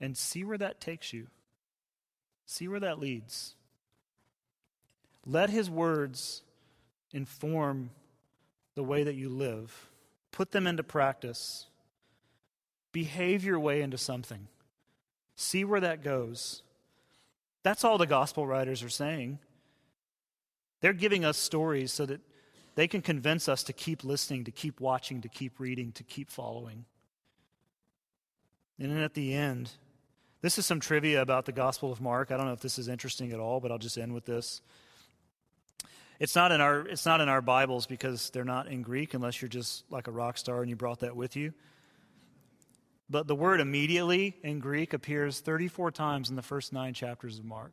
And 0.00 0.16
see 0.16 0.44
where 0.44 0.58
that 0.58 0.80
takes 0.80 1.12
you. 1.12 1.26
See 2.46 2.68
where 2.68 2.80
that 2.80 2.98
leads. 2.98 3.54
Let 5.26 5.50
his 5.50 5.68
words 5.68 6.42
inform 7.12 7.90
the 8.74 8.82
way 8.82 9.02
that 9.02 9.14
you 9.14 9.28
live. 9.28 9.90
Put 10.32 10.52
them 10.52 10.66
into 10.66 10.82
practice. 10.82 11.66
Behave 12.92 13.44
your 13.44 13.60
way 13.60 13.82
into 13.82 13.98
something. 13.98 14.48
See 15.36 15.64
where 15.64 15.80
that 15.80 16.02
goes. 16.02 16.62
That's 17.62 17.84
all 17.84 17.98
the 17.98 18.06
gospel 18.06 18.46
writers 18.46 18.82
are 18.82 18.88
saying. 18.88 19.38
They're 20.80 20.92
giving 20.92 21.24
us 21.24 21.36
stories 21.36 21.92
so 21.92 22.06
that 22.06 22.20
they 22.74 22.88
can 22.88 23.02
convince 23.02 23.48
us 23.48 23.62
to 23.64 23.72
keep 23.72 24.04
listening, 24.04 24.44
to 24.44 24.50
keep 24.50 24.80
watching, 24.80 25.20
to 25.22 25.28
keep 25.28 25.60
reading, 25.60 25.92
to 25.92 26.02
keep 26.02 26.30
following. 26.30 26.84
And 28.78 28.90
then 28.90 29.02
at 29.02 29.14
the 29.14 29.34
end, 29.34 29.72
this 30.40 30.56
is 30.56 30.64
some 30.64 30.80
trivia 30.80 31.20
about 31.20 31.44
the 31.44 31.52
Gospel 31.52 31.92
of 31.92 32.00
Mark. 32.00 32.30
I 32.30 32.38
don't 32.38 32.46
know 32.46 32.54
if 32.54 32.60
this 32.60 32.78
is 32.78 32.88
interesting 32.88 33.32
at 33.32 33.40
all, 33.40 33.60
but 33.60 33.70
I'll 33.70 33.78
just 33.78 33.98
end 33.98 34.14
with 34.14 34.24
this. 34.24 34.62
It's 36.20 36.36
not 36.36 36.52
in 36.52 36.60
our 36.60 36.86
it's 36.86 37.06
not 37.06 37.22
in 37.22 37.30
our 37.30 37.40
Bibles 37.40 37.86
because 37.86 38.28
they're 38.30 38.44
not 38.44 38.68
in 38.68 38.82
Greek 38.82 39.14
unless 39.14 39.40
you're 39.40 39.48
just 39.48 39.90
like 39.90 40.06
a 40.06 40.10
rock 40.10 40.36
star 40.36 40.60
and 40.60 40.68
you 40.68 40.76
brought 40.76 41.00
that 41.00 41.16
with 41.16 41.34
you. 41.34 41.54
But 43.08 43.26
the 43.26 43.34
word 43.34 43.60
immediately 43.60 44.36
in 44.44 44.60
Greek 44.60 44.92
appears 44.92 45.40
34 45.40 45.90
times 45.90 46.30
in 46.30 46.36
the 46.36 46.42
first 46.42 46.72
9 46.72 46.94
chapters 46.94 47.38
of 47.40 47.44
Mark. 47.44 47.72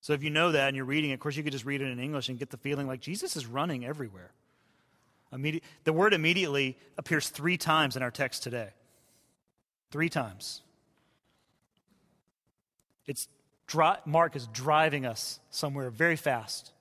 So 0.00 0.14
if 0.14 0.24
you 0.24 0.30
know 0.30 0.50
that 0.50 0.66
and 0.66 0.76
you're 0.76 0.84
reading 0.84 1.10
it, 1.10 1.14
of 1.14 1.20
course, 1.20 1.36
you 1.36 1.44
could 1.44 1.52
just 1.52 1.64
read 1.64 1.80
it 1.80 1.86
in 1.86 2.00
English 2.00 2.28
and 2.28 2.36
get 2.38 2.50
the 2.50 2.56
feeling 2.56 2.88
like 2.88 3.00
Jesus 3.00 3.36
is 3.36 3.46
running 3.46 3.84
everywhere. 3.84 4.32
Immedi- 5.32 5.62
the 5.84 5.92
word 5.92 6.12
immediately 6.12 6.76
appears 6.98 7.28
three 7.28 7.56
times 7.56 7.96
in 7.96 8.02
our 8.02 8.10
text 8.10 8.42
today. 8.42 8.70
Three 9.92 10.08
times. 10.08 10.62
It's 13.06 13.28
dri- 13.72 14.00
Mark 14.04 14.36
is 14.36 14.46
driving 14.48 15.06
us 15.06 15.40
somewhere 15.50 15.90
very 15.90 16.16
fast. 16.16 16.72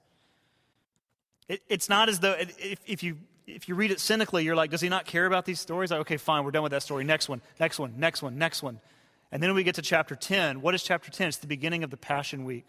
It, 1.48 1.62
it's 1.68 1.90
not 1.90 2.10
as 2.10 2.20
though 2.20 2.34
if, 2.34 2.80
if 2.86 3.04
you 3.04 3.18
if 3.48 3.68
you 3.68 3.76
read 3.76 3.92
it 3.92 4.00
cynically, 4.00 4.46
you're 4.46 4.56
like, 4.56 4.70
does 4.70 4.82
he 4.82 4.88
not 4.88 5.06
care 5.06 5.26
about 5.26 5.46
these 5.46 5.60
stories? 5.60 5.92
Like, 5.92 6.02
okay, 6.02 6.18
fine, 6.18 6.46
we're 6.46 6.52
done 6.52 6.64
with 6.64 6.72
that 6.72 6.84
story. 6.84 7.04
Next 7.04 7.28
one, 7.28 7.42
next 7.60 7.80
one, 7.80 7.96
next 7.98 8.22
one, 8.22 8.38
next 8.38 8.64
one. 8.64 8.80
And 9.32 9.42
then 9.42 9.54
we 9.54 9.64
get 9.64 9.76
to 9.76 9.82
chapter 9.82 10.16
10. 10.16 10.62
What 10.62 10.76
is 10.76 10.84
chapter 10.84 11.10
10? 11.10 11.30
It's 11.30 11.38
the 11.38 11.48
beginning 11.48 11.84
of 11.84 11.90
the 11.90 11.98
Passion 11.98 12.46
Week. 12.46 12.68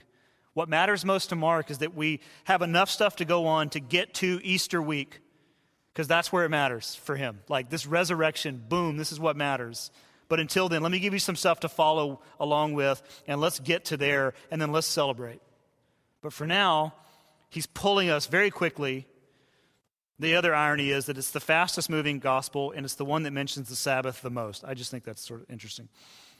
What 0.54 0.68
matters 0.68 1.04
most 1.04 1.28
to 1.28 1.36
Mark 1.36 1.70
is 1.70 1.78
that 1.78 1.94
we 1.94 2.20
have 2.44 2.62
enough 2.62 2.90
stuff 2.90 3.16
to 3.16 3.24
go 3.24 3.46
on 3.46 3.70
to 3.70 3.80
get 3.80 4.14
to 4.14 4.40
Easter 4.42 4.82
week, 4.82 5.20
because 5.92 6.08
that's 6.08 6.32
where 6.32 6.44
it 6.44 6.48
matters 6.50 6.94
for 6.94 7.16
him. 7.16 7.40
Like 7.48 7.70
this 7.70 7.86
resurrection, 7.86 8.62
boom, 8.68 8.96
this 8.96 9.12
is 9.12 9.20
what 9.20 9.36
matters. 9.36 9.90
But 10.32 10.40
until 10.40 10.70
then, 10.70 10.80
let 10.80 10.90
me 10.90 10.98
give 10.98 11.12
you 11.12 11.18
some 11.18 11.36
stuff 11.36 11.60
to 11.60 11.68
follow 11.68 12.22
along 12.40 12.72
with, 12.72 13.02
and 13.26 13.38
let's 13.38 13.60
get 13.60 13.84
to 13.84 13.98
there, 13.98 14.32
and 14.50 14.62
then 14.62 14.72
let's 14.72 14.86
celebrate. 14.86 15.42
But 16.22 16.32
for 16.32 16.46
now, 16.46 16.94
he's 17.50 17.66
pulling 17.66 18.08
us 18.08 18.24
very 18.24 18.50
quickly. 18.50 19.06
The 20.18 20.36
other 20.36 20.54
irony 20.54 20.88
is 20.88 21.04
that 21.04 21.18
it's 21.18 21.32
the 21.32 21.38
fastest 21.38 21.90
moving 21.90 22.18
gospel, 22.18 22.72
and 22.72 22.86
it's 22.86 22.94
the 22.94 23.04
one 23.04 23.24
that 23.24 23.32
mentions 23.32 23.68
the 23.68 23.76
Sabbath 23.76 24.22
the 24.22 24.30
most. 24.30 24.64
I 24.64 24.72
just 24.72 24.90
think 24.90 25.04
that's 25.04 25.20
sort 25.20 25.42
of 25.42 25.50
interesting. 25.50 25.90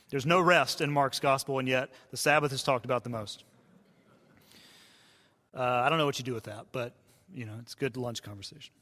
There's 0.09 0.25
no 0.25 0.41
rest 0.41 0.81
in 0.81 0.91
Mark's 0.91 1.21
gospel, 1.21 1.59
and 1.59 1.69
yet 1.69 1.91
the 2.11 2.17
Sabbath 2.17 2.51
is 2.55 2.63
talked 2.63 2.87
about 2.87 3.05
the 3.05 3.11
most. 3.11 3.45
Uh, 5.55 5.61
I 5.61 5.91
don't 5.91 5.99
know 5.99 6.07
what 6.07 6.19
you 6.19 6.25
do 6.25 6.33
with 6.33 6.45
that, 6.45 6.69
but 6.73 6.95
you 7.35 7.45
know, 7.45 7.57
it's 7.61 7.75
good 7.75 7.99
lunch 7.99 8.23
conversation. 8.23 8.73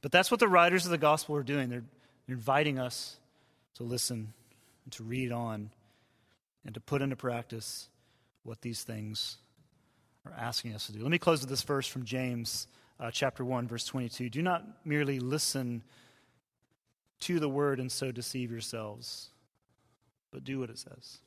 But 0.00 0.12
that's 0.12 0.30
what 0.30 0.40
the 0.40 0.48
writers 0.48 0.86
of 0.86 0.92
the 0.92 0.96
gospel 0.96 1.36
are 1.36 1.42
doing. 1.42 1.68
They're, 1.68 1.84
inviting 2.28 2.78
us 2.78 3.16
to 3.74 3.82
listen 3.82 4.32
and 4.84 4.92
to 4.92 5.02
read 5.02 5.32
on 5.32 5.70
and 6.64 6.74
to 6.74 6.80
put 6.80 7.02
into 7.02 7.16
practice 7.16 7.88
what 8.42 8.60
these 8.60 8.82
things 8.82 9.38
are 10.26 10.34
asking 10.38 10.74
us 10.74 10.86
to 10.86 10.92
do. 10.92 11.00
Let 11.00 11.10
me 11.10 11.18
close 11.18 11.40
with 11.40 11.50
this 11.50 11.62
verse 11.62 11.86
from 11.86 12.04
James 12.04 12.66
uh, 13.00 13.10
chapter 13.10 13.44
1 13.44 13.68
verse 13.68 13.84
22. 13.84 14.28
Do 14.28 14.42
not 14.42 14.64
merely 14.84 15.20
listen 15.20 15.82
to 17.20 17.40
the 17.40 17.48
word 17.48 17.80
and 17.80 17.90
so 17.90 18.12
deceive 18.12 18.50
yourselves, 18.50 19.30
but 20.30 20.44
do 20.44 20.60
what 20.60 20.70
it 20.70 20.78
says. 20.78 21.18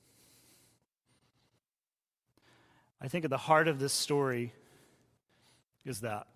I 3.02 3.08
think 3.08 3.26
at 3.26 3.32
the 3.32 3.38
heart 3.38 3.68
of 3.68 3.80
this 3.80 3.93
story 3.93 4.54
is 5.86 6.02
that 6.02 6.28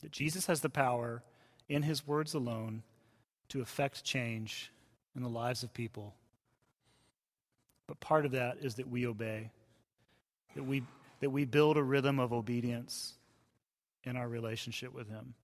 that 0.00 0.12
Jesus 0.12 0.46
has 0.46 0.60
the 0.60 0.70
power 0.70 1.22
in 1.68 1.82
his 1.82 2.06
words 2.06 2.34
alone 2.34 2.82
to 3.48 3.60
affect 3.60 4.04
change 4.04 4.72
in 5.16 5.22
the 5.22 5.28
lives 5.28 5.62
of 5.62 5.72
people. 5.72 6.14
But 7.86 8.00
part 8.00 8.26
of 8.26 8.32
that 8.32 8.58
is 8.60 8.74
that 8.76 8.88
we 8.88 9.06
obey, 9.06 9.50
that 10.54 10.64
we, 10.64 10.82
that 11.20 11.30
we 11.30 11.44
build 11.44 11.76
a 11.76 11.82
rhythm 11.82 12.18
of 12.18 12.32
obedience 12.32 13.14
in 14.04 14.16
our 14.16 14.28
relationship 14.28 14.92
with 14.92 15.08
him. 15.08 15.34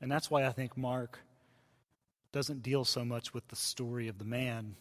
And 0.00 0.10
that's 0.10 0.30
why 0.30 0.46
I 0.46 0.52
think 0.52 0.76
Mark 0.76 1.18
doesn't 2.32 2.62
deal 2.62 2.84
so 2.84 3.04
much 3.04 3.32
with 3.32 3.48
the 3.48 3.56
story 3.56 4.08
of 4.08 4.18
the 4.18 4.24
man 4.24 4.76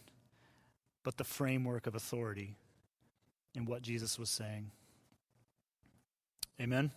but 1.06 1.18
the 1.18 1.24
framework 1.24 1.86
of 1.86 1.94
authority 1.94 2.56
in 3.54 3.64
what 3.66 3.84
Jesus 3.84 4.18
was 4.18 4.30
saying. 4.30 4.72
Amen. 6.60 6.92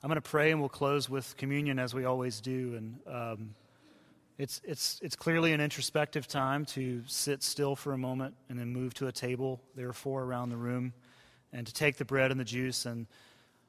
I'm 0.00 0.08
going 0.08 0.14
to 0.14 0.20
pray 0.20 0.52
and 0.52 0.60
we'll 0.60 0.68
close 0.68 1.10
with 1.10 1.36
communion 1.36 1.80
as 1.80 1.92
we 1.92 2.04
always 2.04 2.40
do. 2.40 2.74
And 2.76 2.98
um, 3.12 3.54
it's, 4.38 4.60
it's, 4.62 5.00
it's 5.02 5.16
clearly 5.16 5.52
an 5.52 5.60
introspective 5.60 6.28
time 6.28 6.66
to 6.66 7.02
sit 7.08 7.42
still 7.42 7.74
for 7.74 7.92
a 7.92 7.98
moment 7.98 8.36
and 8.48 8.56
then 8.56 8.72
move 8.72 8.94
to 8.94 9.08
a 9.08 9.12
table. 9.12 9.60
There 9.74 9.88
are 9.88 9.92
four 9.92 10.22
around 10.22 10.50
the 10.50 10.56
room. 10.56 10.92
And 11.52 11.66
to 11.66 11.74
take 11.74 11.96
the 11.96 12.04
bread 12.04 12.30
and 12.30 12.38
the 12.38 12.44
juice 12.44 12.86
and 12.86 13.08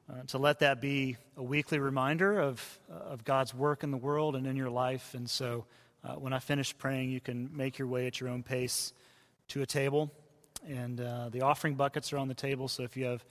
uh, 0.08 0.22
to 0.28 0.38
let 0.38 0.60
that 0.60 0.80
be 0.80 1.16
a 1.36 1.42
weekly 1.42 1.80
reminder 1.80 2.38
of, 2.38 2.78
uh, 2.88 2.94
of 2.94 3.24
God's 3.24 3.52
work 3.52 3.82
in 3.82 3.90
the 3.90 3.96
world 3.96 4.36
and 4.36 4.46
in 4.46 4.54
your 4.54 4.70
life. 4.70 5.14
And 5.14 5.28
so 5.28 5.64
uh, 6.04 6.12
when 6.12 6.32
I 6.32 6.38
finish 6.38 6.78
praying, 6.78 7.10
you 7.10 7.20
can 7.20 7.50
make 7.56 7.76
your 7.76 7.88
way 7.88 8.06
at 8.06 8.20
your 8.20 8.28
own 8.28 8.44
pace 8.44 8.92
to 9.48 9.62
a 9.62 9.66
table. 9.66 10.12
And 10.68 11.00
uh, 11.00 11.30
the 11.30 11.40
offering 11.40 11.74
buckets 11.74 12.12
are 12.12 12.18
on 12.18 12.28
the 12.28 12.34
table, 12.34 12.68
so 12.68 12.84
if 12.84 12.96
you 12.96 13.06
have 13.06 13.24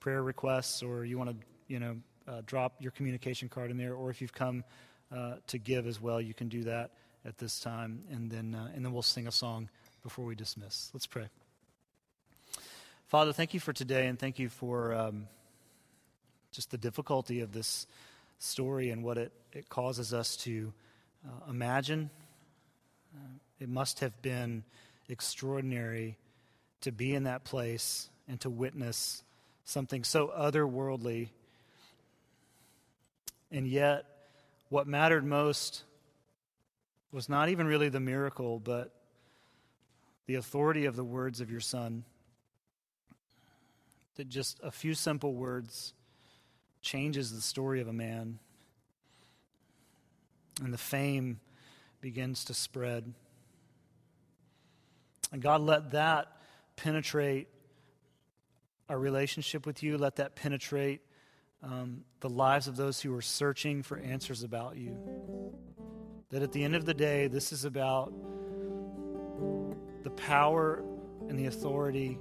prayer 0.00 0.22
requests 0.22 0.82
or 0.82 1.04
you 1.04 1.18
want 1.18 1.30
to, 1.30 1.36
you 1.68 1.80
know, 1.80 1.96
uh, 2.28 2.42
drop 2.46 2.74
your 2.80 2.90
communication 2.90 3.48
card 3.48 3.70
in 3.70 3.76
there, 3.76 3.94
or 3.94 4.10
if 4.10 4.20
you've 4.20 4.32
come 4.32 4.64
uh, 5.14 5.34
to 5.46 5.58
give 5.58 5.86
as 5.86 6.00
well, 6.00 6.20
you 6.20 6.34
can 6.34 6.48
do 6.48 6.64
that 6.64 6.90
at 7.24 7.38
this 7.38 7.60
time. 7.60 8.02
And 8.10 8.30
then, 8.30 8.54
uh, 8.54 8.70
and 8.74 8.84
then 8.84 8.92
we'll 8.92 9.02
sing 9.02 9.26
a 9.26 9.32
song 9.32 9.68
before 10.02 10.24
we 10.24 10.34
dismiss. 10.34 10.90
Let's 10.92 11.06
pray. 11.06 11.28
Father, 13.06 13.32
thank 13.32 13.54
you 13.54 13.60
for 13.60 13.72
today, 13.72 14.06
and 14.08 14.18
thank 14.18 14.38
you 14.38 14.48
for 14.48 14.92
um, 14.92 15.28
just 16.52 16.70
the 16.70 16.78
difficulty 16.78 17.40
of 17.40 17.52
this 17.52 17.86
story 18.38 18.90
and 18.90 19.04
what 19.04 19.18
it, 19.18 19.32
it 19.52 19.68
causes 19.68 20.12
us 20.12 20.36
to 20.38 20.72
uh, 21.24 21.50
imagine. 21.50 22.10
Uh, 23.14 23.38
it 23.60 23.68
must 23.68 24.00
have 24.00 24.20
been 24.22 24.64
extraordinary 25.08 26.18
to 26.80 26.92
be 26.92 27.14
in 27.14 27.24
that 27.24 27.44
place 27.44 28.10
and 28.28 28.40
to 28.40 28.50
witness 28.50 29.22
something 29.64 30.04
so 30.04 30.28
otherworldly. 30.28 31.28
And 33.50 33.66
yet, 33.66 34.04
what 34.68 34.86
mattered 34.86 35.24
most 35.24 35.84
was 37.12 37.28
not 37.28 37.48
even 37.48 37.66
really 37.66 37.88
the 37.88 38.00
miracle, 38.00 38.58
but 38.58 38.92
the 40.26 40.34
authority 40.34 40.86
of 40.86 40.96
the 40.96 41.04
words 41.04 41.40
of 41.40 41.50
your 41.50 41.60
Son. 41.60 42.04
That 44.16 44.28
just 44.28 44.58
a 44.62 44.70
few 44.70 44.94
simple 44.94 45.34
words 45.34 45.92
changes 46.80 47.32
the 47.32 47.40
story 47.40 47.80
of 47.80 47.88
a 47.88 47.92
man 47.92 48.38
and 50.62 50.72
the 50.72 50.78
fame 50.78 51.40
begins 52.00 52.44
to 52.44 52.54
spread. 52.54 53.12
And 55.32 55.42
God, 55.42 55.60
let 55.60 55.90
that 55.90 56.28
penetrate 56.76 57.48
our 58.88 58.98
relationship 58.98 59.66
with 59.66 59.82
you. 59.82 59.98
Let 59.98 60.16
that 60.16 60.36
penetrate 60.36 61.02
um, 61.62 62.04
the 62.20 62.28
lives 62.28 62.68
of 62.68 62.76
those 62.76 63.00
who 63.00 63.14
are 63.14 63.22
searching 63.22 63.82
for 63.82 63.98
answers 63.98 64.42
about 64.42 64.76
you. 64.76 64.96
That 66.30 66.42
at 66.42 66.52
the 66.52 66.64
end 66.64 66.74
of 66.74 66.84
the 66.84 66.94
day, 66.94 67.28
this 67.28 67.52
is 67.52 67.64
about 67.64 68.12
the 70.02 70.10
power 70.10 70.82
and 71.28 71.38
the 71.38 71.46
authority 71.46 72.18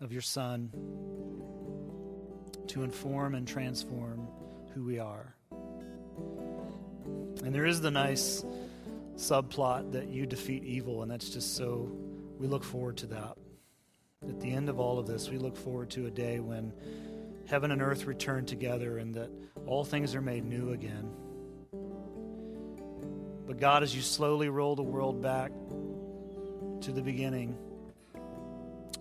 of 0.00 0.12
your 0.12 0.22
Son 0.22 0.70
to 2.68 2.82
inform 2.82 3.34
and 3.34 3.46
transform 3.48 4.28
who 4.74 4.84
we 4.84 4.98
are. 4.98 5.34
And 7.44 7.54
there 7.54 7.66
is 7.66 7.80
the 7.80 7.90
nice 7.90 8.44
subplot 9.16 9.92
that 9.92 10.08
you 10.08 10.26
defeat 10.26 10.64
evil, 10.64 11.02
and 11.02 11.10
that's 11.10 11.30
just 11.30 11.56
so, 11.56 11.90
we 12.38 12.46
look 12.46 12.64
forward 12.64 12.96
to 12.98 13.06
that. 13.08 13.36
At 14.28 14.40
the 14.40 14.50
end 14.50 14.68
of 14.68 14.78
all 14.78 14.98
of 14.98 15.06
this, 15.06 15.28
we 15.28 15.38
look 15.38 15.56
forward 15.56 15.90
to 15.90 16.06
a 16.06 16.10
day 16.10 16.40
when 16.40 16.72
heaven 17.48 17.70
and 17.70 17.80
earth 17.80 18.04
return 18.04 18.44
together 18.44 18.98
and 18.98 19.14
that 19.14 19.30
all 19.66 19.82
things 19.84 20.14
are 20.14 20.20
made 20.20 20.44
new 20.44 20.72
again. 20.72 21.10
But 23.46 23.58
God, 23.58 23.82
as 23.82 23.96
you 23.96 24.02
slowly 24.02 24.50
roll 24.50 24.76
the 24.76 24.82
world 24.82 25.22
back 25.22 25.50
to 26.82 26.92
the 26.92 27.00
beginning, 27.00 27.56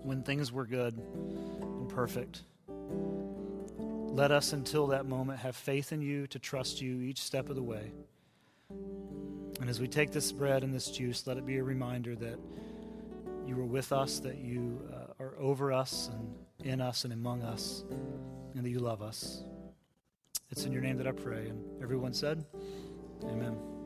when 0.04 0.24
things 0.24 0.52
were 0.52 0.66
good 0.66 0.98
and 0.98 1.90
perfect, 1.90 2.44
let 2.70 4.32
us 4.32 4.54
until 4.54 4.88
that 4.88 5.06
moment 5.06 5.40
have 5.40 5.56
faith 5.56 5.92
in 5.92 6.02
you 6.02 6.26
to 6.28 6.40
trust 6.40 6.82
you 6.82 7.02
each 7.02 7.22
step 7.22 7.50
of 7.50 7.56
the 7.56 7.64
way. 7.64 7.92
And 9.60 9.70
as 9.70 9.82
we 9.82 9.90
take 9.90 10.12
this 10.12 10.32
bread 10.32 10.64
and 10.64 10.74
this 10.74 10.90
juice, 10.90 11.28
let 11.28 11.38
it 11.38 11.46
be 11.46 11.58
a 11.58 11.64
reminder 11.64 12.16
that 12.16 12.40
you 13.46 13.60
are 13.60 13.66
with 13.66 13.92
us, 13.92 14.20
that 14.22 14.38
you 14.38 14.82
uh, 14.94 15.24
are 15.24 15.34
over 15.38 15.74
us 15.74 16.10
and 16.14 16.34
in 16.64 16.82
us 16.82 17.04
and 17.04 17.14
among 17.14 17.44
us, 17.44 17.84
and 18.58 18.66
that 18.66 18.72
you 18.72 18.80
love 18.80 19.04
us. 19.04 19.44
It's 20.50 20.66
in 20.66 20.72
your 20.72 20.82
name 20.82 20.98
that 20.98 21.08
I 21.08 21.12
pray. 21.12 21.48
And 21.48 21.64
everyone 21.82 22.12
said, 22.12 22.44
Amen. 23.24 23.77